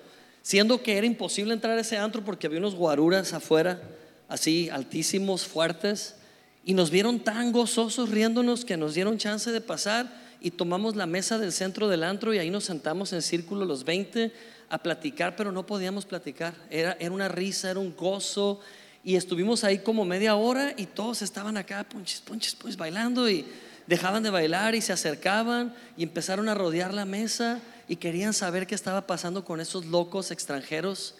siendo 0.47 0.81
que 0.81 0.97
era 0.97 1.05
imposible 1.05 1.53
entrar 1.53 1.77
a 1.77 1.81
ese 1.81 1.97
antro 1.97 2.23
porque 2.23 2.47
había 2.47 2.59
unos 2.59 2.73
guaruras 2.73 3.33
afuera, 3.33 3.81
así 4.29 4.69
altísimos, 4.69 5.45
fuertes, 5.45 6.15
y 6.63 6.73
nos 6.73 6.89
vieron 6.89 7.19
tan 7.19 7.51
gozosos 7.51 8.11
riéndonos 8.11 8.63
que 8.63 8.77
nos 8.77 8.93
dieron 8.93 9.17
chance 9.17 9.51
de 9.51 9.59
pasar 9.59 10.09
y 10.39 10.51
tomamos 10.51 10.95
la 10.95 11.05
mesa 11.05 11.37
del 11.37 11.51
centro 11.51 11.89
del 11.89 12.01
antro 12.01 12.33
y 12.33 12.37
ahí 12.37 12.49
nos 12.49 12.63
sentamos 12.63 13.11
en 13.11 13.23
círculo 13.23 13.65
los 13.65 13.83
20 13.83 14.31
a 14.69 14.77
platicar, 14.77 15.35
pero 15.35 15.51
no 15.51 15.65
podíamos 15.65 16.05
platicar, 16.05 16.53
era, 16.69 16.95
era 16.97 17.11
una 17.11 17.27
risa, 17.27 17.69
era 17.69 17.81
un 17.81 17.93
gozo, 17.93 18.61
y 19.07 19.15
estuvimos 19.15 19.63
ahí 19.63 19.79
como 19.79 20.03
media 20.03 20.35
hora 20.35 20.73
y 20.75 20.85
todos 20.85 21.21
estaban 21.21 21.55
acá, 21.55 21.87
punches, 21.87 22.19
punches, 22.19 22.55
pues 22.55 22.75
bailando 22.75 23.29
y 23.29 23.45
dejaban 23.87 24.21
de 24.21 24.29
bailar 24.29 24.75
y 24.75 24.81
se 24.81 24.91
acercaban 24.91 25.73
y 25.95 26.03
empezaron 26.03 26.49
a 26.49 26.53
rodear 26.53 26.93
la 26.93 27.05
mesa 27.05 27.61
y 27.87 27.95
querían 27.95 28.33
saber 28.33 28.67
qué 28.67 28.75
estaba 28.75 29.07
pasando 29.07 29.45
con 29.45 29.61
esos 29.61 29.85
locos 29.85 30.29
extranjeros. 30.29 31.15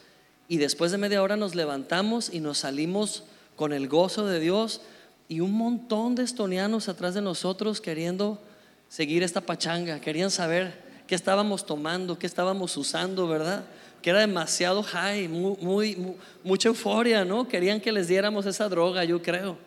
Y 0.50 0.58
después 0.58 0.92
de 0.92 0.98
media 0.98 1.24
hora 1.24 1.38
nos 1.38 1.56
levantamos 1.56 2.30
y 2.30 2.42
nos 2.42 2.58
salimos 2.58 3.24
con 3.56 3.72
el 3.72 3.88
gozo 3.88 4.26
de 4.26 4.42
Dios 4.42 4.82
y 5.30 5.40
un 5.40 5.54
montón 5.54 6.16
de 6.16 6.24
estonianos 6.24 6.90
atrás 6.90 7.14
de 7.14 7.22
nosotros 7.22 7.80
queriendo 7.80 8.42
seguir 8.90 9.24
esta 9.24 9.40
pachanga, 9.40 10.02
querían 10.02 10.30
saber 10.30 10.78
qué 11.08 11.16
estábamos 11.16 11.66
tomando, 11.66 12.20
qué 12.20 12.28
estábamos 12.28 12.76
usando, 12.76 13.30
¿verdad? 13.30 13.64
Era 14.10 14.22
demasiado 14.22 14.84
high, 14.84 15.28
muy, 15.28 16.16
mucha 16.44 16.70
euforia, 16.70 17.26
¿no? 17.26 17.48
Querían 17.48 17.82
que 17.82 17.92
les 17.92 18.08
diéramos 18.08 18.46
esa 18.46 18.70
droga, 18.70 19.04
yo 19.04 19.22
creo. 19.22 19.58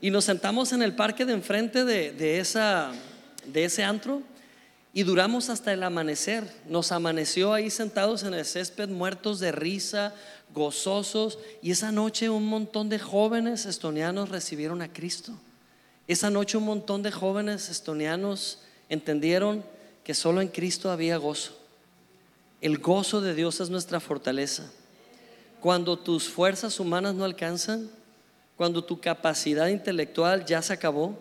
Y 0.00 0.10
nos 0.10 0.24
sentamos 0.24 0.72
en 0.72 0.82
el 0.82 0.94
parque 0.94 1.24
de 1.24 1.32
enfrente 1.32 1.84
de, 1.84 2.12
de 2.12 3.64
ese 3.64 3.82
antro 3.84 4.22
y 4.92 5.02
duramos 5.02 5.50
hasta 5.50 5.72
el 5.72 5.82
amanecer. 5.82 6.44
Nos 6.68 6.92
amaneció 6.92 7.52
ahí 7.52 7.68
sentados 7.68 8.22
en 8.22 8.32
el 8.32 8.44
césped, 8.44 8.88
muertos 8.88 9.40
de 9.40 9.50
risa, 9.50 10.14
gozosos. 10.54 11.38
Y 11.62 11.72
esa 11.72 11.90
noche 11.90 12.30
un 12.30 12.46
montón 12.46 12.88
de 12.88 13.00
jóvenes 13.00 13.66
estonianos 13.66 14.28
recibieron 14.28 14.82
a 14.82 14.92
Cristo. 14.92 15.32
Esa 16.06 16.30
noche 16.30 16.58
un 16.58 16.64
montón 16.64 17.02
de 17.02 17.10
jóvenes 17.10 17.70
estonianos 17.70 18.60
entendieron 18.88 19.64
que 20.04 20.14
solo 20.14 20.40
en 20.40 20.48
Cristo 20.48 20.90
había 20.90 21.16
gozo. 21.16 21.63
El 22.64 22.78
gozo 22.78 23.20
de 23.20 23.34
Dios 23.34 23.60
es 23.60 23.68
nuestra 23.68 24.00
fortaleza. 24.00 24.72
Cuando 25.60 25.98
tus 25.98 26.30
fuerzas 26.30 26.80
humanas 26.80 27.14
no 27.14 27.26
alcanzan, 27.26 27.90
cuando 28.56 28.82
tu 28.82 28.98
capacidad 29.02 29.68
intelectual 29.68 30.46
ya 30.46 30.62
se 30.62 30.72
acabó, 30.72 31.14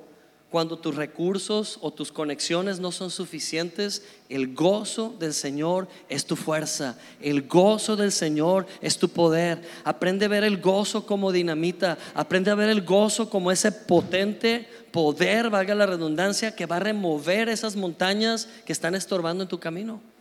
cuando 0.50 0.80
tus 0.80 0.96
recursos 0.96 1.80
o 1.82 1.92
tus 1.92 2.14
conexiones 2.14 2.80
no 2.80 2.94
son 2.94 3.12
suficientes, 3.12 4.04
el 4.30 4.56
gozo 4.56 5.18
del 5.20 5.34
Señor 5.34 5.90
es 6.08 6.26
tu 6.26 6.38
fuerza, 6.38 6.98
el 7.20 7.46
gozo 7.46 7.98
del 7.98 8.14
Señor 8.14 8.66
es 8.80 8.98
tu 8.98 9.10
poder. 9.10 9.64
Aprende 9.84 10.24
a 10.24 10.30
ver 10.30 10.46
el 10.46 10.62
gozo 10.62 11.06
como 11.06 11.34
dinamita, 11.34 11.98
aprende 12.14 12.52
a 12.52 12.56
ver 12.56 12.70
el 12.70 12.84
gozo 12.84 13.30
como 13.30 13.52
ese 13.52 13.74
potente 13.74 14.66
poder, 14.94 15.50
valga 15.50 15.76
la 15.76 15.88
redundancia, 15.88 16.56
que 16.56 16.68
va 16.68 16.78
a 16.78 16.80
remover 16.80 17.50
esas 17.50 17.76
montañas 17.76 18.48
que 18.66 18.72
están 18.72 18.96
estorbando 18.96 19.44
en 19.44 19.50
tu 19.50 19.60
camino. 19.60 20.13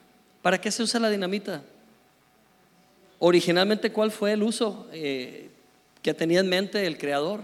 ¿Para 0.42 0.60
qué 0.60 0.70
se 0.70 0.82
usa 0.82 0.98
la 0.98 1.08
dinamita? 1.08 1.62
Originalmente, 3.20 3.92
¿cuál 3.92 4.10
fue 4.10 4.32
el 4.32 4.42
uso 4.42 4.88
eh, 4.92 5.48
que 6.02 6.12
tenía 6.12 6.40
en 6.40 6.48
mente 6.48 6.84
el 6.84 6.98
creador? 6.98 7.40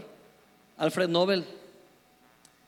Alfred 0.76 1.08
Nobel 1.08 1.44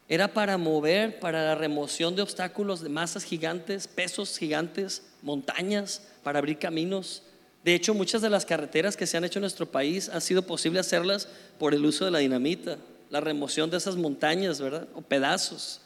era 0.09 0.33
para 0.33 0.59
mover, 0.59 1.20
para 1.20 1.45
la 1.45 1.55
remoción 1.55 2.16
de 2.16 2.22
obstáculos, 2.22 2.81
de 2.81 2.89
masas 2.89 3.24
gigantes, 3.24 3.87
pesos 3.87 4.39
gigantes, 4.39 5.03
montañas, 5.22 6.03
para 6.22 6.39
abrir 6.39 6.59
caminos. 6.59 7.22
De 7.64 7.74
hecho, 7.74 7.95
muchas 7.95 8.22
de 8.22 8.31
las 8.31 8.47
carreteras 8.47 8.97
que 8.97 9.07
se 9.07 9.16
han 9.16 9.24
hecho 9.24 9.39
en 9.39 9.43
nuestro 9.43 9.66
país 9.66 10.09
ha 10.09 10.20
sido 10.20 10.43
posible 10.43 10.81
hacerlas 10.81 11.28
por 11.59 11.74
el 11.74 11.85
uso 11.85 12.05
de 12.05 12.11
la 12.11 12.18
dinamita, 12.18 12.78
la 13.09 13.20
remoción 13.20 13.70
de 13.70 13.76
esas 13.76 13.97
montañas, 13.97 14.61
¿verdad? 14.61 14.89
O 14.95 15.01
pedazos. 15.01 15.81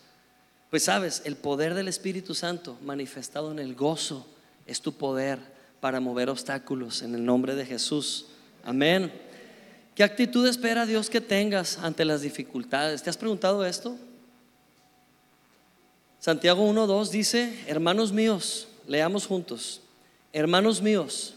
Pues 0.70 0.84
sabes, 0.84 1.22
el 1.24 1.36
poder 1.36 1.74
del 1.74 1.88
Espíritu 1.88 2.34
Santo 2.34 2.78
manifestado 2.82 3.51
en 3.51 3.59
el 3.59 3.74
gozo 3.74 4.26
es 4.67 4.81
tu 4.81 4.93
poder 4.93 5.39
para 5.81 6.01
mover 6.01 6.31
obstáculos 6.31 7.03
en 7.03 7.15
el 7.15 7.25
nombre 7.25 7.55
de 7.55 7.67
Jesús. 7.67 8.27
Amén. 8.65 9.12
¿Qué 9.95 10.03
actitud 10.03 10.47
espera 10.47 10.87
Dios 10.87 11.09
que 11.09 11.21
tengas 11.21 11.79
ante 11.79 12.05
las 12.05 12.23
dificultades? 12.23 13.03
¿Te 13.03 13.11
has 13.11 13.17
preguntado 13.17 13.65
esto? 13.65 13.97
Santiago 16.19 16.67
1.2 16.67 17.11
dice, 17.11 17.55
hermanos 17.67 18.11
míos, 18.11 18.67
leamos 18.89 19.27
juntos, 19.27 19.83
hermanos 20.33 20.81
míos, 20.81 21.35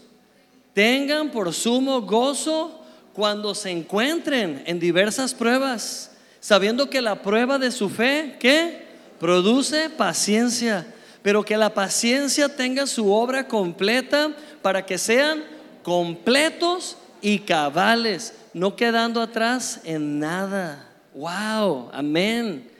tengan 0.72 1.30
por 1.30 1.52
sumo 1.52 2.00
gozo 2.00 2.80
cuando 3.12 3.54
se 3.54 3.70
encuentren 3.70 4.62
en 4.64 4.80
diversas 4.80 5.34
pruebas, 5.34 6.12
sabiendo 6.40 6.88
que 6.88 7.02
la 7.02 7.20
prueba 7.20 7.58
de 7.58 7.70
su 7.70 7.90
fe, 7.90 8.36
¿qué? 8.40 8.86
Produce 9.20 9.90
paciencia, 9.90 10.86
pero 11.22 11.44
que 11.44 11.56
la 11.56 11.74
paciencia 11.74 12.54
tenga 12.54 12.86
su 12.86 13.12
obra 13.12 13.48
completa 13.48 14.34
para 14.62 14.84
que 14.84 14.98
sean 14.98 15.44
completos 15.82 16.96
y 17.20 17.40
cabales, 17.40 18.34
no 18.54 18.76
quedando 18.76 19.20
atrás 19.20 19.80
en 19.84 20.18
nada. 20.20 20.88
Wow, 21.14 21.90
amén. 21.92 22.70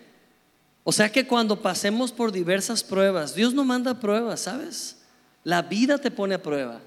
O 0.84 0.92
sea 0.92 1.10
que 1.10 1.26
cuando 1.26 1.60
pasemos 1.60 2.12
por 2.12 2.32
diversas 2.32 2.82
pruebas, 2.82 3.34
Dios 3.34 3.52
no 3.52 3.64
manda 3.64 4.00
pruebas, 4.00 4.40
¿sabes? 4.40 4.96
La 5.44 5.62
vida 5.62 5.98
te 5.98 6.10
pone 6.10 6.34
a 6.34 6.42
prueba. 6.42 6.80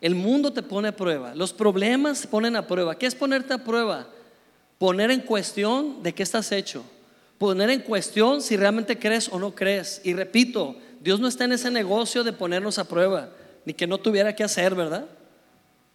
El 0.00 0.14
mundo 0.14 0.52
te 0.52 0.62
pone 0.62 0.88
a 0.88 0.96
prueba. 0.96 1.34
Los 1.34 1.52
problemas 1.52 2.22
te 2.22 2.28
ponen 2.28 2.56
a 2.56 2.66
prueba. 2.66 2.96
¿Qué 2.96 3.06
es 3.06 3.14
ponerte 3.14 3.54
a 3.54 3.64
prueba? 3.64 4.06
Poner 4.78 5.10
en 5.10 5.20
cuestión 5.20 6.02
de 6.02 6.14
qué 6.14 6.22
estás 6.22 6.52
hecho. 6.52 6.84
Poner 7.38 7.70
en 7.70 7.80
cuestión 7.80 8.42
si 8.42 8.56
realmente 8.56 8.98
crees 8.98 9.28
o 9.28 9.38
no 9.38 9.54
crees. 9.54 10.00
Y 10.04 10.12
repito, 10.14 10.76
Dios 11.06 11.20
no 11.20 11.28
está 11.28 11.44
en 11.44 11.52
ese 11.52 11.70
negocio 11.70 12.24
de 12.24 12.32
ponernos 12.32 12.80
a 12.80 12.88
prueba, 12.88 13.28
ni 13.64 13.74
que 13.74 13.86
no 13.86 13.98
tuviera 13.98 14.34
que 14.34 14.42
hacer, 14.42 14.74
¿verdad? 14.74 15.06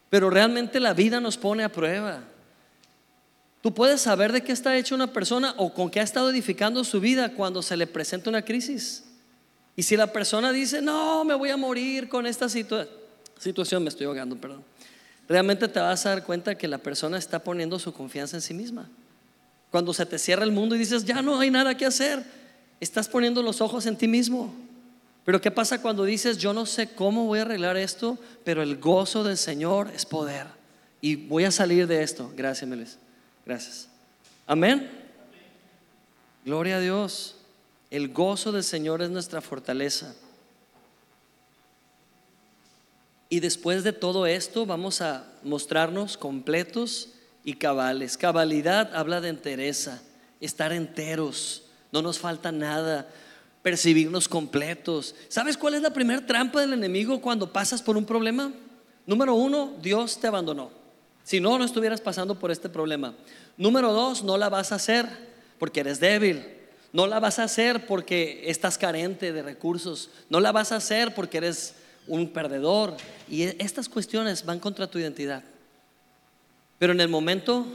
Pero 0.10 0.30
realmente 0.30 0.80
la 0.80 0.94
vida 0.94 1.20
nos 1.20 1.36
pone 1.36 1.66
a 1.66 1.70
prueba. 1.70 2.24
Tú 3.62 3.74
puedes 3.74 4.00
saber 4.00 4.32
de 4.32 4.42
qué 4.42 4.54
está 4.54 4.78
hecha 4.78 4.96
una 4.96 5.12
persona 5.12 5.54
o 5.58 5.74
con 5.74 5.92
qué 5.92 6.00
ha 6.00 6.04
estado 6.04 6.30
edificando 6.30 6.82
su 6.86 7.02
vida 7.02 7.34
cuando 7.34 7.62
se 7.62 7.76
le 7.76 7.88
presenta 7.88 8.30
una 8.30 8.44
crisis. 8.44 9.04
Y 9.76 9.84
si 9.84 9.98
la 9.98 10.08
persona 10.14 10.54
dice, 10.54 10.82
no, 10.82 11.26
me 11.26 11.36
voy 11.36 11.50
a 11.50 11.58
morir 11.58 12.08
con 12.08 12.26
esta 12.26 12.48
situación, 12.48 13.84
me 13.84 13.90
estoy 13.90 14.06
ahogando, 14.06 14.38
perdón. 14.38 14.64
Realmente 15.28 15.68
te 15.68 15.82
vas 15.82 16.06
a 16.06 16.12
dar 16.12 16.24
cuenta 16.24 16.56
que 16.56 16.70
la 16.70 16.78
persona 16.78 17.18
está 17.18 17.40
poniendo 17.40 17.78
su 17.80 17.92
confianza 17.92 18.38
en 18.38 18.42
sí 18.42 18.54
misma. 18.54 18.90
Cuando 19.72 19.94
se 19.94 20.06
te 20.06 20.18
cierra 20.18 20.46
el 20.46 20.54
mundo 20.54 20.74
y 20.74 20.80
dices, 20.80 21.04
ya 21.04 21.22
no 21.22 21.38
hay 21.38 21.52
nada 21.52 21.76
que 21.76 21.86
hacer, 21.86 22.24
estás 22.80 23.10
poniendo 23.10 23.44
los 23.44 23.60
ojos 23.60 23.86
en 23.88 23.98
ti 23.98 24.08
mismo. 24.08 24.71
Pero 25.26 25.40
¿qué 25.40 25.52
pasa 25.52 25.82
cuando 25.82 26.04
dices, 26.04 26.38
yo 26.38 26.54
no 26.54 26.66
sé 26.66 26.94
cómo 26.94 27.26
voy 27.26 27.40
a 27.40 27.44
arreglar 27.44 27.78
esto, 27.78 28.18
pero 28.44 28.64
el 28.64 28.78
gozo 28.78 29.24
del 29.24 29.38
Señor 29.38 29.92
es 29.94 30.06
poder? 30.06 30.48
Y 31.00 31.16
voy 31.16 31.46
a 31.46 31.52
salir 31.52 31.88
de 31.88 32.04
esto. 32.04 32.32
Gracias, 32.36 32.70
Melis. 32.70 32.98
Gracias. 33.46 33.88
Amén. 34.48 34.90
Gloria 36.44 36.78
a 36.78 36.80
Dios. 36.80 37.36
El 37.90 38.10
gozo 38.10 38.52
del 38.52 38.64
Señor 38.64 39.02
es 39.02 39.10
nuestra 39.10 39.42
fortaleza. 39.42 40.16
Y 43.30 43.40
después 43.40 43.84
de 43.84 43.94
todo 43.94 44.26
esto 44.26 44.66
vamos 44.66 45.02
a 45.02 45.26
mostrarnos 45.44 46.18
completos 46.18 47.10
y 47.44 47.54
cabales. 47.54 48.18
Cabalidad 48.18 48.94
habla 48.94 49.22
de 49.22 49.30
entereza, 49.30 50.02
estar 50.42 50.74
enteros, 50.74 51.64
no 51.92 52.02
nos 52.02 52.20
falta 52.20 52.52
nada, 52.52 53.08
percibirnos 53.62 54.28
completos. 54.28 55.16
¿Sabes 55.28 55.58
cuál 55.58 55.76
es 55.76 55.82
la 55.82 55.94
primera 55.94 56.26
trampa 56.26 56.62
del 56.62 56.74
enemigo 56.74 57.22
cuando 57.22 57.52
pasas 57.52 57.82
por 57.82 57.98
un 57.98 58.06
problema? 58.06 58.52
Número 59.06 59.36
uno, 59.36 59.74
Dios 59.82 60.20
te 60.20 60.28
abandonó. 60.28 60.72
Si 61.24 61.40
no, 61.40 61.58
no 61.58 61.64
estuvieras 61.64 62.02
pasando 62.02 62.40
por 62.40 62.52
este 62.52 62.70
problema. 62.70 63.14
Número 63.58 63.94
dos, 63.94 64.24
no 64.24 64.38
la 64.38 64.50
vas 64.50 64.72
a 64.72 64.76
hacer 64.76 65.08
porque 65.60 65.82
eres 65.82 66.00
débil. 66.00 66.44
No 66.94 67.08
la 67.08 67.20
vas 67.20 67.40
a 67.40 67.44
hacer 67.44 67.86
porque 67.86 68.44
estás 68.46 68.78
carente 68.78 69.32
de 69.32 69.44
recursos. 69.44 70.10
No 70.30 70.40
la 70.40 70.52
vas 70.52 70.72
a 70.72 70.78
hacer 70.78 71.14
porque 71.14 71.38
eres 71.38 71.76
un 72.08 72.30
perdedor. 72.30 72.98
Y 73.30 73.44
e, 73.44 73.56
estas 73.60 73.88
cuestiones 73.88 74.46
van 74.46 74.60
contra 74.60 74.88
tu 74.88 75.00
identidad. 75.00 75.44
Pero 76.80 76.94
en 76.94 77.00
el 77.00 77.08
momento 77.08 77.66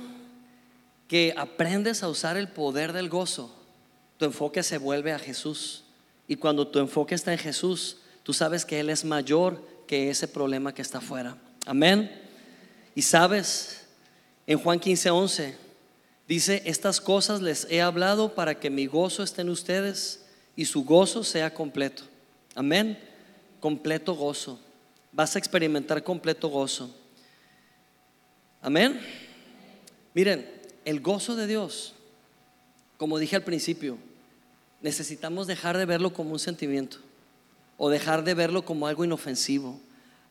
que 1.08 1.32
aprendes 1.36 2.02
a 2.02 2.08
usar 2.08 2.36
el 2.36 2.48
poder 2.48 2.92
del 2.92 3.08
gozo, 3.08 3.55
tu 4.18 4.24
enfoque 4.24 4.62
se 4.62 4.78
vuelve 4.78 5.12
a 5.12 5.18
Jesús. 5.18 5.84
Y 6.28 6.36
cuando 6.36 6.66
tu 6.66 6.78
enfoque 6.78 7.14
está 7.14 7.32
en 7.32 7.38
Jesús, 7.38 7.98
tú 8.22 8.32
sabes 8.32 8.64
que 8.64 8.80
Él 8.80 8.90
es 8.90 9.04
mayor 9.04 9.62
que 9.86 10.10
ese 10.10 10.28
problema 10.28 10.74
que 10.74 10.82
está 10.82 10.98
afuera. 10.98 11.36
Amén. 11.66 12.10
Y 12.94 13.02
sabes, 13.02 13.86
en 14.46 14.58
Juan 14.58 14.80
15, 14.80 15.10
11, 15.10 15.56
dice, 16.26 16.62
estas 16.64 17.00
cosas 17.00 17.42
les 17.42 17.66
he 17.70 17.82
hablado 17.82 18.34
para 18.34 18.58
que 18.58 18.70
mi 18.70 18.86
gozo 18.86 19.22
esté 19.22 19.42
en 19.42 19.50
ustedes 19.50 20.24
y 20.56 20.64
su 20.64 20.84
gozo 20.84 21.22
sea 21.22 21.52
completo. 21.52 22.04
Amén. 22.54 22.98
Completo 23.60 24.14
gozo. 24.14 24.58
Vas 25.12 25.36
a 25.36 25.38
experimentar 25.38 26.02
completo 26.02 26.48
gozo. 26.48 26.94
Amén. 28.62 29.00
Miren, 30.14 30.50
el 30.84 31.00
gozo 31.00 31.36
de 31.36 31.46
Dios, 31.46 31.94
como 32.96 33.18
dije 33.18 33.36
al 33.36 33.44
principio, 33.44 33.98
necesitamos 34.82 35.46
dejar 35.46 35.76
de 35.76 35.86
verlo 35.86 36.12
como 36.12 36.32
un 36.32 36.38
sentimiento 36.38 36.98
o 37.76 37.90
dejar 37.90 38.24
de 38.24 38.34
verlo 38.34 38.64
como 38.64 38.86
algo 38.86 39.04
inofensivo 39.04 39.80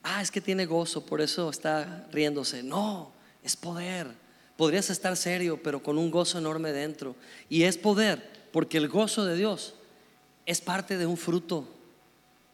ah, 0.06 0.22
es 0.22 0.32
que 0.32 0.40
tiene 0.40 0.66
gozo, 0.66 1.06
por 1.06 1.20
eso 1.20 1.50
está 1.50 2.08
riéndose. 2.12 2.64
No, 2.64 3.12
es 3.44 3.58
poder. 3.58 4.08
Podrías 4.56 4.90
estar 4.90 5.18
serio, 5.18 5.60
pero 5.62 5.84
con 5.84 5.98
un 5.98 6.12
gozo 6.12 6.38
enorme 6.38 6.72
dentro. 6.72 7.16
Y 7.50 7.64
es 7.64 7.78
poder, 7.78 8.48
porque 8.54 8.78
el 8.78 8.88
gozo 8.88 9.26
de 9.26 9.36
Dios 9.36 9.74
es 10.46 10.62
parte 10.62 10.98
de 10.98 11.08
un 11.08 11.18
fruto. 11.18 11.68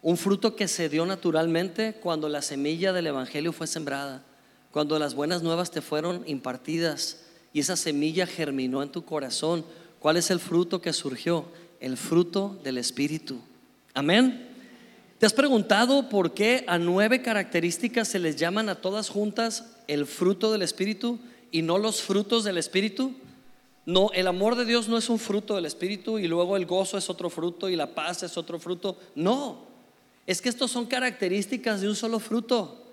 Un 0.00 0.16
fruto 0.16 0.56
que 0.56 0.66
se 0.66 0.88
dio 0.88 1.06
naturalmente 1.06 1.94
cuando 1.94 2.28
la 2.28 2.42
semilla 2.42 2.92
del 2.92 3.06
Evangelio 3.06 3.52
fue 3.52 3.68
sembrada, 3.68 4.24
cuando 4.72 4.98
las 4.98 5.14
buenas 5.14 5.42
nuevas 5.42 5.70
te 5.70 5.82
fueron 5.82 6.24
impartidas 6.26 7.20
y 7.52 7.60
esa 7.60 7.76
semilla 7.76 8.26
germinó 8.26 8.82
en 8.82 8.90
tu 8.90 9.04
corazón. 9.04 9.64
¿Cuál 10.02 10.16
es 10.16 10.32
el 10.32 10.40
fruto 10.40 10.82
que 10.82 10.92
surgió? 10.92 11.44
El 11.78 11.96
fruto 11.96 12.58
del 12.64 12.78
Espíritu. 12.78 13.38
Amén. 13.94 14.48
¿Te 15.20 15.26
has 15.26 15.32
preguntado 15.32 16.08
por 16.08 16.34
qué 16.34 16.64
a 16.66 16.76
nueve 16.76 17.22
características 17.22 18.08
se 18.08 18.18
les 18.18 18.34
llaman 18.34 18.68
a 18.68 18.74
todas 18.74 19.08
juntas 19.08 19.76
el 19.86 20.06
fruto 20.06 20.50
del 20.50 20.62
Espíritu 20.62 21.20
y 21.52 21.62
no 21.62 21.78
los 21.78 22.02
frutos 22.02 22.42
del 22.42 22.58
Espíritu? 22.58 23.14
No, 23.86 24.10
el 24.12 24.26
amor 24.26 24.56
de 24.56 24.64
Dios 24.64 24.88
no 24.88 24.98
es 24.98 25.08
un 25.08 25.20
fruto 25.20 25.54
del 25.54 25.66
Espíritu 25.66 26.18
y 26.18 26.26
luego 26.26 26.56
el 26.56 26.66
gozo 26.66 26.98
es 26.98 27.08
otro 27.08 27.30
fruto 27.30 27.68
y 27.68 27.76
la 27.76 27.94
paz 27.94 28.24
es 28.24 28.36
otro 28.36 28.58
fruto. 28.58 28.98
No, 29.14 29.68
es 30.26 30.42
que 30.42 30.48
estos 30.48 30.72
son 30.72 30.86
características 30.86 31.80
de 31.80 31.88
un 31.88 31.94
solo 31.94 32.18
fruto. 32.18 32.90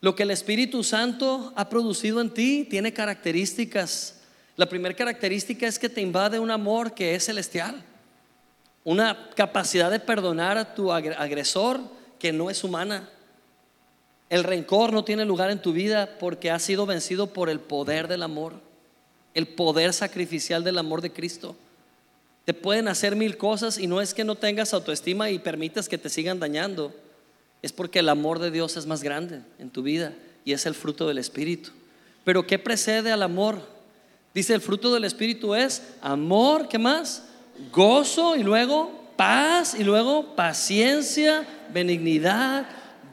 Lo 0.00 0.16
que 0.16 0.22
el 0.22 0.30
Espíritu 0.30 0.82
Santo 0.82 1.52
ha 1.54 1.68
producido 1.68 2.22
en 2.22 2.30
ti 2.30 2.66
tiene 2.70 2.94
características. 2.94 4.15
La 4.56 4.66
primera 4.66 4.94
característica 4.94 5.66
es 5.66 5.78
que 5.78 5.88
te 5.88 6.00
invade 6.00 6.38
un 6.38 6.50
amor 6.50 6.94
que 6.94 7.14
es 7.14 7.24
celestial 7.24 7.84
una 8.86 9.30
capacidad 9.34 9.90
de 9.90 9.98
perdonar 9.98 10.56
a 10.56 10.72
tu 10.72 10.92
agresor 10.92 11.80
que 12.20 12.32
no 12.32 12.50
es 12.50 12.62
humana. 12.62 13.10
El 14.30 14.44
rencor 14.44 14.92
no 14.92 15.04
tiene 15.04 15.24
lugar 15.24 15.50
en 15.50 15.60
tu 15.60 15.72
vida 15.72 16.18
porque 16.20 16.52
has 16.52 16.62
sido 16.62 16.86
vencido 16.86 17.32
por 17.32 17.50
el 17.50 17.58
poder 17.58 18.06
del 18.06 18.22
amor, 18.22 18.52
el 19.34 19.48
poder 19.48 19.92
sacrificial 19.92 20.62
del 20.62 20.78
amor 20.78 21.00
de 21.00 21.12
Cristo. 21.12 21.56
Te 22.44 22.54
pueden 22.54 22.86
hacer 22.86 23.16
mil 23.16 23.36
cosas 23.36 23.76
y 23.76 23.88
no 23.88 24.00
es 24.00 24.14
que 24.14 24.22
no 24.22 24.36
tengas 24.36 24.72
autoestima 24.72 25.30
y 25.30 25.40
permitas 25.40 25.88
que 25.88 25.98
te 25.98 26.08
sigan 26.08 26.38
dañando. 26.38 26.94
Es 27.62 27.72
porque 27.72 27.98
el 27.98 28.08
amor 28.08 28.38
de 28.38 28.52
Dios 28.52 28.76
es 28.76 28.86
más 28.86 29.02
grande 29.02 29.42
en 29.58 29.70
tu 29.70 29.82
vida 29.82 30.12
y 30.44 30.52
es 30.52 30.64
el 30.64 30.76
fruto 30.76 31.08
del 31.08 31.18
Espíritu. 31.18 31.70
Pero 32.22 32.46
¿qué 32.46 32.60
precede 32.60 33.10
al 33.10 33.24
amor? 33.24 33.62
Dice 34.36 34.52
el 34.52 34.60
fruto 34.60 34.92
del 34.92 35.04
Espíritu 35.04 35.54
es 35.54 35.82
amor, 36.02 36.68
¿qué 36.68 36.78
más? 36.78 37.22
Gozo 37.72 38.36
y 38.36 38.42
luego 38.42 38.92
paz 39.16 39.74
y 39.74 39.82
luego 39.82 40.36
paciencia, 40.36 41.46
benignidad, 41.72 42.66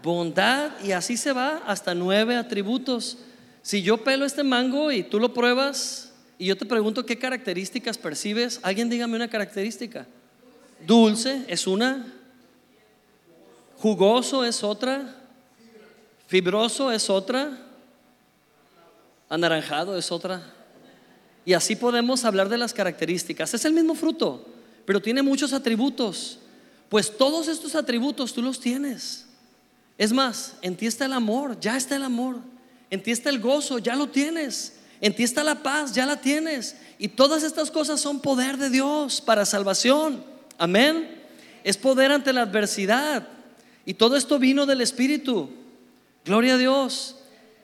bondad 0.04 0.72
y 0.84 0.92
así 0.92 1.16
se 1.16 1.32
va 1.32 1.64
hasta 1.66 1.96
nueve 1.96 2.36
atributos. 2.36 3.20
Si 3.62 3.82
yo 3.82 4.04
pelo 4.04 4.26
este 4.26 4.44
mango 4.44 4.92
y 4.92 5.02
tú 5.02 5.18
lo 5.18 5.34
pruebas 5.34 6.12
y 6.38 6.48
yo 6.48 6.58
te 6.58 6.66
pregunto 6.66 7.06
qué 7.06 7.18
características 7.18 7.98
percibes, 7.98 8.60
alguien 8.62 8.90
dígame 8.90 9.16
una 9.16 9.30
característica. 9.30 10.06
Dulce 10.86 11.46
es 11.48 11.68
una, 11.68 12.06
jugoso 13.78 14.44
es 14.44 14.62
otra, 14.62 15.16
fibroso 16.28 16.92
es 16.92 17.10
otra, 17.10 17.60
anaranjado 19.30 19.98
es 19.98 20.12
otra. 20.12 20.44
Y 21.46 21.54
así 21.54 21.76
podemos 21.76 22.26
hablar 22.26 22.50
de 22.50 22.58
las 22.58 22.74
características. 22.74 23.54
Es 23.54 23.66
el 23.66 23.74
mismo 23.74 23.96
fruto, 23.96 24.46
pero 24.86 25.02
tiene 25.02 25.22
muchos 25.22 25.54
atributos. 25.54 26.40
Pues 26.90 27.18
todos 27.18 27.48
estos 27.48 27.76
atributos 27.76 28.34
tú 28.34 28.42
los 28.42 28.60
tienes. 28.60 29.26
Es 29.98 30.14
más, 30.14 30.56
en 30.62 30.76
ti 30.76 30.88
está 30.88 31.06
el 31.06 31.14
amor, 31.14 31.60
ya 31.60 31.78
está 31.78 31.96
el 31.96 32.04
amor. 32.04 32.38
En 32.90 33.02
ti 33.02 33.12
está 33.12 33.30
el 33.30 33.40
gozo, 33.40 33.80
ya 33.80 33.96
lo 33.96 34.10
tienes. 34.10 34.74
En 35.02 35.14
ti 35.16 35.24
está 35.24 35.44
la 35.44 35.62
paz, 35.64 35.94
ya 35.94 36.06
la 36.06 36.22
tienes. 36.22 36.76
Y 36.98 37.10
todas 37.10 37.44
estas 37.44 37.72
cosas 37.72 38.00
son 38.00 38.22
poder 38.22 38.58
de 38.58 38.70
Dios 38.70 39.20
para 39.20 39.46
salvación. 39.46 40.24
Amén. 40.58 41.22
Es 41.64 41.78
poder 41.78 42.12
ante 42.12 42.32
la 42.32 42.44
adversidad. 42.44 43.28
Y 43.86 43.96
todo 43.96 44.16
esto 44.16 44.40
vino 44.40 44.66
del 44.66 44.82
Espíritu. 44.82 45.50
Gloria 46.24 46.54
a 46.54 46.58
Dios. 46.58 47.18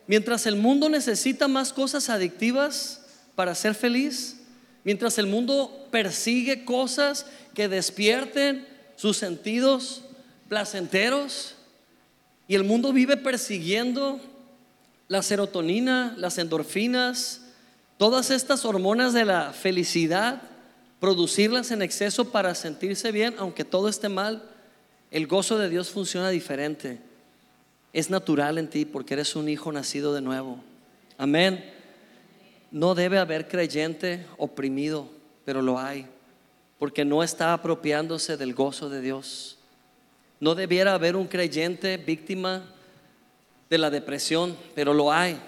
Mientras 0.07 0.45
el 0.47 0.55
mundo 0.55 0.89
necesita 0.89 1.47
más 1.47 1.71
cosas 1.71 2.09
adictivas 2.09 2.98
para 3.39 3.55
ser 3.55 3.73
feliz, 3.73 4.35
mientras 4.83 5.17
el 5.17 5.25
mundo 5.25 5.87
persigue 5.91 6.65
cosas 6.65 7.25
que 7.53 7.69
despierten 7.69 8.67
sus 8.97 9.15
sentidos 9.15 10.01
placenteros, 10.49 11.55
y 12.49 12.55
el 12.55 12.65
mundo 12.65 12.91
vive 12.91 13.15
persiguiendo 13.15 14.19
la 15.07 15.23
serotonina, 15.23 16.13
las 16.17 16.37
endorfinas, 16.37 17.43
todas 17.97 18.29
estas 18.29 18.65
hormonas 18.65 19.13
de 19.13 19.23
la 19.23 19.53
felicidad, 19.53 20.41
producirlas 20.99 21.71
en 21.71 21.81
exceso 21.81 22.31
para 22.31 22.53
sentirse 22.55 23.13
bien, 23.13 23.35
aunque 23.37 23.63
todo 23.63 23.87
esté 23.87 24.09
mal, 24.09 24.43
el 25.11 25.27
gozo 25.27 25.57
de 25.57 25.69
Dios 25.69 25.91
funciona 25.91 26.27
diferente. 26.27 26.99
Es 27.93 28.09
natural 28.09 28.57
en 28.57 28.69
ti 28.69 28.83
porque 28.83 29.13
eres 29.13 29.33
un 29.37 29.47
hijo 29.47 29.71
nacido 29.71 30.13
de 30.13 30.19
nuevo. 30.19 30.61
Amén. 31.17 31.78
No 32.71 32.95
debe 32.95 33.17
haber 33.17 33.47
creyente 33.47 34.25
oprimido, 34.37 35.09
pero 35.45 35.61
lo 35.61 35.79
hay, 35.79 36.05
porque 36.77 37.03
no 37.05 37.23
está 37.23 37.53
apropiándose 37.53 38.37
del 38.37 38.53
gozo 38.53 38.89
de 38.89 39.01
Dios. 39.01 39.57
No 40.39 40.55
debiera 40.55 40.93
haber 40.93 41.15
un 41.15 41.27
creyente 41.27 41.97
víctima 41.97 42.63
de 43.69 43.77
la 43.77 43.89
depresión, 43.89 44.55
pero 44.75 44.93
lo 44.93 45.11
hay. 45.11 45.39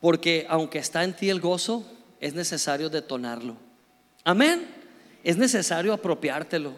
Porque 0.00 0.46
aunque 0.48 0.78
está 0.78 1.04
en 1.04 1.14
ti 1.14 1.30
el 1.30 1.40
gozo, 1.40 1.84
es 2.20 2.34
necesario 2.34 2.90
detonarlo. 2.90 3.56
Amén. 4.24 4.66
Es 5.24 5.36
necesario 5.36 5.92
apropiártelo. 5.92 6.72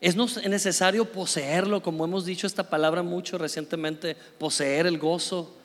Es 0.00 0.16
necesario 0.16 1.10
poseerlo, 1.10 1.82
como 1.82 2.04
hemos 2.04 2.24
dicho 2.26 2.46
esta 2.46 2.68
palabra 2.68 3.02
mucho 3.02 3.38
recientemente, 3.38 4.16
poseer 4.38 4.86
el 4.86 4.98
gozo. 4.98 5.56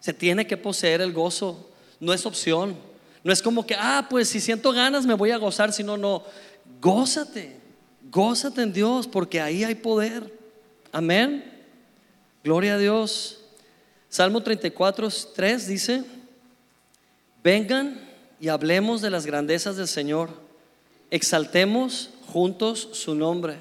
Se 0.00 0.14
tiene 0.14 0.46
que 0.46 0.56
poseer 0.56 1.00
el 1.00 1.12
gozo, 1.12 1.70
no 2.04 2.12
es 2.12 2.26
opción. 2.26 2.76
No 3.24 3.32
es 3.32 3.42
como 3.42 3.66
que, 3.66 3.74
ah, 3.74 4.06
pues 4.08 4.28
si 4.28 4.40
siento 4.40 4.72
ganas 4.72 5.06
me 5.06 5.14
voy 5.14 5.30
a 5.30 5.38
gozar, 5.38 5.72
sino 5.72 5.96
no, 5.96 6.22
gózate. 6.80 7.56
Gózate 8.10 8.62
en 8.62 8.72
Dios 8.72 9.06
porque 9.06 9.40
ahí 9.40 9.64
hay 9.64 9.74
poder. 9.74 10.32
Amén. 10.92 11.52
Gloria 12.44 12.74
a 12.74 12.78
Dios. 12.78 13.40
Salmo 14.10 14.42
34, 14.42 15.08
3 15.34 15.66
dice, 15.66 16.04
vengan 17.42 18.00
y 18.38 18.48
hablemos 18.48 19.00
de 19.00 19.10
las 19.10 19.26
grandezas 19.26 19.76
del 19.76 19.88
Señor. 19.88 20.30
Exaltemos 21.10 22.10
juntos 22.28 22.90
su 22.92 23.14
nombre. 23.14 23.58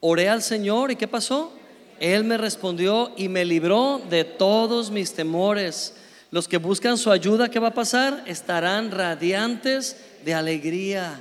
Oré 0.00 0.28
al 0.28 0.42
Señor 0.42 0.90
y 0.90 0.96
¿qué 0.96 1.08
pasó? 1.08 1.52
Él 2.00 2.24
me 2.24 2.36
respondió 2.36 3.12
y 3.16 3.28
me 3.28 3.44
libró 3.44 4.00
de 4.10 4.24
todos 4.24 4.90
mis 4.90 5.14
temores. 5.14 5.94
Los 6.30 6.46
que 6.46 6.58
buscan 6.58 6.98
su 6.98 7.10
ayuda, 7.10 7.50
¿qué 7.50 7.58
va 7.58 7.68
a 7.68 7.74
pasar? 7.74 8.22
Estarán 8.26 8.90
radiantes 8.90 9.96
de 10.24 10.34
alegría. 10.34 11.20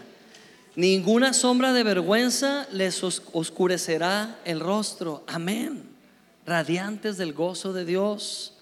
Ninguna 0.76 1.34
sombra 1.34 1.74
de 1.74 1.84
vergüenza 1.84 2.68
les 2.72 3.04
oscurecerá 3.04 4.38
el 4.44 4.60
rostro. 4.60 5.24
Amén. 5.28 5.84
Radiantes 6.46 7.18
del 7.18 7.34
gozo 7.34 7.74
de 7.74 7.86
Dios. 7.86 8.54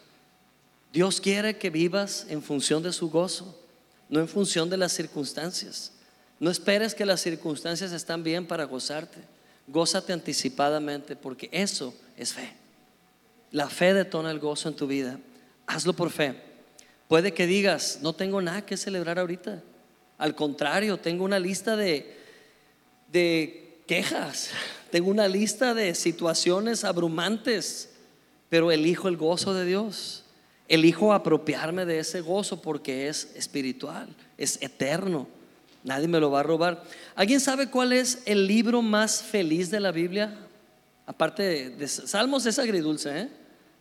Dios 0.93 1.19
quiere 1.19 1.57
que 1.57 1.69
vivas 1.69 2.25
en 2.29 2.41
función 2.41 2.83
de 2.83 2.93
su 2.93 3.09
gozo, 3.09 3.59
no 4.07 4.19
en 4.19 4.27
función 4.27 4.69
de 4.69 4.77
las 4.77 4.93
circunstancias. 4.93 5.91
No 6.39 6.51
esperes 6.51 6.93
que 6.93 7.05
las 7.05 7.21
circunstancias 7.21 7.91
están 7.91 8.23
bien 8.23 8.45
para 8.45 8.65
gozarte. 8.65 9.19
Gózate 9.67 10.13
anticipadamente 10.13 11.15
porque 11.15 11.49
eso 11.51 11.93
es 12.15 12.33
fe. 12.33 12.53
La 13.51 13.67
fe 13.67 13.93
detona 13.93 14.31
el 14.31 14.39
gozo 14.39 14.69
en 14.69 14.75
tu 14.75 14.85
vida. 14.85 15.19
Hazlo 15.67 15.93
por 15.93 16.11
fe. 16.11 16.35
Puede 17.07 17.33
que 17.33 17.45
digas, 17.45 17.99
no 18.01 18.13
tengo 18.13 18.41
nada 18.41 18.65
que 18.65 18.77
celebrar 18.77 19.19
ahorita. 19.19 19.61
Al 20.17 20.35
contrario, 20.35 20.97
tengo 20.97 21.23
una 21.23 21.39
lista 21.39 21.75
de, 21.75 22.17
de 23.11 23.81
quejas, 23.87 24.49
tengo 24.91 25.09
una 25.09 25.27
lista 25.27 25.73
de 25.73 25.93
situaciones 25.93 26.83
abrumantes, 26.83 27.89
pero 28.49 28.71
elijo 28.71 29.07
el 29.07 29.17
gozo 29.17 29.53
de 29.53 29.65
Dios. 29.65 30.23
Elijo 30.67 31.13
apropiarme 31.13 31.85
de 31.85 31.99
ese 31.99 32.21
gozo 32.21 32.61
porque 32.61 33.07
es 33.07 33.31
espiritual, 33.35 34.07
es 34.37 34.59
eterno. 34.61 35.27
Nadie 35.83 36.07
me 36.07 36.19
lo 36.19 36.31
va 36.31 36.39
a 36.39 36.43
robar. 36.43 36.83
¿Alguien 37.13 37.39
sabe 37.39 37.69
cuál 37.69 37.93
es 37.93 38.23
el 38.25 38.47
libro 38.47 38.81
más 38.81 39.21
feliz 39.21 39.69
de 39.69 39.79
la 39.79 39.91
Biblia? 39.91 40.35
Aparte 41.05 41.69
de, 41.69 41.87
Salmos 41.87 42.47
es 42.47 42.57
agridulce, 42.57 43.19
¿eh? 43.19 43.29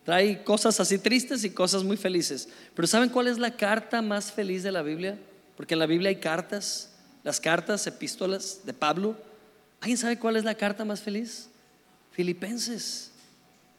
Trae 0.05 0.45
cosas 0.45 0.79
así 0.81 0.99
tristes 0.99 1.45
y 1.45 1.51
cosas 1.51 1.83
muy 1.83 1.97
felices. 1.97 2.49
Pero 2.75 2.87
¿saben 2.87 3.09
cuál 3.09 3.27
es 3.27 3.39
la 3.39 3.57
carta 3.57 4.03
más 4.03 4.31
feliz 4.31 4.63
de 4.63 4.73
la 4.73 4.83
Biblia? 4.83 5.19
Porque 5.57 5.75
en 5.75 5.81
la 5.81 5.87
Biblia 5.87 6.11
hay 6.11 6.17
cartas, 6.17 6.91
las 7.23 7.41
cartas, 7.41 7.87
epístolas 7.87 8.61
de 8.65 8.75
Pablo. 8.75 9.17
¿Alguien 9.81 9.99
sabe 9.99 10.19
cuál 10.19 10.37
es 10.37 10.45
la 10.45 10.55
carta 10.55 10.85
más 10.85 11.01
feliz? 11.01 11.49
Filipenses. 12.13 13.11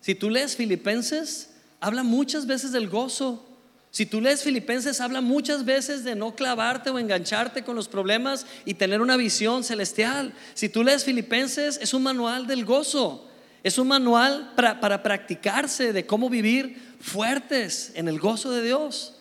Si 0.02 0.16
tú 0.16 0.30
lees 0.30 0.56
Filipenses, 0.56 1.50
habla 1.80 2.04
muchas 2.04 2.46
veces 2.46 2.72
del 2.72 2.90
gozo. 2.90 3.46
Si 3.92 4.06
tú 4.06 4.20
lees 4.20 4.44
Filipenses, 4.44 5.00
habla 5.00 5.22
muchas 5.22 5.64
veces 5.64 6.04
de 6.04 6.16
no 6.16 6.36
clavarte 6.36 6.90
o 6.90 7.00
engancharte 7.00 7.64
con 7.64 7.76
los 7.76 7.88
problemas 7.88 8.46
y 8.66 8.74
tener 8.74 9.02
una 9.02 9.16
visión 9.16 9.64
celestial. 9.64 10.34
Si 10.54 10.68
tú 10.68 10.84
lees 10.84 11.06
Filipenses, 11.06 11.80
es 11.82 11.94
un 11.94 12.04
manual 12.04 12.46
del 12.46 12.66
gozo. 12.66 13.25
Es 13.66 13.80
un 13.80 13.88
manual 13.88 14.54
para, 14.56 15.02
practicarse 15.02 15.92
de 15.92 16.06
cómo 16.06 16.30
vivir 16.30 16.80
fuertes 17.00 17.92
en 17.96 18.08
el 18.08 18.20
gozo 18.20 18.52
de 18.52 18.62
Dios. 18.62 19.16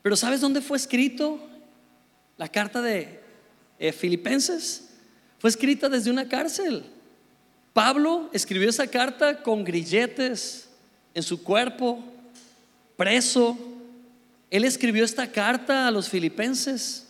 Pero 0.00 0.16
¿sabes 0.16 0.40
dónde 0.40 0.62
fue 0.62 0.78
escrito? 0.78 1.38
La 2.38 2.48
carta 2.48 2.80
de 2.80 3.20
eh, 3.78 3.92
Filipenses 3.92 4.88
fue 5.38 5.50
escrita 5.50 5.90
desde 5.90 6.10
una 6.10 6.26
cárcel. 6.26 6.82
Pablo 7.74 8.30
escribió 8.32 8.70
esa 8.70 8.86
carta 8.86 9.42
con 9.42 9.64
grilletes 9.64 10.70
en 11.12 11.22
su 11.22 11.42
cuerpo, 11.42 12.02
preso. 12.96 13.58
Él 14.50 14.64
escribió 14.64 15.04
esta 15.04 15.30
carta 15.30 15.86
a 15.86 15.90
los 15.90 16.08
filipenses 16.08 17.06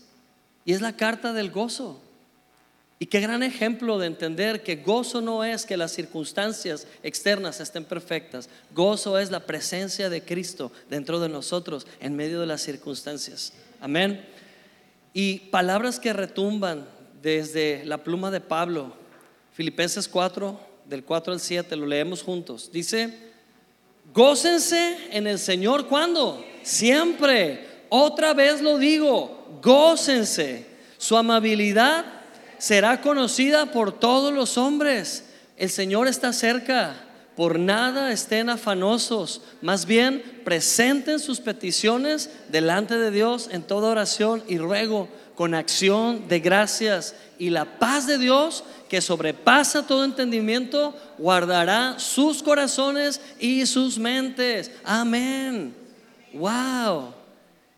y 0.65 0.73
es 0.73 0.81
la 0.81 0.97
carta 0.97 1.33
del 1.33 1.53
gozo. 1.53 2.03
Y 3.01 3.07
qué 3.07 3.21
gran 3.21 3.45
ejemplo 3.45 3.99
de 3.99 4.09
entender 4.09 4.65
que 4.65 4.77
gozo 4.77 5.21
no 5.21 5.45
es 5.45 5.65
que 5.65 5.77
las 5.77 5.93
circunstancias 5.93 6.87
externas 7.05 7.61
estén 7.61 7.85
perfectas. 7.85 8.49
Gozo 8.75 9.19
es 9.19 9.31
la 9.31 9.41
presencia 9.41 10.11
de 10.11 10.23
Cristo 10.23 10.73
dentro 10.91 11.21
de 11.21 11.29
nosotros 11.29 11.87
en 12.01 12.17
medio 12.17 12.41
de 12.41 12.47
las 12.47 12.63
circunstancias. 12.63 13.53
Amén. 13.81 14.25
Y 15.13 15.39
palabras 15.51 16.01
que 16.01 16.13
retumban 16.13 16.87
desde 17.23 17.85
la 17.85 17.99
pluma 18.03 18.33
de 18.33 18.41
Pablo, 18.41 18.93
Filipenses 19.53 20.09
4, 20.09 20.59
del 20.87 21.05
4 21.05 21.33
al 21.35 21.41
7, 21.41 21.77
lo 21.77 21.87
leemos 21.87 22.23
juntos. 22.23 22.71
Dice, 22.73 23.17
gócense 24.13 24.97
en 25.13 25.29
el 25.29 25.39
Señor 25.39 25.87
cuando? 25.87 26.45
Siempre. 26.65 27.67
Otra 27.91 28.35
vez 28.35 28.61
lo 28.61 28.77
digo, 28.77 29.61
gócense. 29.63 30.67
Su 30.97 31.17
amabilidad 31.17 32.18
será 32.59 33.01
conocida 33.01 33.73
por 33.73 33.93
todos 33.93 34.33
los 34.33 34.59
hombres. 34.59 35.25
El 35.57 35.71
Señor 35.71 36.09
está 36.09 36.33
cerca. 36.33 37.05
Por 37.39 37.61
nada 37.61 38.11
estén 38.11 38.51
afanosos, 38.51 39.43
más 39.63 39.87
bien 39.87 40.43
presenten 40.45 41.21
sus 41.21 41.39
peticiones 41.39 42.31
delante 42.49 42.99
de 42.99 43.13
Dios 43.13 43.49
en 43.53 43.63
toda 43.63 43.91
oración 43.93 44.43
y 44.49 44.59
ruego 44.59 45.09
con 45.37 45.55
acción 45.55 46.27
de 46.27 46.41
gracias. 46.41 47.15
Y 47.39 47.51
la 47.51 47.79
paz 47.79 48.09
de 48.09 48.19
Dios, 48.19 48.65
que 48.89 49.01
sobrepasa 49.01 49.87
todo 49.87 50.05
entendimiento, 50.05 50.97
guardará 51.17 52.01
sus 52.01 52.43
corazones 52.43 53.21
y 53.39 53.65
sus 53.67 54.01
mentes. 54.01 54.73
Amén. 54.83 55.77
Wow. 56.35 57.15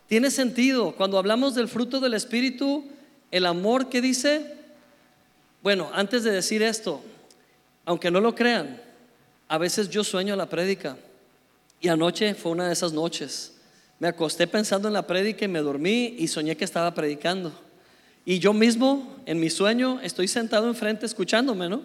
Tiene 0.07 0.31
sentido. 0.31 0.95
Cuando 0.95 1.19
hablamos 1.19 1.53
del 1.53 1.67
fruto 1.67 1.99
del 1.99 2.15
Espíritu, 2.15 2.83
el 3.29 3.45
amor 3.45 3.89
que 3.89 4.01
dice, 4.01 4.60
bueno, 5.61 5.89
antes 5.93 6.23
de 6.23 6.31
decir 6.31 6.63
esto, 6.63 7.01
aunque 7.85 8.11
no 8.11 8.19
lo 8.19 8.33
crean, 8.35 8.81
a 9.47 9.57
veces 9.57 9.89
yo 9.89 10.03
sueño 10.03 10.35
la 10.35 10.49
prédica. 10.49 10.97
Y 11.79 11.87
anoche 11.87 12.33
fue 12.35 12.51
una 12.51 12.67
de 12.67 12.73
esas 12.73 12.93
noches. 12.93 13.53
Me 13.99 14.07
acosté 14.07 14.47
pensando 14.47 14.87
en 14.87 14.93
la 14.93 15.05
prédica 15.05 15.45
y 15.45 15.47
me 15.47 15.59
dormí 15.59 16.15
y 16.17 16.27
soñé 16.27 16.57
que 16.57 16.65
estaba 16.65 16.93
predicando. 16.93 17.51
Y 18.25 18.39
yo 18.39 18.53
mismo, 18.53 19.15
en 19.25 19.39
mi 19.39 19.49
sueño, 19.49 19.99
estoy 20.01 20.27
sentado 20.27 20.67
enfrente 20.67 21.05
escuchándome, 21.05 21.69
¿no? 21.69 21.81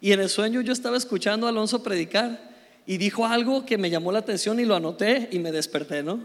Y 0.00 0.12
en 0.12 0.20
el 0.20 0.28
sueño 0.28 0.60
yo 0.60 0.72
estaba 0.72 0.96
escuchando 0.96 1.46
a 1.46 1.50
Alonso 1.50 1.82
predicar 1.82 2.50
y 2.86 2.96
dijo 2.96 3.26
algo 3.26 3.64
que 3.64 3.78
me 3.78 3.90
llamó 3.90 4.10
la 4.10 4.20
atención 4.20 4.58
y 4.58 4.64
lo 4.64 4.74
anoté 4.74 5.28
y 5.30 5.38
me 5.38 5.52
desperté, 5.52 6.02
¿no? 6.02 6.20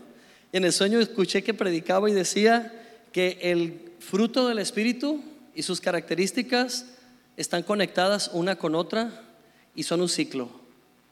En 0.51 0.63
el 0.63 0.73
sueño 0.73 0.99
escuché 0.99 1.43
que 1.43 1.53
predicaba 1.53 2.09
y 2.09 2.13
decía 2.13 2.73
que 3.11 3.37
el 3.41 3.91
fruto 3.99 4.47
del 4.47 4.59
Espíritu 4.59 5.21
y 5.57 5.63
sus 5.63 5.81
características 5.81 6.85
están 7.35 7.63
conectadas 7.63 8.29
una 8.31 8.57
con 8.57 8.75
otra 8.75 9.23
y 9.73 9.81
son 9.81 10.01
un 10.01 10.07
ciclo. 10.07 10.51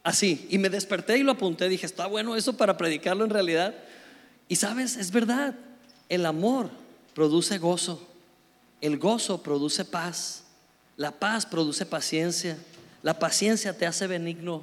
Así, 0.04 0.46
y 0.52 0.60
me 0.60 0.70
desperté 0.70 1.18
y 1.18 1.24
lo 1.24 1.32
apunté, 1.32 1.68
dije, 1.68 1.88
está 1.88 2.06
bueno 2.06 2.36
eso 2.36 2.56
para 2.56 2.78
predicarlo 2.78 3.26
en 3.26 3.32
realidad. 3.32 3.74
Y 4.48 4.58
sabes, 4.58 4.98
es 4.98 5.10
verdad, 5.10 5.56
el 6.10 6.28
amor 6.28 6.70
produce 7.16 7.58
gozo, 7.58 8.08
el 8.82 9.00
gozo 9.00 9.42
produce 9.42 9.84
paz, 9.84 10.44
la 10.96 11.12
paz 11.12 11.48
produce 11.48 11.84
paciencia, 11.88 12.56
la 13.02 13.18
paciencia 13.18 13.76
te 13.76 13.88
hace 13.88 14.06
benigno, 14.06 14.62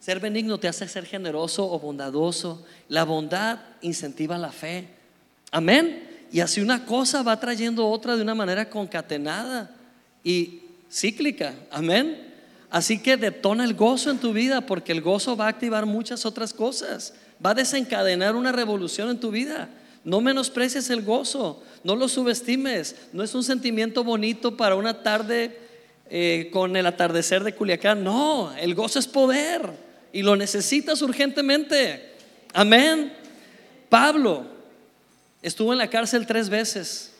ser 0.00 0.18
benigno 0.18 0.58
te 0.58 0.66
hace 0.66 0.88
ser 0.88 1.06
generoso 1.06 1.70
o 1.70 1.78
bondadoso, 1.78 2.66
la 2.88 3.04
bondad 3.04 3.60
incentiva 3.82 4.36
la 4.36 4.50
fe. 4.50 4.88
Amén. 5.52 6.11
Y 6.32 6.40
así 6.40 6.62
una 6.62 6.86
cosa 6.86 7.22
va 7.22 7.38
trayendo 7.38 7.86
otra 7.86 8.16
de 8.16 8.22
una 8.22 8.34
manera 8.34 8.70
concatenada 8.70 9.70
y 10.24 10.62
cíclica. 10.90 11.54
Amén. 11.70 12.32
Así 12.70 13.00
que 13.00 13.18
detona 13.18 13.64
el 13.64 13.74
gozo 13.74 14.10
en 14.10 14.16
tu 14.16 14.32
vida 14.32 14.62
porque 14.62 14.92
el 14.92 15.02
gozo 15.02 15.36
va 15.36 15.44
a 15.44 15.50
activar 15.50 15.84
muchas 15.84 16.24
otras 16.24 16.54
cosas. 16.54 17.12
Va 17.44 17.50
a 17.50 17.54
desencadenar 17.54 18.34
una 18.34 18.50
revolución 18.50 19.10
en 19.10 19.20
tu 19.20 19.30
vida. 19.30 19.68
No 20.04 20.22
menosprecies 20.22 20.88
el 20.88 21.02
gozo, 21.02 21.62
no 21.84 21.96
lo 21.96 22.08
subestimes. 22.08 22.96
No 23.12 23.22
es 23.22 23.34
un 23.34 23.44
sentimiento 23.44 24.02
bonito 24.02 24.56
para 24.56 24.74
una 24.74 25.02
tarde 25.02 25.58
eh, 26.08 26.48
con 26.50 26.76
el 26.76 26.86
atardecer 26.86 27.44
de 27.44 27.54
Culiacán. 27.54 28.02
No, 28.02 28.54
el 28.56 28.74
gozo 28.74 28.98
es 28.98 29.06
poder 29.06 29.70
y 30.14 30.22
lo 30.22 30.34
necesitas 30.34 31.02
urgentemente. 31.02 32.14
Amén. 32.54 33.12
Pablo 33.90 34.51
estuvo 35.42 35.72
en 35.72 35.78
la 35.78 35.90
cárcel 35.90 36.26
tres 36.26 36.48
veces. 36.48 37.12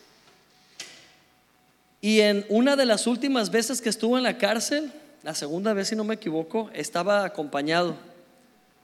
Y 2.00 2.20
en 2.20 2.46
una 2.48 2.74
de 2.76 2.86
las 2.86 3.06
últimas 3.06 3.50
veces 3.50 3.80
que 3.80 3.88
estuvo 3.88 4.16
en 4.16 4.24
la 4.24 4.38
cárcel, 4.38 4.92
la 5.22 5.34
segunda 5.34 5.72
vez, 5.72 5.88
si 5.88 5.96
no 5.96 6.04
me 6.04 6.14
equivoco, 6.14 6.70
estaba 6.74 7.24
acompañado 7.24 7.94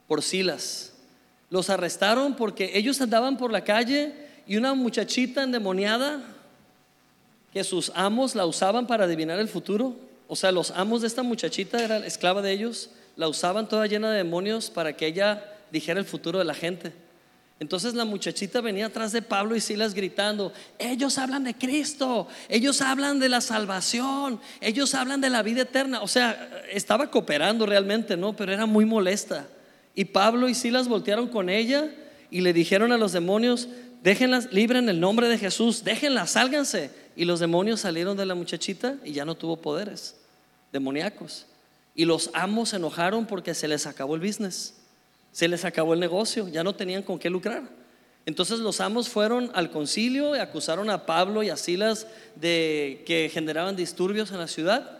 por 0.06 0.22
Silas. 0.22 0.92
Los 1.50 1.70
arrestaron 1.70 2.36
porque 2.36 2.72
ellos 2.74 3.00
andaban 3.00 3.36
por 3.36 3.50
la 3.50 3.64
calle 3.64 4.14
y 4.46 4.56
una 4.56 4.74
muchachita 4.74 5.42
endemoniada 5.42 6.22
que 7.52 7.64
sus 7.64 7.90
amos 7.94 8.34
la 8.34 8.46
usaban 8.46 8.86
para 8.86 9.04
adivinar 9.04 9.38
el 9.38 9.48
futuro. 9.48 9.96
O 10.28 10.36
sea, 10.36 10.52
los 10.52 10.70
amos 10.72 11.00
de 11.00 11.06
esta 11.06 11.22
muchachita, 11.22 11.82
era 11.82 11.98
esclava 12.06 12.42
de 12.42 12.52
ellos, 12.52 12.90
la 13.16 13.28
usaban 13.28 13.68
toda 13.68 13.86
llena 13.86 14.10
de 14.10 14.18
demonios 14.18 14.70
para 14.70 14.96
que 14.96 15.06
ella 15.06 15.42
dijera 15.72 15.98
el 15.98 16.06
futuro 16.06 16.38
de 16.38 16.44
la 16.44 16.54
gente. 16.54 16.92
Entonces 17.60 17.94
la 17.94 18.04
muchachita 18.04 18.60
venía 18.60 18.86
atrás 18.86 19.10
de 19.10 19.20
Pablo 19.20 19.56
y 19.56 19.60
Silas 19.60 19.92
gritando, 19.92 20.52
ellos 20.78 21.18
hablan 21.18 21.42
de 21.42 21.54
Cristo, 21.54 22.28
ellos 22.48 22.80
hablan 22.80 23.18
de 23.18 23.28
la 23.28 23.40
salvación, 23.40 24.40
ellos 24.60 24.94
hablan 24.94 25.20
de 25.20 25.30
la 25.30 25.42
vida 25.42 25.62
eterna. 25.62 26.00
O 26.00 26.06
sea, 26.06 26.62
estaba 26.70 27.10
cooperando 27.10 27.66
realmente, 27.66 28.16
¿no? 28.16 28.36
Pero 28.36 28.52
era 28.52 28.66
muy 28.66 28.84
molesta. 28.84 29.48
Y 29.94 30.04
Pablo 30.04 30.48
y 30.48 30.54
Silas 30.54 30.86
voltearon 30.86 31.26
con 31.26 31.48
ella 31.48 31.92
y 32.30 32.42
le 32.42 32.52
dijeron 32.52 32.92
a 32.92 32.98
los 32.98 33.10
demonios, 33.12 33.68
déjenlas, 34.04 34.52
libren 34.52 34.88
el 34.88 35.00
nombre 35.00 35.28
de 35.28 35.38
Jesús, 35.38 35.82
déjenlas, 35.82 36.30
sálganse. 36.30 36.92
Y 37.16 37.24
los 37.24 37.40
demonios 37.40 37.80
salieron 37.80 38.16
de 38.16 38.26
la 38.26 38.36
muchachita 38.36 38.96
y 39.04 39.12
ya 39.12 39.24
no 39.24 39.34
tuvo 39.34 39.56
poderes 39.56 40.14
demoníacos. 40.72 41.46
Y 41.96 42.04
los 42.04 42.30
amos 42.34 42.68
se 42.68 42.76
enojaron 42.76 43.26
porque 43.26 43.54
se 43.54 43.66
les 43.66 43.86
acabó 43.86 44.14
el 44.14 44.20
business. 44.20 44.77
Se 45.32 45.48
les 45.48 45.64
acabó 45.64 45.94
el 45.94 46.00
negocio, 46.00 46.48
ya 46.48 46.64
no 46.64 46.74
tenían 46.74 47.02
con 47.02 47.18
qué 47.18 47.30
lucrar. 47.30 47.62
Entonces 48.28 48.58
los 48.58 48.80
amos 48.80 49.08
fueron 49.08 49.50
al 49.54 49.70
concilio 49.70 50.36
y 50.36 50.38
acusaron 50.38 50.90
a 50.90 51.06
Pablo 51.06 51.42
y 51.42 51.48
a 51.48 51.56
Silas 51.56 52.06
de 52.36 53.02
que 53.06 53.30
generaban 53.32 53.74
disturbios 53.74 54.30
en 54.32 54.38
la 54.38 54.48
ciudad 54.48 54.98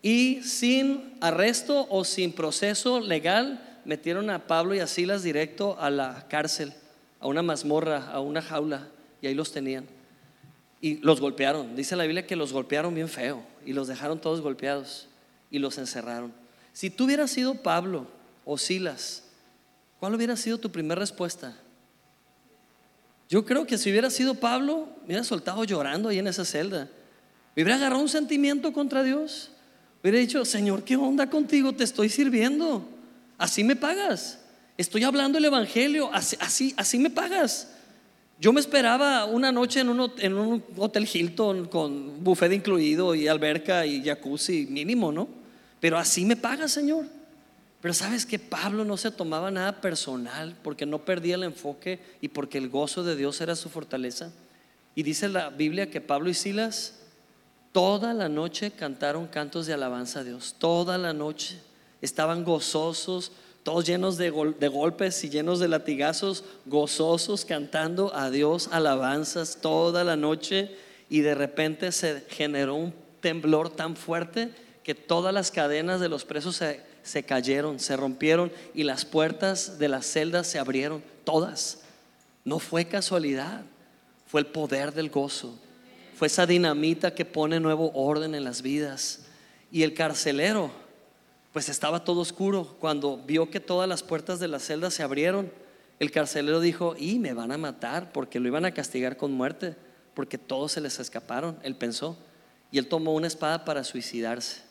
y 0.00 0.42
sin 0.44 1.16
arresto 1.20 1.88
o 1.90 2.04
sin 2.04 2.32
proceso 2.32 3.00
legal 3.00 3.80
metieron 3.84 4.30
a 4.30 4.46
Pablo 4.46 4.76
y 4.76 4.78
a 4.78 4.86
Silas 4.86 5.24
directo 5.24 5.76
a 5.80 5.90
la 5.90 6.26
cárcel, 6.28 6.72
a 7.18 7.26
una 7.26 7.42
mazmorra, 7.42 8.10
a 8.12 8.20
una 8.20 8.42
jaula 8.42 8.86
y 9.20 9.26
ahí 9.26 9.34
los 9.34 9.50
tenían. 9.50 9.86
Y 10.80 10.98
los 10.98 11.20
golpearon. 11.20 11.74
Dice 11.74 11.96
la 11.96 12.04
Biblia 12.04 12.26
que 12.26 12.36
los 12.36 12.52
golpearon 12.52 12.94
bien 12.94 13.08
feo 13.08 13.42
y 13.66 13.72
los 13.72 13.88
dejaron 13.88 14.20
todos 14.20 14.40
golpeados 14.40 15.08
y 15.50 15.58
los 15.58 15.78
encerraron. 15.78 16.32
Si 16.72 16.90
tú 16.90 17.06
hubieras 17.06 17.32
sido 17.32 17.56
Pablo 17.56 18.06
o 18.44 18.56
Silas, 18.56 19.24
¿Cuál 19.98 20.14
hubiera 20.14 20.36
sido 20.36 20.58
tu 20.58 20.70
primera 20.70 21.00
respuesta? 21.00 21.56
Yo 23.28 23.44
creo 23.44 23.66
que 23.66 23.76
si 23.76 23.90
hubiera 23.90 24.10
sido 24.10 24.34
Pablo, 24.34 24.88
me 25.00 25.06
hubiera 25.06 25.24
soltado 25.24 25.64
llorando 25.64 26.08
ahí 26.08 26.18
en 26.18 26.28
esa 26.28 26.44
celda. 26.44 26.88
Me 27.54 27.62
hubiera 27.62 27.76
agarrado 27.76 28.00
un 28.00 28.08
sentimiento 28.08 28.72
contra 28.72 29.02
Dios. 29.02 29.50
Hubiera 30.02 30.18
dicho, 30.18 30.44
Señor, 30.44 30.84
¿qué 30.84 30.96
onda 30.96 31.28
contigo? 31.28 31.72
Te 31.72 31.84
estoy 31.84 32.08
sirviendo. 32.08 32.88
Así 33.36 33.64
me 33.64 33.76
pagas. 33.76 34.38
Estoy 34.76 35.02
hablando 35.02 35.38
el 35.38 35.44
Evangelio. 35.44 36.08
Así, 36.12 36.72
así, 36.76 36.98
me 36.98 37.10
pagas. 37.10 37.68
Yo 38.40 38.52
me 38.52 38.60
esperaba 38.60 39.24
una 39.24 39.50
noche 39.50 39.80
en 39.80 39.88
un, 39.88 40.12
en 40.18 40.34
un 40.34 40.64
hotel 40.76 41.08
Hilton 41.12 41.66
con 41.66 42.22
buffet 42.22 42.52
incluido 42.52 43.14
y 43.14 43.26
alberca 43.26 43.84
y 43.84 44.04
jacuzzi 44.04 44.68
mínimo, 44.70 45.10
¿no? 45.10 45.28
Pero 45.80 45.98
así 45.98 46.24
me 46.24 46.36
pagas, 46.36 46.70
Señor. 46.70 47.17
Pero 47.80 47.94
sabes 47.94 48.26
que 48.26 48.38
Pablo 48.38 48.84
no 48.84 48.96
se 48.96 49.10
tomaba 49.10 49.50
nada 49.50 49.80
personal 49.80 50.56
porque 50.62 50.84
no 50.84 51.04
perdía 51.04 51.36
el 51.36 51.44
enfoque 51.44 52.00
y 52.20 52.28
porque 52.28 52.58
el 52.58 52.68
gozo 52.68 53.04
de 53.04 53.14
Dios 53.14 53.40
era 53.40 53.54
su 53.54 53.68
fortaleza. 53.68 54.32
Y 54.96 55.04
dice 55.04 55.28
la 55.28 55.50
Biblia 55.50 55.90
que 55.90 56.00
Pablo 56.00 56.28
y 56.28 56.34
Silas 56.34 56.94
toda 57.70 58.14
la 58.14 58.28
noche 58.28 58.72
cantaron 58.72 59.28
cantos 59.28 59.66
de 59.66 59.74
alabanza 59.74 60.20
a 60.20 60.24
Dios. 60.24 60.56
Toda 60.58 60.98
la 60.98 61.12
noche 61.12 61.60
estaban 62.02 62.44
gozosos, 62.44 63.30
todos 63.62 63.86
llenos 63.86 64.16
de, 64.16 64.32
de 64.58 64.68
golpes 64.68 65.22
y 65.22 65.30
llenos 65.30 65.60
de 65.60 65.68
latigazos, 65.68 66.42
gozosos 66.66 67.44
cantando 67.44 68.12
a 68.12 68.30
Dios 68.30 68.70
alabanzas 68.72 69.58
toda 69.60 70.02
la 70.02 70.16
noche. 70.16 70.74
Y 71.08 71.20
de 71.20 71.36
repente 71.36 71.92
se 71.92 72.24
generó 72.28 72.74
un 72.74 72.92
temblor 73.20 73.70
tan 73.70 73.94
fuerte 73.94 74.50
que 74.82 74.96
todas 74.96 75.32
las 75.32 75.52
cadenas 75.52 76.00
de 76.00 76.08
los 76.08 76.24
presos 76.24 76.56
se 76.56 76.87
se 77.08 77.22
cayeron, 77.22 77.80
se 77.80 77.96
rompieron 77.96 78.52
y 78.74 78.82
las 78.82 79.04
puertas 79.06 79.78
de 79.78 79.88
las 79.88 80.04
celdas 80.04 80.46
se 80.46 80.58
abrieron, 80.58 81.02
todas. 81.24 81.80
No 82.44 82.58
fue 82.58 82.84
casualidad, 82.84 83.62
fue 84.26 84.42
el 84.42 84.46
poder 84.46 84.92
del 84.92 85.08
gozo, 85.08 85.58
fue 86.14 86.26
esa 86.26 86.46
dinamita 86.46 87.14
que 87.14 87.24
pone 87.24 87.60
nuevo 87.60 87.90
orden 87.94 88.34
en 88.34 88.44
las 88.44 88.60
vidas. 88.60 89.20
Y 89.72 89.84
el 89.84 89.94
carcelero, 89.94 90.70
pues 91.52 91.68
estaba 91.68 92.04
todo 92.04 92.20
oscuro. 92.20 92.76
Cuando 92.78 93.16
vio 93.18 93.50
que 93.50 93.60
todas 93.60 93.88
las 93.88 94.02
puertas 94.02 94.38
de 94.38 94.48
las 94.48 94.64
celdas 94.64 94.94
se 94.94 95.02
abrieron, 95.02 95.50
el 95.98 96.10
carcelero 96.10 96.60
dijo, 96.60 96.94
y 96.98 97.18
me 97.18 97.32
van 97.32 97.52
a 97.52 97.58
matar 97.58 98.12
porque 98.12 98.38
lo 98.40 98.48
iban 98.48 98.64
a 98.64 98.74
castigar 98.74 99.16
con 99.16 99.32
muerte, 99.32 99.76
porque 100.14 100.38
todos 100.38 100.72
se 100.72 100.80
les 100.80 100.98
escaparon, 100.98 101.58
él 101.62 101.74
pensó. 101.74 102.18
Y 102.70 102.78
él 102.78 102.86
tomó 102.86 103.14
una 103.14 103.28
espada 103.28 103.64
para 103.64 103.82
suicidarse. 103.82 104.67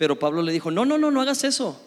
Pero 0.00 0.18
Pablo 0.18 0.40
le 0.40 0.50
dijo, 0.50 0.70
no, 0.70 0.86
no, 0.86 0.96
no, 0.96 1.10
no 1.10 1.20
hagas 1.20 1.44
eso. 1.44 1.78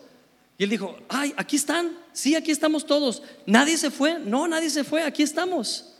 Y 0.59 0.65
él 0.65 0.69
dijo, 0.69 0.95
ay, 1.09 1.33
aquí 1.35 1.55
están, 1.55 1.97
sí, 2.11 2.35
aquí 2.35 2.51
estamos 2.51 2.85
todos. 2.85 3.23
Nadie 3.47 3.75
se 3.75 3.89
fue, 3.89 4.19
no, 4.19 4.47
nadie 4.47 4.69
se 4.69 4.83
fue, 4.83 5.01
aquí 5.01 5.23
estamos. 5.23 5.95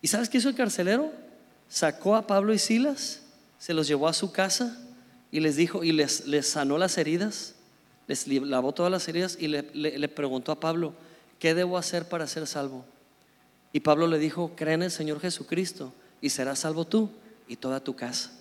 ¿Y 0.00 0.08
sabes 0.08 0.30
qué 0.30 0.38
hizo 0.38 0.48
el 0.48 0.54
carcelero? 0.54 1.12
Sacó 1.68 2.16
a 2.16 2.26
Pablo 2.26 2.54
y 2.54 2.58
Silas, 2.58 3.20
se 3.58 3.74
los 3.74 3.86
llevó 3.86 4.08
a 4.08 4.14
su 4.14 4.32
casa 4.32 4.78
y 5.30 5.40
les 5.40 5.56
dijo, 5.56 5.84
y 5.84 5.92
les, 5.92 6.26
les 6.26 6.48
sanó 6.48 6.78
las 6.78 6.96
heridas, 6.96 7.54
les 8.06 8.26
lavó 8.26 8.72
todas 8.72 8.90
las 8.90 9.06
heridas 9.06 9.36
y 9.38 9.48
le, 9.48 9.60
le 9.74 10.08
preguntó 10.08 10.52
a 10.52 10.58
Pablo, 10.58 10.94
¿qué 11.38 11.52
debo 11.52 11.76
hacer 11.76 12.08
para 12.08 12.26
ser 12.26 12.46
salvo? 12.46 12.86
Y 13.74 13.80
Pablo 13.80 14.06
le 14.06 14.18
dijo, 14.18 14.52
cree 14.56 14.72
en 14.72 14.84
el 14.84 14.90
Señor 14.90 15.20
Jesucristo 15.20 15.92
y 16.22 16.30
serás 16.30 16.60
salvo 16.60 16.86
tú 16.86 17.10
y 17.46 17.56
toda 17.56 17.78
tu 17.78 17.94
casa. 17.94 18.32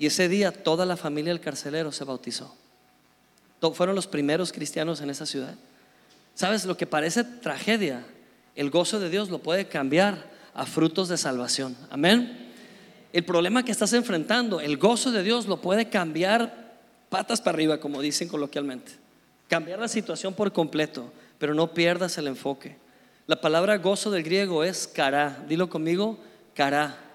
Y 0.00 0.06
ese 0.06 0.30
día 0.30 0.50
toda 0.50 0.86
la 0.86 0.96
familia 0.96 1.30
del 1.30 1.42
carcelero 1.42 1.92
se 1.92 2.04
bautizó. 2.04 2.56
Fueron 3.74 3.94
los 3.94 4.06
primeros 4.06 4.50
cristianos 4.50 5.02
en 5.02 5.10
esa 5.10 5.26
ciudad. 5.26 5.54
¿Sabes? 6.34 6.64
Lo 6.64 6.78
que 6.78 6.86
parece 6.86 7.22
tragedia, 7.22 8.02
el 8.56 8.70
gozo 8.70 8.98
de 8.98 9.10
Dios 9.10 9.28
lo 9.28 9.40
puede 9.40 9.68
cambiar 9.68 10.30
a 10.54 10.64
frutos 10.64 11.10
de 11.10 11.18
salvación. 11.18 11.76
Amén. 11.90 12.50
El 13.12 13.26
problema 13.26 13.62
que 13.62 13.72
estás 13.72 13.92
enfrentando, 13.92 14.58
el 14.60 14.78
gozo 14.78 15.12
de 15.12 15.22
Dios 15.22 15.46
lo 15.46 15.60
puede 15.60 15.90
cambiar 15.90 16.78
patas 17.10 17.42
para 17.42 17.56
arriba, 17.56 17.78
como 17.78 18.00
dicen 18.00 18.26
coloquialmente. 18.26 18.92
Cambiar 19.48 19.80
la 19.80 19.88
situación 19.88 20.32
por 20.32 20.50
completo, 20.50 21.12
pero 21.38 21.52
no 21.52 21.74
pierdas 21.74 22.16
el 22.16 22.26
enfoque. 22.26 22.78
La 23.26 23.38
palabra 23.38 23.76
gozo 23.76 24.10
del 24.10 24.22
griego 24.22 24.64
es 24.64 24.86
cara. 24.86 25.44
Dilo 25.46 25.68
conmigo, 25.68 26.18
cara. 26.54 27.09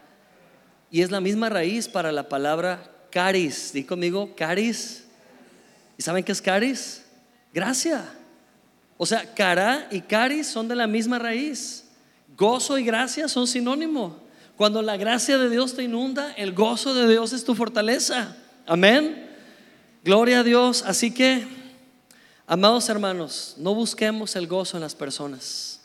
Y 0.95 1.01
es 1.01 1.11
la 1.11 1.19
misma 1.19 1.49
raíz 1.49 1.89
para 1.89 2.09
la 2.13 2.29
palabra 2.29 2.89
caris. 3.11 3.73
Dí 3.73 3.83
conmigo, 3.83 4.33
caris. 4.33 5.03
¿Y 5.97 6.01
saben 6.01 6.23
qué 6.23 6.31
es 6.31 6.41
caris? 6.41 7.03
Gracia. 7.53 8.05
O 8.95 9.05
sea, 9.05 9.33
cara 9.33 9.89
y 9.91 9.99
caris 9.99 10.47
son 10.47 10.69
de 10.69 10.75
la 10.75 10.87
misma 10.87 11.19
raíz. 11.19 11.83
Gozo 12.37 12.77
y 12.77 12.85
gracia 12.85 13.27
son 13.27 13.45
sinónimo. 13.45 14.15
Cuando 14.55 14.81
la 14.81 14.95
gracia 14.95 15.37
de 15.37 15.49
Dios 15.49 15.75
te 15.75 15.83
inunda, 15.83 16.31
el 16.37 16.53
gozo 16.53 16.93
de 16.93 17.09
Dios 17.09 17.33
es 17.33 17.43
tu 17.43 17.55
fortaleza. 17.55 18.33
Amén. 18.65 19.29
Gloria 20.01 20.39
a 20.39 20.43
Dios. 20.43 20.81
Así 20.87 21.13
que, 21.13 21.45
amados 22.47 22.87
hermanos, 22.87 23.55
no 23.57 23.75
busquemos 23.75 24.37
el 24.37 24.47
gozo 24.47 24.77
en 24.77 24.83
las 24.83 24.95
personas. 24.95 25.81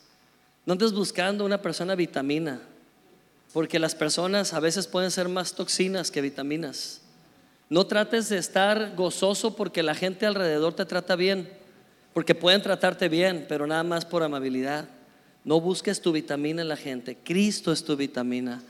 No 0.64 0.74
andes 0.74 0.92
buscando 0.92 1.44
una 1.44 1.60
persona 1.60 1.96
vitamina, 1.96 2.60
porque 3.52 3.78
las 3.78 3.94
personas 3.94 4.54
a 4.54 4.60
veces 4.60 4.86
pueden 4.86 5.10
ser 5.10 5.28
más 5.28 5.54
toxinas 5.54 6.10
que 6.10 6.20
vitaminas. 6.20 7.02
No 7.68 7.86
trates 7.86 8.28
de 8.28 8.38
estar 8.38 8.94
gozoso 8.96 9.56
porque 9.56 9.82
la 9.82 9.94
gente 9.94 10.26
alrededor 10.26 10.74
te 10.74 10.84
trata 10.84 11.16
bien, 11.16 11.48
porque 12.12 12.34
pueden 12.34 12.62
tratarte 12.62 13.08
bien, 13.08 13.46
pero 13.48 13.66
nada 13.66 13.82
más 13.82 14.04
por 14.04 14.22
amabilidad. 14.22 14.88
No 15.44 15.60
busques 15.60 16.00
tu 16.00 16.12
vitamina 16.12 16.62
en 16.62 16.68
la 16.68 16.76
gente. 16.76 17.16
Cristo 17.22 17.72
es 17.72 17.84
tu 17.84 17.96
vitamina. 17.96 18.62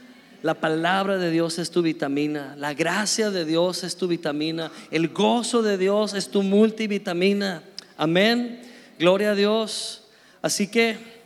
La 0.43 0.55
palabra 0.55 1.19
de 1.19 1.31
Dios 1.31 1.59
es 1.59 1.71
tu 1.71 1.83
vitamina. 1.83 2.55
La 2.57 2.75
gracia 2.75 3.31
de 3.31 3.45
Dios 3.45 3.85
es 3.85 3.97
tu 3.97 4.07
vitamina. 4.07 4.71
El 4.91 5.09
gozo 5.09 5.63
de 5.63 5.77
Dios 5.77 6.15
es 6.15 6.31
tu 6.31 6.43
multivitamina. 6.43 7.63
Amén. 7.97 8.63
Gloria 8.99 9.33
a 9.33 9.35
Dios. 9.35 10.05
Así 10.43 10.69
que 10.69 11.21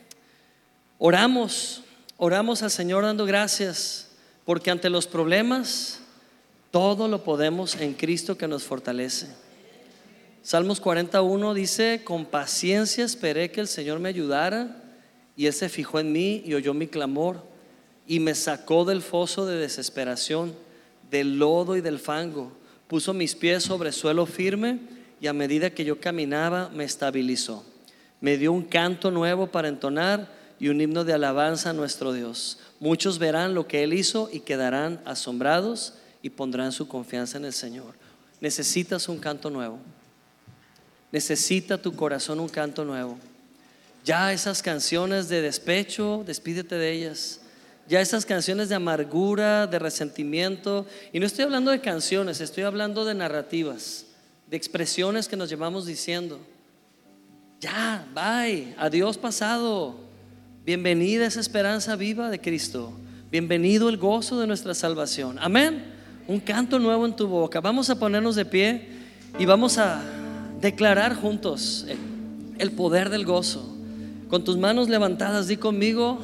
Oramos, 1.06 1.82
oramos 2.16 2.62
al 2.62 2.70
Señor 2.70 3.04
dando 3.04 3.26
gracias, 3.26 4.08
porque 4.44 4.70
ante 4.70 4.90
los 4.90 5.06
problemas 5.06 6.00
todo 6.70 7.08
lo 7.08 7.22
podemos 7.22 7.76
en 7.76 7.94
Cristo 7.94 8.36
que 8.36 8.48
nos 8.48 8.64
fortalece. 8.64 9.28
Salmos 10.42 10.80
41 10.80 11.54
dice, 11.54 12.02
con 12.04 12.26
paciencia 12.26 13.04
esperé 13.04 13.50
que 13.50 13.60
el 13.60 13.68
Señor 13.68 13.98
me 13.98 14.10
ayudara 14.10 14.82
y 15.36 15.46
Él 15.46 15.52
se 15.52 15.68
fijó 15.68 16.00
en 16.00 16.12
mí 16.12 16.42
y 16.44 16.54
oyó 16.54 16.74
mi 16.74 16.86
clamor 16.86 17.42
y 18.06 18.20
me 18.20 18.34
sacó 18.34 18.84
del 18.84 19.00
foso 19.00 19.46
de 19.46 19.56
desesperación, 19.56 20.54
del 21.10 21.38
lodo 21.38 21.76
y 21.76 21.80
del 21.80 21.98
fango, 21.98 22.52
puso 22.88 23.14
mis 23.14 23.34
pies 23.34 23.62
sobre 23.62 23.92
suelo 23.92 24.26
firme 24.26 24.80
y 25.20 25.26
a 25.26 25.32
medida 25.32 25.70
que 25.70 25.84
yo 25.84 26.00
caminaba 26.00 26.68
me 26.68 26.84
estabilizó. 26.84 27.64
Me 28.20 28.36
dio 28.36 28.52
un 28.52 28.62
canto 28.62 29.10
nuevo 29.10 29.46
para 29.46 29.68
entonar 29.68 30.28
y 30.64 30.70
un 30.70 30.80
himno 30.80 31.04
de 31.04 31.12
alabanza 31.12 31.68
a 31.68 31.72
nuestro 31.74 32.14
Dios. 32.14 32.58
Muchos 32.80 33.18
verán 33.18 33.52
lo 33.52 33.68
que 33.68 33.84
Él 33.84 33.92
hizo 33.92 34.30
y 34.32 34.40
quedarán 34.40 34.98
asombrados 35.04 35.92
y 36.22 36.30
pondrán 36.30 36.72
su 36.72 36.88
confianza 36.88 37.36
en 37.36 37.44
el 37.44 37.52
Señor. 37.52 37.94
Necesitas 38.40 39.10
un 39.10 39.18
canto 39.18 39.50
nuevo. 39.50 39.78
Necesita 41.12 41.76
tu 41.76 41.94
corazón 41.94 42.40
un 42.40 42.48
canto 42.48 42.82
nuevo. 42.82 43.18
Ya 44.06 44.32
esas 44.32 44.62
canciones 44.62 45.28
de 45.28 45.42
despecho, 45.42 46.24
despídete 46.26 46.76
de 46.76 46.92
ellas. 46.92 47.42
Ya 47.86 48.00
esas 48.00 48.24
canciones 48.24 48.70
de 48.70 48.76
amargura, 48.76 49.66
de 49.66 49.78
resentimiento. 49.78 50.86
Y 51.12 51.20
no 51.20 51.26
estoy 51.26 51.44
hablando 51.44 51.72
de 51.72 51.82
canciones, 51.82 52.40
estoy 52.40 52.64
hablando 52.64 53.04
de 53.04 53.12
narrativas, 53.12 54.06
de 54.46 54.56
expresiones 54.56 55.28
que 55.28 55.36
nos 55.36 55.50
llevamos 55.50 55.84
diciendo. 55.84 56.40
Ya, 57.60 58.08
bye, 58.14 58.74
adiós 58.78 59.18
pasado. 59.18 60.13
Bienvenida 60.66 61.26
esa 61.26 61.40
esperanza 61.40 61.94
viva 61.94 62.30
de 62.30 62.40
Cristo. 62.40 62.94
Bienvenido 63.30 63.90
el 63.90 63.98
gozo 63.98 64.40
de 64.40 64.46
nuestra 64.46 64.72
salvación. 64.72 65.36
Amén. 65.38 65.84
Un 66.26 66.40
canto 66.40 66.78
nuevo 66.78 67.04
en 67.04 67.14
tu 67.14 67.26
boca. 67.26 67.60
Vamos 67.60 67.90
a 67.90 67.98
ponernos 67.98 68.34
de 68.34 68.46
pie 68.46 68.88
y 69.38 69.44
vamos 69.44 69.76
a 69.76 70.00
declarar 70.62 71.16
juntos 71.16 71.84
el 72.56 72.72
poder 72.72 73.10
del 73.10 73.26
gozo. 73.26 73.76
Con 74.30 74.42
tus 74.42 74.56
manos 74.56 74.88
levantadas, 74.88 75.48
di 75.48 75.58
conmigo, 75.58 76.18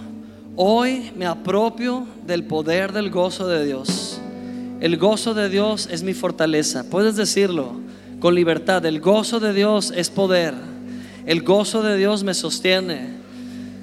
hoy 0.57 1.13
me 1.15 1.27
apropio 1.27 2.07
del 2.27 2.45
poder 2.45 2.95
del 2.95 3.11
gozo 3.11 3.47
de 3.47 3.67
Dios. 3.67 4.23
El 4.81 4.97
gozo 4.97 5.35
de 5.35 5.51
Dios 5.51 5.87
es 5.93 6.03
mi 6.03 6.15
fortaleza. 6.15 6.89
Puedes 6.89 7.15
decirlo 7.15 7.75
con 8.21 8.35
libertad. 8.35 8.87
El 8.87 9.01
gozo 9.01 9.39
de 9.39 9.53
Dios 9.53 9.93
es 9.95 10.09
poder. 10.09 10.55
El 11.27 11.43
gozo 11.43 11.83
de 11.83 11.99
Dios 11.99 12.25
me 12.25 12.33
sostiene. 12.33 13.20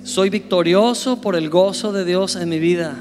Soy 0.07 0.29
victorioso 0.29 1.19
por 1.19 1.35
el 1.35 1.49
gozo 1.49 1.91
de 1.91 2.05
Dios 2.05 2.37
en 2.37 2.47
mi 2.47 2.59
vida. 2.59 2.95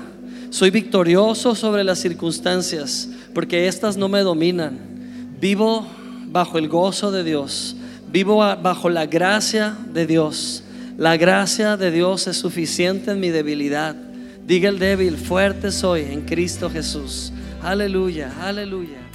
Soy 0.50 0.70
victorioso 0.70 1.54
sobre 1.54 1.84
las 1.84 2.00
circunstancias 2.00 3.08
porque 3.32 3.68
éstas 3.68 3.96
no 3.96 4.08
me 4.08 4.22
dominan. 4.22 4.76
Vivo 5.40 5.86
bajo 6.26 6.58
el 6.58 6.66
gozo 6.66 7.12
de 7.12 7.22
Dios. 7.22 7.76
Vivo 8.10 8.38
bajo 8.38 8.90
la 8.90 9.06
gracia 9.06 9.76
de 9.94 10.04
Dios. 10.08 10.64
La 10.98 11.16
gracia 11.16 11.76
de 11.76 11.92
Dios 11.92 12.26
es 12.26 12.38
suficiente 12.38 13.12
en 13.12 13.20
mi 13.20 13.28
debilidad. 13.28 13.94
Diga 14.44 14.68
el 14.68 14.80
débil, 14.80 15.16
fuerte 15.16 15.70
soy 15.70 16.00
en 16.00 16.22
Cristo 16.22 16.68
Jesús. 16.68 17.32
Aleluya, 17.62 18.32
aleluya. 18.42 19.05